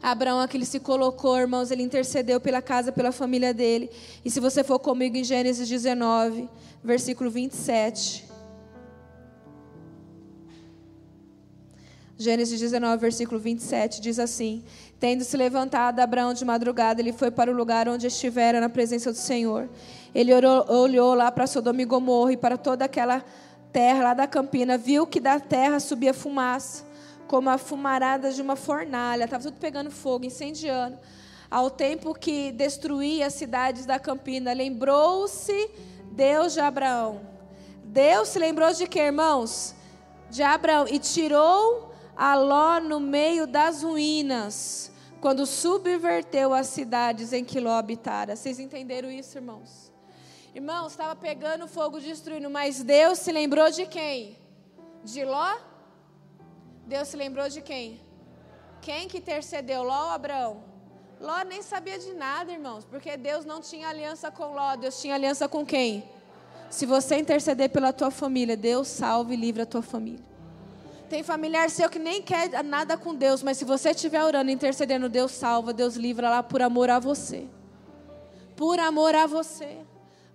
Abraão 0.02 0.40
aqui 0.40 0.56
ele 0.56 0.66
se 0.66 0.80
colocou, 0.80 1.38
irmãos, 1.38 1.72
ele 1.72 1.84
intercedeu 1.84 2.40
pela 2.40 2.62
casa, 2.62 2.90
pela 2.90 3.12
família 3.12 3.54
dele. 3.54 3.90
E 4.24 4.32
se 4.32 4.40
você 4.40 4.64
for 4.64 4.80
comigo 4.80 5.18
em 5.18 5.24
Gênesis 5.26 5.68
19, 5.68 6.50
versículo 6.82 7.30
27. 7.30 8.30
Gênesis 12.18 12.60
19, 12.60 12.98
versículo 12.98 13.40
27 13.40 14.02
diz 14.02 14.20
assim: 14.20 14.64
Tendo 15.00 15.24
se 15.24 15.38
levantado 15.38 16.00
Abraão 16.00 16.34
de 16.34 16.44
madrugada, 16.44 17.00
ele 17.00 17.14
foi 17.14 17.32
para 17.32 17.50
o 17.50 17.56
lugar 17.56 17.88
onde 17.88 18.06
estivera 18.06 18.60
na 18.60 18.68
presença 18.68 19.12
do 19.12 19.18
Senhor. 19.18 19.70
Ele 20.14 20.34
olhou, 20.34 20.66
olhou 20.70 21.14
lá 21.14 21.32
para 21.32 21.48
Sodoma 21.48 21.82
e 21.82 21.86
Gomorra 21.86 22.34
e 22.34 22.38
para 22.38 22.58
toda 22.58 22.84
aquela 22.84 23.24
terra 23.72 24.04
lá 24.04 24.14
da 24.14 24.28
campina, 24.28 24.78
viu 24.78 25.08
que 25.08 25.20
da 25.20 25.40
terra 25.40 25.80
subia 25.80 26.14
fumaça 26.14 26.90
como 27.30 27.48
a 27.48 27.60
fumarada 27.60 28.32
de 28.32 28.42
uma 28.42 28.56
fornalha, 28.56 29.26
estava 29.26 29.44
tudo 29.44 29.58
pegando 29.60 29.92
fogo, 29.92 30.26
incendiando. 30.26 30.98
Ao 31.50 31.70
tempo 31.70 32.14
que 32.16 32.52
destruía 32.52 33.28
as 33.28 33.36
cidades 33.36 33.86
da 33.86 34.00
campina, 34.00 34.52
lembrou-se 34.52 35.70
Deus 36.12 36.54
de 36.54 36.60
Abraão. 36.60 37.22
Deus 37.84 38.30
se 38.30 38.40
lembrou 38.40 38.74
de 38.74 38.88
quê, 38.88 39.02
irmãos? 39.02 39.76
De 40.32 40.42
Abraão 40.42 40.88
e 40.90 40.98
tirou 40.98 41.89
a 42.20 42.36
Ló 42.36 42.82
no 42.82 43.00
meio 43.00 43.48
das 43.48 43.82
ruínas, 43.82 44.92
quando 45.22 45.46
subverteu 45.46 46.54
as 46.54 46.68
cidades 46.68 47.32
em 47.32 47.46
que 47.46 47.62
Ló 47.62 47.72
habitara. 47.78 48.36
Vocês 48.36 48.60
entenderam 48.60 49.10
isso, 49.10 49.38
irmãos? 49.38 49.90
Irmãos, 50.54 50.92
estava 50.92 51.16
pegando 51.16 51.66
fogo, 51.66 51.98
destruindo, 51.98 52.50
mas 52.50 52.84
Deus 52.84 53.20
se 53.20 53.32
lembrou 53.32 53.72
de 53.72 53.86
quem? 53.86 54.38
De 55.02 55.24
Ló? 55.24 55.60
Deus 56.86 57.08
se 57.08 57.16
lembrou 57.16 57.48
de 57.48 57.62
quem? 57.62 58.02
Quem 58.82 59.08
que 59.08 59.20
intercedeu? 59.20 59.82
Ló 59.84 60.08
ou 60.08 60.10
Abraão? 60.10 60.64
Ló 61.22 61.42
nem 61.48 61.62
sabia 61.62 61.98
de 61.98 62.14
nada, 62.14 62.52
irmãos, 62.52 62.84
porque 62.84 63.16
Deus 63.16 63.46
não 63.46 63.62
tinha 63.62 63.88
aliança 63.88 64.30
com 64.30 64.54
Ló, 64.54 64.76
Deus 64.76 65.00
tinha 65.00 65.16
aliança 65.16 65.48
com 65.48 65.66
quem? 65.66 66.04
Se 66.70 66.86
você 66.86 67.18
interceder 67.18 67.70
pela 67.70 67.94
tua 67.94 68.12
família, 68.12 68.58
Deus 68.58 68.90
salve 68.90 69.36
e 69.36 69.38
livra 69.38 69.64
a 69.64 69.66
tua 69.66 69.82
família. 69.82 70.28
Tem 71.10 71.24
familiar 71.24 71.70
seu 71.72 71.90
que 71.90 71.98
nem 71.98 72.22
quer 72.22 72.64
nada 72.64 72.96
com 72.96 73.16
Deus, 73.16 73.42
mas 73.42 73.58
se 73.58 73.66
você 73.66 73.90
estiver 73.90 74.24
orando, 74.24 74.52
intercedendo, 74.52 75.10
Deus 75.10 75.32
salva, 75.32 75.74
Deus 75.74 75.96
livra 75.96 76.30
lá 76.30 76.44
por 76.44 76.62
amor 76.62 76.90
a 76.90 77.00
você. 77.00 77.48
Por 78.56 78.80
amor 78.80 79.16
a 79.16 79.26
você. 79.26 79.80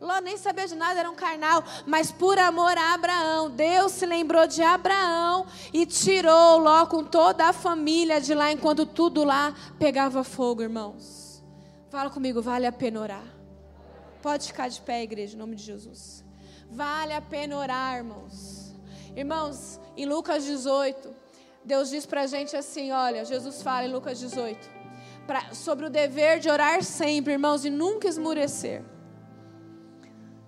Ló 0.01 0.21
nem 0.21 0.37
sabia 0.37 0.67
de 0.67 0.75
nada, 0.75 0.99
era 0.99 1.11
um 1.11 1.15
carnal, 1.15 1.63
mas 1.87 2.11
por 2.11 2.39
amor 2.39 2.77
a 2.77 2.93
Abraão, 2.93 3.51
Deus 3.51 3.93
se 3.93 4.05
lembrou 4.05 4.47
de 4.47 4.63
Abraão 4.63 5.47
e 5.73 5.87
tirou 5.87 6.59
Ló 6.59 6.85
com 6.87 7.05
toda 7.05 7.47
a 7.47 7.53
família 7.53 8.21
de 8.21 8.35
lá, 8.35 8.53
enquanto 8.53 8.85
tudo 8.85 9.23
lá 9.23 9.55
pegava 9.79 10.25
fogo, 10.25 10.61
irmãos. 10.61 11.43
Fala 11.89 12.11
comigo, 12.11 12.43
vale 12.43 12.67
a 12.67 12.73
pena 12.73 13.01
orar. 13.01 13.25
Pode 14.21 14.49
ficar 14.49 14.69
de 14.69 14.81
pé, 14.81 15.05
igreja, 15.05 15.37
em 15.37 15.39
nome 15.39 15.55
de 15.55 15.63
Jesus. 15.63 16.25
Vale 16.69 17.13
a 17.13 17.21
pena 17.21 17.57
orar, 17.57 17.97
irmãos. 17.97 18.75
Irmãos, 19.17 19.79
em 19.97 20.07
Lucas 20.07 20.45
18, 20.45 21.15
Deus 21.65 21.89
diz 21.91 22.05
pra 22.05 22.27
gente 22.27 22.57
assim: 22.57 22.93
olha, 22.93 23.25
Jesus 23.25 23.63
fala 23.63 23.87
em 23.87 23.93
Lucas 23.93 24.19
18, 24.19 24.71
pra, 25.27 25.55
sobre 25.55 25.87
o 25.87 25.91
dever 25.91 26.39
de 26.41 26.51
orar 26.51 26.83
sempre, 26.83 27.33
irmãos, 27.33 27.65
e 27.65 27.71
nunca 27.71 28.09
esmurecer. 28.09 28.85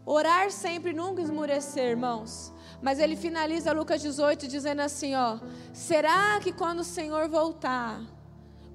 Orar 0.04 0.52
sempre, 0.52 0.92
nunca 0.92 1.20
esmurecer, 1.20 1.90
irmãos. 1.90 2.52
Mas 2.80 3.00
ele 3.00 3.16
finaliza 3.16 3.72
Lucas 3.72 4.00
18 4.00 4.46
dizendo 4.46 4.80
assim, 4.80 5.14
ó: 5.14 5.38
Será 5.72 6.38
que 6.40 6.52
quando 6.52 6.80
o 6.80 6.84
Senhor 6.84 7.28
voltar, 7.28 8.00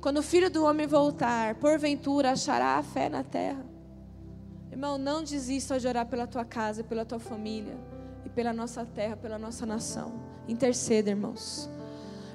quando 0.01 0.17
o 0.17 0.23
Filho 0.23 0.49
do 0.49 0.65
homem 0.65 0.87
voltar, 0.87 1.55
porventura 1.55 2.31
achará 2.31 2.77
a 2.77 2.83
fé 2.83 3.07
na 3.07 3.23
terra? 3.23 3.63
Irmão, 4.71 4.97
não 4.97 5.23
desista 5.23 5.79
de 5.79 5.87
orar 5.87 6.07
pela 6.07 6.25
tua 6.25 6.43
casa, 6.43 6.83
pela 6.83 7.05
tua 7.05 7.19
família 7.19 7.77
e 8.25 8.29
pela 8.29 8.51
nossa 8.51 8.85
terra, 8.85 9.15
pela 9.15 9.37
nossa 9.37 9.65
nação. 9.65 10.30
Interceda, 10.47 11.09
irmãos. 11.09 11.69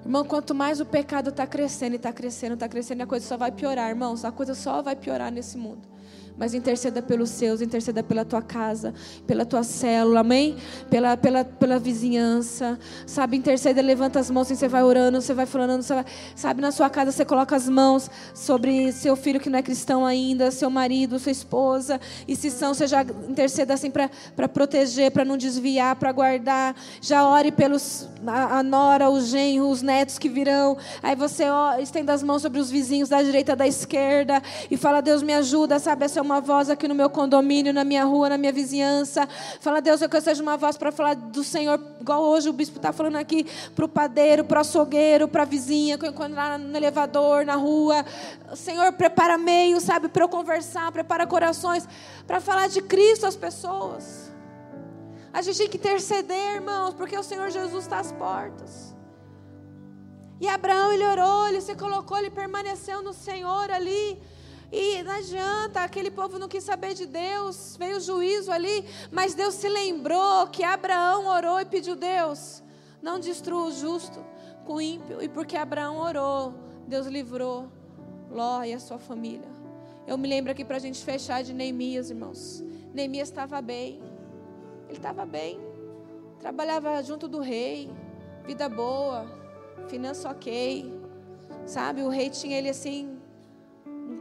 Irmão, 0.04 0.24
quanto 0.24 0.54
mais 0.54 0.80
o 0.80 0.86
pecado 0.86 1.30
está 1.30 1.46
crescendo 1.46 1.94
e 1.94 1.96
está 1.96 2.12
crescendo, 2.12 2.54
está 2.54 2.68
crescendo, 2.68 3.02
a 3.02 3.07
coisa 3.07 3.26
só 3.26 3.36
vai 3.36 3.50
piorar, 3.50 3.90
irmãos. 3.90 4.24
A 4.24 4.30
coisa 4.30 4.54
só 4.54 4.80
vai 4.82 4.94
piorar 4.94 5.32
nesse 5.32 5.59
mundo 5.59 5.95
mas 6.39 6.55
interceda 6.55 7.01
pelos 7.01 7.30
seus, 7.30 7.61
interceda 7.61 8.03
pela 8.03 8.24
tua 8.24 8.43
casa, 8.43 8.93
pela 9.26 9.45
tua 9.45 9.62
célula, 9.62 10.20
amém? 10.20 10.57
Pela, 10.91 11.16
pela, 11.16 11.45
pela 11.45 11.78
vizinhança, 11.78 12.78
sabe? 13.07 13.37
Interceda, 13.37 13.80
levanta 13.80 14.20
as 14.20 14.30
mãos, 14.30 14.51
e 14.51 14.57
você 14.57 14.68
vai 14.68 14.82
orando, 14.82 15.20
você 15.20 15.32
vai 15.32 15.47
falando, 15.47 15.82
você 15.82 15.95
vai, 15.95 16.05
sabe? 16.34 16.61
Na 16.61 16.70
sua 16.70 16.91
casa 16.91 17.11
você 17.11 17.24
coloca 17.24 17.57
as 17.57 17.68
mãos 17.68 18.11
sobre 18.34 18.93
seu 18.93 19.16
filho 19.16 19.41
que 19.41 19.49
não 19.49 19.59
é 19.59 19.62
cristão 19.62 20.05
ainda, 20.05 20.51
seu 20.51 20.68
marido, 20.68 21.18
sua 21.18 21.32
esposa, 21.32 22.01
e 22.28 22.37
se 22.37 22.51
são, 22.51 22.74
você 22.74 22.87
já 22.87 23.03
interceda 23.03 23.74
assim 23.74 23.91
para 23.91 24.49
proteger, 24.49 25.11
para 25.11 25.24
não 25.24 25.37
desviar, 25.37 25.97
para 25.97 26.12
guardar, 26.12 26.76
já 27.01 27.26
ore 27.26 27.51
pelos, 27.51 28.09
a, 28.26 28.59
a 28.59 28.62
nora, 28.62 29.09
o 29.09 29.20
genro, 29.20 29.70
os 29.70 29.80
netos 29.80 30.18
que 30.18 30.28
virão, 30.28 30.76
aí 31.03 31.16
você 31.16 31.49
ó, 31.49 31.78
estenda 31.78 32.12
as 32.12 32.22
mãos 32.22 32.43
sobre 32.43 32.61
os 32.61 32.70
vizinhos 32.70 33.09
da 33.09 33.22
direita, 33.22 33.57
da 33.57 33.66
esquerda, 33.66 34.43
e 34.70 34.76
fala, 34.76 35.01
Deus 35.01 35.22
me 35.22 35.32
ajuda, 35.32 35.78
sabe? 35.78 36.05
Essa 36.05 36.20
é 36.20 36.26
uma 36.27 36.41
voz 36.41 36.68
aqui 36.68 36.87
no 36.87 36.95
meu 36.95 37.09
condomínio, 37.09 37.72
na 37.72 37.85
minha 37.85 38.05
rua, 38.05 38.29
na 38.29 38.37
minha 38.37 38.53
vizinhança. 38.53 39.27
Fala, 39.61 39.81
Deus, 39.81 40.03
eu 40.03 40.09
que 40.09 40.16
eu 40.16 40.20
seja 40.20 40.43
uma 40.43 40.57
voz 40.57 40.77
para 40.77 40.93
falar 40.93 41.14
do 41.14 41.43
Senhor, 41.43 41.81
igual 42.01 42.22
hoje 42.22 42.49
o 42.49 42.53
bispo 42.53 42.77
está 42.77 42.93
falando 42.93 43.16
aqui, 43.16 43.47
para 43.74 43.85
o 43.85 43.89
padeiro, 43.89 44.45
para 44.45 44.59
o 44.59 44.61
açougueiro, 44.61 45.27
para 45.27 45.43
a 45.43 45.47
vizinha, 45.47 45.97
que 45.97 46.05
eu 46.05 46.11
encontrar 46.11 46.59
no 46.59 46.77
elevador, 46.77 47.47
na 47.47 47.55
rua. 47.55 48.05
Senhor, 48.55 48.93
prepara 48.93 49.39
meio, 49.39 49.81
sabe, 49.81 50.09
para 50.09 50.24
eu 50.24 50.29
conversar, 50.29 50.93
prepara 50.93 51.27
corações, 51.27 51.89
para 52.27 52.41
falar 52.41 52.68
de 52.68 52.83
Cristo 52.83 53.24
às 53.27 53.37
pessoas. 53.37 54.31
A 55.33 55.41
gente 55.41 55.59
tem 55.59 55.68
que 55.68 55.77
interceder, 55.77 56.57
irmãos, 56.57 56.95
porque 56.95 57.16
o 57.16 57.22
Senhor 57.22 57.51
Jesus 57.51 57.85
está 57.85 58.01
às 58.01 58.11
portas. 58.12 58.95
E 60.41 60.49
Abraão, 60.49 60.93
ele 60.93 61.07
orou, 61.07 61.49
ele 61.49 61.61
se 61.61 61.74
colocou, 61.74 62.18
ele 62.18 62.31
permaneceu 62.31 63.03
no 63.03 63.12
Senhor 63.12 63.70
ali. 63.70 64.20
E 64.71 65.03
não 65.03 65.12
adianta, 65.12 65.83
aquele 65.83 66.11
povo 66.11 66.39
não 66.39 66.49
quis 66.49 66.64
saber 66.64 66.95
de 66.95 67.07
Deus, 67.07 67.77
veio 67.79 67.99
o 67.99 68.01
juízo 68.01 68.51
ali, 68.51 68.85
mas 69.12 69.35
Deus 69.35 69.55
se 69.55 69.69
lembrou 69.69 70.49
que 70.49 70.64
Abraão 70.64 71.27
orou 71.27 71.61
e 71.61 71.64
pediu 71.64 71.95
Deus, 71.95 72.62
não 73.01 73.21
destrua 73.21 73.67
o 73.67 73.73
justo 73.73 74.25
com 74.64 74.75
o 74.75 74.81
ímpio. 74.81 75.23
E 75.23 75.29
porque 75.29 75.57
Abraão 75.57 75.99
orou, 75.99 76.55
Deus 76.87 77.07
livrou 77.07 77.71
Ló 78.31 78.64
e 78.64 78.73
a 78.73 78.81
sua 78.81 78.99
família. 78.99 79.49
Eu 80.07 80.19
me 80.19 80.29
lembro 80.29 80.51
aqui 80.51 80.64
para 80.64 80.77
a 80.77 80.81
gente 80.81 81.05
fechar 81.05 81.43
de 81.43 81.53
Neemias, 81.53 82.11
irmãos. 82.11 82.62
Neemias 82.93 83.29
estava 83.29 83.62
bem, 83.62 84.01
ele 84.89 84.99
estava 84.99 85.25
bem, 85.25 85.61
trabalhava 86.41 87.01
junto 87.03 87.29
do 87.29 87.41
rei, 87.41 87.91
vida 88.45 88.69
boa, 88.69 89.27
finança 89.89 90.29
ok, 90.29 90.93
sabe? 91.67 92.03
O 92.03 92.09
rei 92.09 92.31
tinha 92.31 92.59
ele 92.59 92.69
assim 92.69 93.16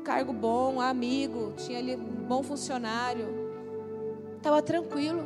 cargo 0.06 0.32
bom, 0.32 0.80
amigo, 0.80 1.54
tinha 1.58 1.80
ali 1.80 1.96
um 1.96 2.28
bom 2.28 2.44
funcionário. 2.44 3.28
Estava 4.38 4.62
tranquilo. 4.62 5.26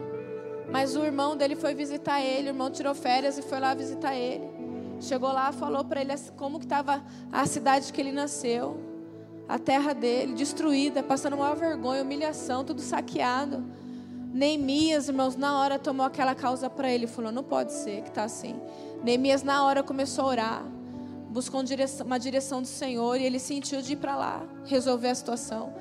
Mas 0.71 0.95
o 0.95 1.03
irmão 1.03 1.35
dele 1.35 1.55
foi 1.55 1.73
visitar 1.73 2.21
ele, 2.21 2.47
o 2.47 2.51
irmão 2.51 2.71
tirou 2.71 2.95
férias 2.95 3.37
e 3.37 3.41
foi 3.41 3.59
lá 3.59 3.73
visitar 3.73 4.15
ele. 4.15 4.49
Chegou 5.01 5.31
lá, 5.31 5.51
falou 5.51 5.83
para 5.83 5.99
ele 5.99 6.13
como 6.37 6.59
que 6.59 6.65
estava 6.65 7.03
a 7.31 7.45
cidade 7.45 7.91
que 7.91 7.99
ele 7.99 8.11
nasceu, 8.11 8.79
a 9.49 9.59
terra 9.59 9.93
dele 9.93 10.33
destruída, 10.33 11.03
passando 11.03 11.35
maior 11.35 11.57
vergonha, 11.57 12.01
humilhação, 12.01 12.63
tudo 12.63 12.81
saqueado. 12.81 13.65
Neemias, 14.31 15.09
irmãos, 15.09 15.35
na 15.35 15.59
hora 15.59 15.77
tomou 15.77 16.05
aquela 16.05 16.35
causa 16.35 16.69
para 16.69 16.89
ele, 16.89 17.07
falou: 17.07 17.31
"Não 17.31 17.43
pode 17.43 17.73
ser 17.73 18.03
que 18.03 18.09
está 18.09 18.23
assim". 18.23 18.55
Neemias 19.03 19.43
na 19.43 19.65
hora 19.65 19.81
começou 19.81 20.25
a 20.25 20.27
orar 20.27 20.78
buscou 21.29 21.63
uma 22.05 22.19
direção 22.19 22.61
do 22.61 22.67
Senhor 22.67 23.19
e 23.19 23.23
ele 23.23 23.39
sentiu 23.39 23.81
de 23.81 23.93
ir 23.93 23.97
para 23.97 24.15
lá, 24.15 24.43
resolver 24.65 25.09
a 25.09 25.15
situação. 25.15 25.73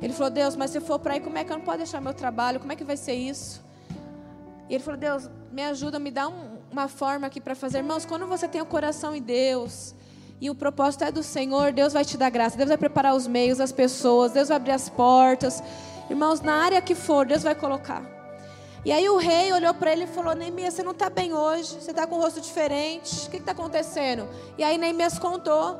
Ele 0.00 0.12
falou: 0.12 0.30
Deus, 0.30 0.56
mas 0.56 0.70
se 0.70 0.80
for 0.80 0.98
para 0.98 1.14
aí, 1.14 1.20
como 1.20 1.38
é 1.38 1.44
que 1.44 1.52
eu 1.52 1.58
não 1.58 1.64
posso 1.64 1.78
deixar 1.78 2.00
meu 2.00 2.14
trabalho? 2.14 2.58
Como 2.58 2.72
é 2.72 2.76
que 2.76 2.84
vai 2.84 2.96
ser 2.96 3.14
isso? 3.14 3.62
E 4.68 4.74
ele 4.74 4.82
falou: 4.82 4.98
Deus, 4.98 5.30
me 5.52 5.62
ajuda, 5.62 5.98
me 5.98 6.10
dá 6.10 6.28
um, 6.28 6.58
uma 6.72 6.88
forma 6.88 7.26
aqui 7.26 7.40
para 7.40 7.54
fazer. 7.54 7.78
Irmãos, 7.78 8.04
quando 8.04 8.26
você 8.26 8.48
tem 8.48 8.60
o 8.60 8.66
coração 8.66 9.14
em 9.14 9.22
Deus 9.22 9.94
e 10.40 10.50
o 10.50 10.54
propósito 10.54 11.04
é 11.04 11.12
do 11.12 11.22
Senhor, 11.22 11.72
Deus 11.72 11.92
vai 11.92 12.04
te 12.04 12.16
dar 12.16 12.30
graça, 12.30 12.56
Deus 12.56 12.68
vai 12.68 12.78
preparar 12.78 13.14
os 13.14 13.26
meios, 13.26 13.60
as 13.60 13.72
pessoas, 13.72 14.32
Deus 14.32 14.48
vai 14.48 14.56
abrir 14.56 14.72
as 14.72 14.88
portas. 14.88 15.62
Irmãos, 16.10 16.40
na 16.40 16.54
área 16.54 16.82
que 16.82 16.94
for, 16.94 17.26
Deus 17.26 17.42
vai 17.42 17.54
colocar. 17.54 18.13
E 18.84 18.92
aí 18.92 19.08
o 19.08 19.16
rei 19.16 19.50
olhou 19.52 19.72
para 19.72 19.92
ele 19.92 20.04
e 20.04 20.06
falou: 20.06 20.34
Neemias, 20.34 20.74
você 20.74 20.82
não 20.82 20.92
está 20.92 21.08
bem 21.08 21.32
hoje, 21.32 21.80
você 21.80 21.90
está 21.90 22.06
com 22.06 22.16
um 22.16 22.20
rosto 22.20 22.40
diferente, 22.40 23.26
o 23.26 23.30
que 23.30 23.38
está 23.38 23.52
acontecendo? 23.52 24.28
E 24.58 24.62
aí 24.62 24.76
Neemias 24.76 25.18
contou. 25.18 25.78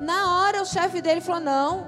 Na 0.00 0.40
hora 0.40 0.60
o 0.60 0.66
chefe 0.66 1.00
dele 1.00 1.20
falou: 1.20 1.40
Não, 1.40 1.86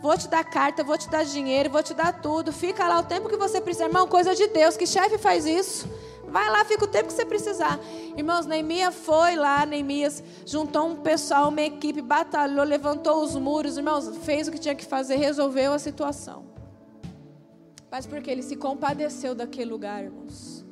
vou 0.00 0.16
te 0.16 0.28
dar 0.28 0.44
carta, 0.44 0.84
vou 0.84 0.96
te 0.96 1.10
dar 1.10 1.24
dinheiro, 1.24 1.68
vou 1.68 1.82
te 1.82 1.94
dar 1.94 2.20
tudo, 2.20 2.52
fica 2.52 2.86
lá 2.86 3.00
o 3.00 3.02
tempo 3.02 3.28
que 3.28 3.36
você 3.36 3.60
precisar. 3.60 3.86
Irmão, 3.86 4.06
coisa 4.06 4.36
de 4.36 4.46
Deus, 4.46 4.76
que 4.76 4.86
chefe 4.86 5.18
faz 5.18 5.44
isso? 5.44 5.88
Vai 6.28 6.48
lá, 6.50 6.64
fica 6.64 6.84
o 6.84 6.88
tempo 6.88 7.08
que 7.08 7.14
você 7.14 7.24
precisar. 7.24 7.80
Irmãos, 8.16 8.46
Neemias 8.46 8.94
foi 8.94 9.34
lá, 9.34 9.66
Neemias 9.66 10.22
juntou 10.46 10.86
um 10.86 10.96
pessoal, 10.96 11.48
uma 11.48 11.62
equipe, 11.62 12.02
batalhou, 12.02 12.64
levantou 12.64 13.22
os 13.24 13.34
muros, 13.34 13.78
irmãos, 13.78 14.16
fez 14.18 14.46
o 14.46 14.52
que 14.52 14.58
tinha 14.58 14.74
que 14.74 14.84
fazer, 14.84 15.16
resolveu 15.16 15.72
a 15.72 15.78
situação. 15.78 16.57
Mas 17.90 18.06
porque 18.06 18.30
ele 18.30 18.42
se 18.42 18.54
compadeceu 18.54 19.34
daquele 19.34 19.70
lugar, 19.70 20.04
irmãos. 20.04 20.64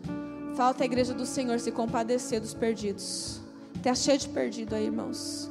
Falta 0.55 0.85
a 0.85 0.87
igreja 0.87 1.15
do 1.15 1.25
Senhor 1.25 1.59
se 1.59 1.73
compadecer 1.73 2.41
dos 2.41 2.53
perdidos. 2.53 3.41
Está 3.75 3.95
cheio 3.95 4.19
de 4.19 4.29
perdido 4.29 4.75
aí, 4.75 4.85
irmãos. 4.85 5.51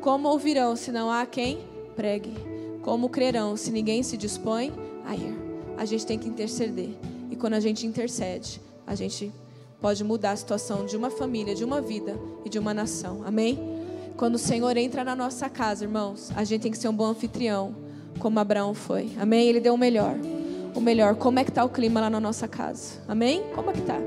Como 0.00 0.28
ouvirão 0.28 0.74
se 0.74 0.90
não 0.90 1.10
há 1.10 1.26
quem 1.26 1.60
pregue? 1.94 2.32
Como 2.82 3.08
crerão 3.08 3.56
se 3.56 3.70
ninguém 3.70 4.02
se 4.02 4.16
dispõe 4.16 4.72
a 5.06 5.14
ir? 5.14 5.36
A 5.76 5.84
gente 5.84 6.06
tem 6.06 6.18
que 6.18 6.28
interceder. 6.28 6.90
E 7.30 7.36
quando 7.36 7.54
a 7.54 7.60
gente 7.60 7.86
intercede, 7.86 8.60
a 8.86 8.94
gente 8.94 9.32
pode 9.80 10.02
mudar 10.02 10.32
a 10.32 10.36
situação 10.36 10.86
de 10.86 10.96
uma 10.96 11.10
família, 11.10 11.54
de 11.54 11.64
uma 11.64 11.80
vida 11.80 12.18
e 12.44 12.48
de 12.48 12.58
uma 12.58 12.72
nação. 12.72 13.22
Amém? 13.24 13.58
Quando 14.16 14.36
o 14.36 14.38
Senhor 14.38 14.76
entra 14.76 15.04
na 15.04 15.14
nossa 15.14 15.48
casa, 15.48 15.84
irmãos, 15.84 16.30
a 16.36 16.44
gente 16.44 16.62
tem 16.62 16.72
que 16.72 16.78
ser 16.78 16.88
um 16.88 16.94
bom 16.94 17.06
anfitrião, 17.06 17.74
como 18.18 18.38
Abraão 18.38 18.74
foi. 18.74 19.10
Amém? 19.18 19.48
Ele 19.48 19.60
deu 19.60 19.74
o 19.74 19.78
melhor 19.78 20.16
o 20.74 20.80
melhor, 20.80 21.14
como 21.16 21.38
é 21.38 21.44
que 21.44 21.50
está 21.50 21.64
o 21.64 21.68
clima 21.68 22.00
lá 22.00 22.10
na 22.10 22.20
nossa 22.20 22.48
casa. 22.48 23.00
Amém? 23.06 23.44
Como 23.54 23.70
é 23.70 23.72
que 23.72 23.80
está? 23.80 23.98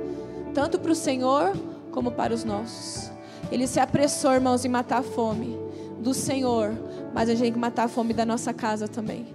Tanto 0.53 0.80
para 0.80 0.91
o 0.91 0.95
Senhor 0.95 1.53
como 1.91 2.11
para 2.11 2.34
os 2.34 2.43
nossos. 2.43 3.11
Ele 3.51 3.68
se 3.68 3.80
apressou, 3.80 4.34
irmãos, 4.34 4.66
em 4.66 4.70
matar 4.70 4.99
a 4.99 5.03
fome 5.03 5.57
do 5.99 6.13
Senhor, 6.13 6.74
mas 7.13 7.30
a 7.30 7.34
gente 7.34 7.43
tem 7.43 7.53
que 7.53 7.59
matar 7.59 7.84
a 7.84 7.88
fome 7.88 8.13
da 8.13 8.26
nossa 8.26 8.53
casa 8.53 8.88
também. 8.88 9.28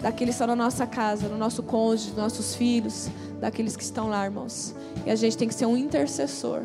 Daqueles 0.00 0.36
que 0.36 0.42
estão 0.42 0.46
na 0.46 0.56
nossa 0.56 0.86
casa, 0.86 1.28
no 1.28 1.36
nosso 1.36 1.62
cônjuge, 1.62 2.10
dos 2.10 2.16
nossos 2.16 2.54
filhos, 2.54 3.08
daqueles 3.40 3.76
que 3.76 3.82
estão 3.82 4.08
lá, 4.08 4.24
irmãos. 4.24 4.74
E 5.04 5.10
a 5.10 5.16
gente 5.16 5.36
tem 5.36 5.48
que 5.48 5.54
ser 5.54 5.66
um 5.66 5.76
intercessor 5.76 6.62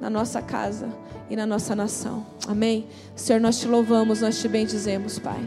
na 0.00 0.10
nossa 0.10 0.42
casa 0.42 0.88
e 1.30 1.36
na 1.36 1.46
nossa 1.46 1.74
nação. 1.74 2.24
Amém? 2.46 2.86
Senhor, 3.16 3.40
nós 3.40 3.58
te 3.58 3.66
louvamos, 3.66 4.20
nós 4.20 4.38
te 4.38 4.48
bendizemos, 4.48 5.18
Pai. 5.18 5.40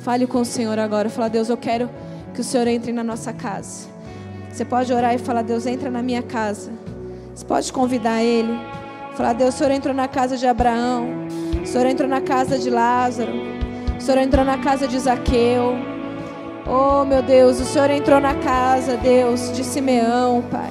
Fale 0.00 0.26
com 0.26 0.40
o 0.40 0.44
Senhor 0.44 0.78
agora. 0.78 1.08
Fala, 1.08 1.28
Deus, 1.28 1.48
eu 1.48 1.56
quero 1.56 1.88
que 2.34 2.40
o 2.40 2.44
Senhor 2.44 2.66
entre 2.66 2.92
na 2.92 3.04
nossa 3.04 3.32
casa. 3.32 3.88
Você 4.50 4.64
pode 4.64 4.92
orar 4.92 5.14
e 5.14 5.18
falar: 5.18 5.42
Deus, 5.42 5.66
entra 5.66 5.90
na 5.90 6.02
minha 6.02 6.22
casa. 6.22 6.70
Você 7.34 7.44
pode 7.44 7.72
convidar 7.72 8.22
Ele. 8.22 8.58
Falar: 9.14 9.32
Deus, 9.32 9.54
o 9.54 9.58
Senhor 9.58 9.70
entrou 9.72 9.94
na 9.94 10.08
casa 10.08 10.36
de 10.36 10.46
Abraão. 10.46 11.08
O 11.62 11.66
Senhor 11.66 11.86
entrou 11.86 12.08
na 12.08 12.20
casa 12.20 12.58
de 12.58 12.70
Lázaro. 12.70 13.32
O 13.96 14.00
Senhor 14.00 14.18
entrou 14.18 14.44
na 14.44 14.58
casa 14.58 14.88
de 14.88 14.98
Zaqueu. 14.98 15.74
Oh, 16.66 17.04
meu 17.04 17.22
Deus, 17.22 17.60
o 17.60 17.64
Senhor 17.64 17.90
entrou 17.90 18.20
na 18.20 18.34
casa, 18.34 18.96
Deus, 18.96 19.52
de 19.52 19.64
Simeão, 19.64 20.42
Pai. 20.50 20.70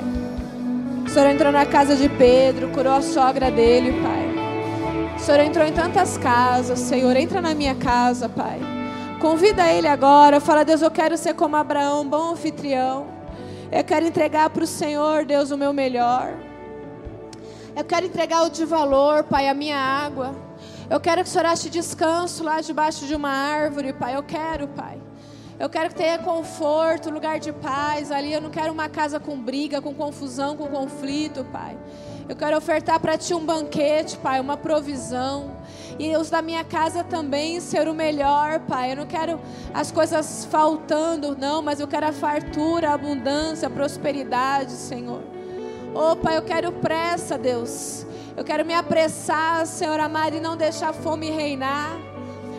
O 1.06 1.10
Senhor 1.10 1.30
entrou 1.30 1.52
na 1.52 1.66
casa 1.66 1.96
de 1.96 2.08
Pedro, 2.08 2.70
curou 2.70 2.94
a 2.94 3.02
sogra 3.02 3.52
dele, 3.52 4.02
Pai. 4.02 5.16
O 5.18 5.20
Senhor 5.20 5.42
entrou 5.42 5.66
em 5.66 5.74
tantas 5.74 6.18
casas, 6.18 6.80
Senhor. 6.80 7.16
Entra 7.16 7.42
na 7.42 7.54
minha 7.54 7.76
casa, 7.76 8.30
Pai. 8.30 8.81
Convida 9.22 9.72
ele 9.72 9.88
agora. 9.88 10.40
Fala, 10.40 10.66
Deus, 10.66 10.82
eu 10.82 10.90
quero 10.90 11.16
ser 11.16 11.36
como 11.36 11.56
Abraão, 11.56 12.04
bom 12.04 12.32
anfitrião. 12.32 13.06
Eu 13.72 13.84
quero 13.84 14.08
entregar 14.08 14.50
para 14.50 14.64
o 14.64 14.68
Senhor, 14.68 15.26
Deus, 15.26 15.52
o 15.52 15.58
meu 15.58 15.72
melhor. 15.72 16.34
Eu 17.76 17.84
quero 17.84 18.08
entregar 18.08 18.42
o 18.42 18.50
de 18.50 18.66
valor, 18.66 19.24
Pai, 19.24 19.48
a 19.48 19.54
minha 19.54 19.78
água. 19.78 20.36
Eu 20.90 21.00
quero 21.00 21.22
que 21.22 21.30
o 21.30 21.32
Senhor 21.32 21.46
ache 21.46 21.70
descanso 21.70 22.44
lá 22.44 22.62
debaixo 22.62 23.06
de 23.06 23.14
uma 23.14 23.30
árvore, 23.30 23.94
Pai. 23.94 24.16
Eu 24.16 24.24
quero, 24.24 24.68
Pai. 24.70 25.00
Eu 25.60 25.70
quero 25.70 25.90
que 25.90 25.96
tenha 25.96 26.18
conforto, 26.18 27.12
lugar 27.12 27.40
de 27.40 27.54
paz 27.54 28.12
ali. 28.12 28.34
Eu 28.34 28.42
não 28.42 28.50
quero 28.50 28.74
uma 28.74 28.90
casa 28.90 29.20
com 29.20 29.38
briga, 29.38 29.80
com 29.80 29.94
confusão, 29.94 30.58
com 30.58 30.66
conflito, 30.66 31.46
Pai. 31.54 31.78
Eu 32.28 32.36
quero 32.36 32.58
ofertar 32.58 33.00
para 33.00 33.16
Ti 33.20 33.36
um 33.36 33.46
banquete, 33.46 34.18
Pai, 34.18 34.40
uma 34.40 34.58
provisão. 34.58 35.61
E 36.00 36.16
os 36.16 36.30
da 36.30 36.42
minha 36.42 36.64
casa 36.64 37.04
também 37.04 37.60
ser 37.60 37.88
o 37.88 37.94
melhor, 37.94 38.60
Pai. 38.62 38.92
Eu 38.92 38.98
não 38.98 39.06
quero 39.06 39.40
as 39.74 39.92
coisas 39.92 40.46
faltando, 40.46 41.36
não, 41.38 41.62
mas 41.62 41.80
eu 41.80 41.88
quero 41.88 42.08
a 42.08 42.14
fartura, 42.14 42.90
a 42.90 42.94
abundância, 42.94 43.68
a 43.68 43.72
prosperidade, 43.72 44.72
Senhor. 44.72 45.22
Oh, 45.94 46.16
Pai, 46.16 46.38
eu 46.38 46.42
quero 46.42 46.72
pressa, 46.72 47.38
Deus. 47.38 48.06
Eu 48.36 48.44
quero 48.44 48.66
me 48.66 48.74
apressar, 48.74 49.66
Senhor 49.66 50.00
amado, 50.00 50.36
e 50.36 50.40
não 50.40 50.56
deixar 50.56 50.90
a 50.90 50.94
fome 50.94 51.30
reinar. 51.30 52.00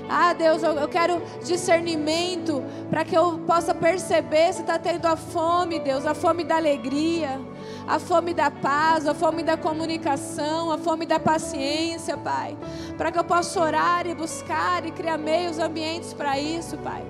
Ah, 0.08 0.34
Deus, 0.34 0.62
eu, 0.62 0.72
eu 0.72 0.88
quero 0.88 1.22
discernimento 1.42 2.62
para 2.90 3.02
que 3.04 3.16
eu 3.16 3.38
possa 3.46 3.74
perceber 3.74 4.52
se 4.52 4.60
está 4.60 4.78
tendo 4.78 5.06
a 5.06 5.16
fome, 5.16 5.78
Deus, 5.80 6.04
a 6.04 6.12
fome 6.12 6.44
da 6.44 6.56
alegria, 6.56 7.40
a 7.86 7.98
fome 7.98 8.32
da 8.32 8.50
paz, 8.50 9.06
a 9.06 9.14
fome 9.14 9.42
da 9.42 9.56
comunicação, 9.56 10.70
a 10.70 10.78
fome 10.78 11.06
da 11.06 11.18
paciência, 11.18 12.16
Pai. 12.16 12.56
Para 12.96 13.10
que 13.10 13.18
eu 13.18 13.24
possa 13.24 13.60
orar 13.60 14.06
e 14.06 14.14
buscar 14.14 14.86
e 14.86 14.90
criar 14.90 15.18
meios, 15.18 15.58
ambientes 15.58 16.12
para 16.12 16.38
isso, 16.38 16.76
Pai. 16.78 17.04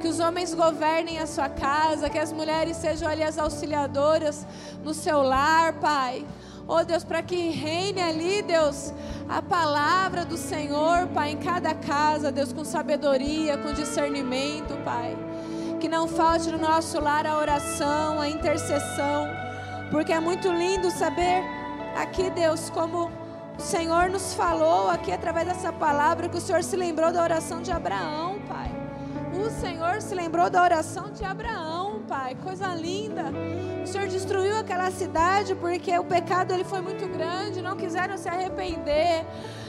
Que 0.00 0.08
os 0.08 0.20
homens 0.20 0.52
governem 0.54 1.18
a 1.18 1.26
sua 1.26 1.48
casa, 1.48 2.10
que 2.10 2.18
as 2.18 2.32
mulheres 2.32 2.76
sejam 2.76 3.08
ali 3.08 3.22
as 3.22 3.38
auxiliadoras 3.38 4.46
no 4.82 4.92
seu 4.92 5.22
lar, 5.22 5.74
Pai. 5.74 6.24
Oh 6.66 6.84
Deus, 6.84 7.02
para 7.02 7.22
que 7.22 7.50
reine 7.50 8.00
ali, 8.00 8.40
Deus, 8.42 8.92
a 9.28 9.42
palavra 9.42 10.24
do 10.24 10.36
Senhor, 10.36 11.08
Pai, 11.08 11.32
em 11.32 11.36
cada 11.36 11.74
casa, 11.74 12.30
Deus, 12.30 12.52
com 12.52 12.64
sabedoria, 12.64 13.58
com 13.58 13.72
discernimento, 13.72 14.76
Pai. 14.84 15.16
Que 15.80 15.88
não 15.88 16.06
falte 16.06 16.50
no 16.50 16.58
nosso 16.58 17.00
lar 17.00 17.26
a 17.26 17.36
oração, 17.36 18.20
a 18.20 18.28
intercessão, 18.28 19.41
porque 19.92 20.12
é 20.12 20.18
muito 20.18 20.50
lindo 20.50 20.90
saber 20.90 21.44
aqui, 21.94 22.30
Deus, 22.30 22.68
como 22.70 23.10
o 23.58 23.62
Senhor 23.62 24.10
nos 24.10 24.34
falou 24.34 24.88
aqui 24.88 25.12
através 25.12 25.46
dessa 25.46 25.72
palavra, 25.72 26.28
que 26.28 26.38
o 26.38 26.40
Senhor 26.40 26.64
se 26.64 26.76
lembrou 26.76 27.12
da 27.12 27.22
oração 27.22 27.62
de 27.62 27.70
Abraão, 27.70 28.40
Pai. 28.48 28.72
O 29.38 29.50
Senhor 29.50 30.02
se 30.02 30.14
lembrou 30.14 30.50
da 30.50 30.62
oração 30.62 31.10
de 31.12 31.24
Abraão. 31.24 31.82
Pai. 32.12 32.36
Coisa 32.42 32.74
linda. 32.74 33.24
O 33.82 33.86
Senhor 33.86 34.06
destruiu 34.06 34.56
aquela 34.58 34.90
cidade 34.90 35.54
porque 35.54 35.98
o 35.98 36.04
pecado 36.04 36.52
ele 36.52 36.64
foi 36.64 36.80
muito 36.80 37.06
grande, 37.08 37.62
não 37.62 37.74
quiseram 37.74 38.18
se 38.18 38.28
arrepender. 38.28 39.24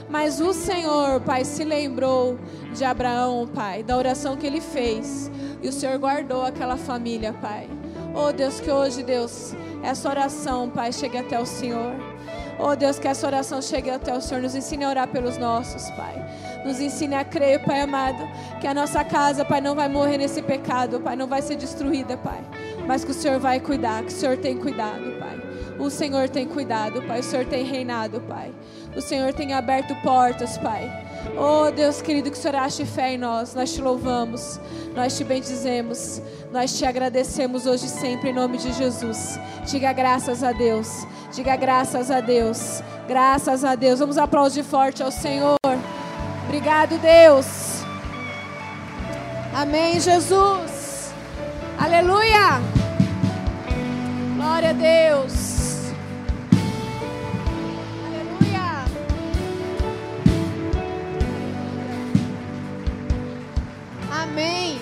Mas 0.09 0.41
o 0.41 0.53
Senhor, 0.53 1.21
Pai, 1.21 1.45
se 1.45 1.63
lembrou 1.63 2.37
de 2.73 2.83
Abraão, 2.83 3.47
Pai, 3.47 3.81
da 3.81 3.95
oração 3.95 4.35
que 4.35 4.45
ele 4.45 4.59
fez. 4.59 5.31
E 5.61 5.69
o 5.69 5.71
Senhor 5.71 5.97
guardou 5.97 6.43
aquela 6.43 6.75
família, 6.75 7.33
Pai. 7.33 7.69
Oh 8.15 8.31
Deus, 8.31 8.59
que 8.59 8.69
hoje, 8.69 9.01
Deus, 9.01 9.55
essa 9.81 10.07
oração, 10.07 10.69
Pai, 10.69 10.93
chegue 10.93 11.17
até 11.17 11.39
o 11.39 11.45
Senhor. 11.45 11.95
Oh 12.59 12.75
Deus, 12.75 12.99
que 12.99 13.07
essa 13.07 13.25
oração 13.25 13.59
chegue 13.59 13.89
até 13.89 14.15
o 14.15 14.21
Senhor. 14.21 14.41
Nos 14.41 14.53
ensine 14.53 14.83
a 14.83 14.89
orar 14.89 15.07
pelos 15.07 15.37
nossos, 15.37 15.89
Pai. 15.91 16.13
Nos 16.63 16.79
ensine 16.79 17.15
a 17.15 17.25
crer, 17.25 17.65
Pai 17.65 17.81
amado, 17.81 18.23
que 18.61 18.67
a 18.67 18.73
nossa 18.73 19.03
casa, 19.03 19.43
Pai, 19.43 19.59
não 19.59 19.73
vai 19.73 19.89
morrer 19.89 20.17
nesse 20.17 20.41
pecado, 20.43 20.99
Pai, 20.99 21.15
não 21.15 21.27
vai 21.27 21.41
ser 21.41 21.55
destruída, 21.55 22.15
Pai. 22.15 22.41
Mas 22.87 23.03
que 23.03 23.11
o 23.11 23.13
Senhor 23.15 23.39
vai 23.39 23.59
cuidar, 23.59 24.03
que 24.03 24.09
o 24.09 24.15
Senhor 24.15 24.37
tem 24.37 24.57
cuidado, 24.57 25.19
Pai. 25.19 25.41
O 25.79 25.89
Senhor 25.89 26.29
tem 26.29 26.47
cuidado, 26.47 27.01
Pai. 27.01 27.19
O 27.19 27.23
Senhor 27.23 27.45
tem 27.45 27.65
reinado, 27.65 28.21
Pai. 28.21 28.53
O 28.95 29.01
Senhor 29.01 29.33
tem 29.33 29.53
aberto 29.53 29.95
portas, 30.03 30.57
Pai. 30.59 31.02
Oh 31.35 31.71
Deus 31.71 32.01
querido, 32.01 32.29
que 32.29 32.37
o 32.37 32.41
Senhor 32.41 32.55
ache 32.55 32.85
fé 32.85 33.13
em 33.13 33.17
nós. 33.17 33.55
Nós 33.55 33.73
te 33.73 33.81
louvamos, 33.81 34.59
nós 34.95 35.17
te 35.17 35.23
bendizemos, 35.23 36.21
nós 36.51 36.77
te 36.77 36.85
agradecemos 36.85 37.65
hoje 37.65 37.85
e 37.85 37.89
sempre 37.89 38.29
em 38.29 38.33
nome 38.33 38.57
de 38.57 38.71
Jesus. 38.71 39.39
Diga 39.65 39.91
graças 39.93 40.43
a 40.43 40.51
Deus, 40.51 41.07
diga 41.31 41.55
graças 41.55 42.11
a 42.11 42.19
Deus, 42.19 42.83
graças 43.07 43.63
a 43.63 43.75
Deus. 43.75 43.99
Vamos 43.99 44.17
aplaudir 44.17 44.63
forte 44.63 45.01
ao 45.01 45.11
Senhor. 45.11 45.57
Obrigado, 46.45 46.99
Deus. 46.99 47.83
Amém, 49.55 49.99
Jesus. 49.99 51.11
Aleluia. 51.79 52.61
Glória 54.35 54.69
a 54.69 54.73
Deus. 54.73 55.52
Amém. 64.33 64.81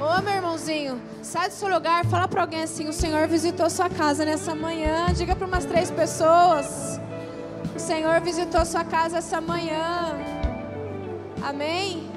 Ô 0.00 0.20
meu 0.20 0.34
irmãozinho, 0.34 1.00
sai 1.22 1.48
do 1.48 1.54
seu 1.54 1.68
lugar, 1.68 2.04
fala 2.06 2.26
para 2.26 2.40
alguém 2.40 2.64
assim: 2.64 2.88
o 2.88 2.92
Senhor 2.92 3.28
visitou 3.28 3.70
sua 3.70 3.88
casa 3.88 4.24
nessa 4.24 4.52
manhã. 4.52 5.06
Diga 5.14 5.36
para 5.36 5.46
umas 5.46 5.64
três 5.64 5.92
pessoas: 5.92 6.98
o 7.76 7.78
Senhor 7.78 8.20
visitou 8.20 8.64
sua 8.64 8.82
casa 8.82 9.18
essa 9.18 9.40
manhã. 9.40 10.12
Amém. 11.40 12.10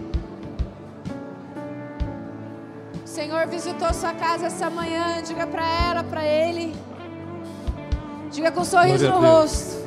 O 3.05 3.07
Senhor 3.07 3.45
visitou 3.45 3.93
sua 3.93 4.15
casa 4.15 4.47
essa 4.47 4.67
manhã. 4.67 5.21
Diga 5.21 5.45
para 5.45 5.63
ela, 5.63 6.03
para 6.03 6.25
ele. 6.25 6.75
Diga 8.31 8.51
com 8.51 8.61
um 8.61 8.65
sorriso 8.65 9.07
no 9.07 9.19
rosto. 9.19 9.80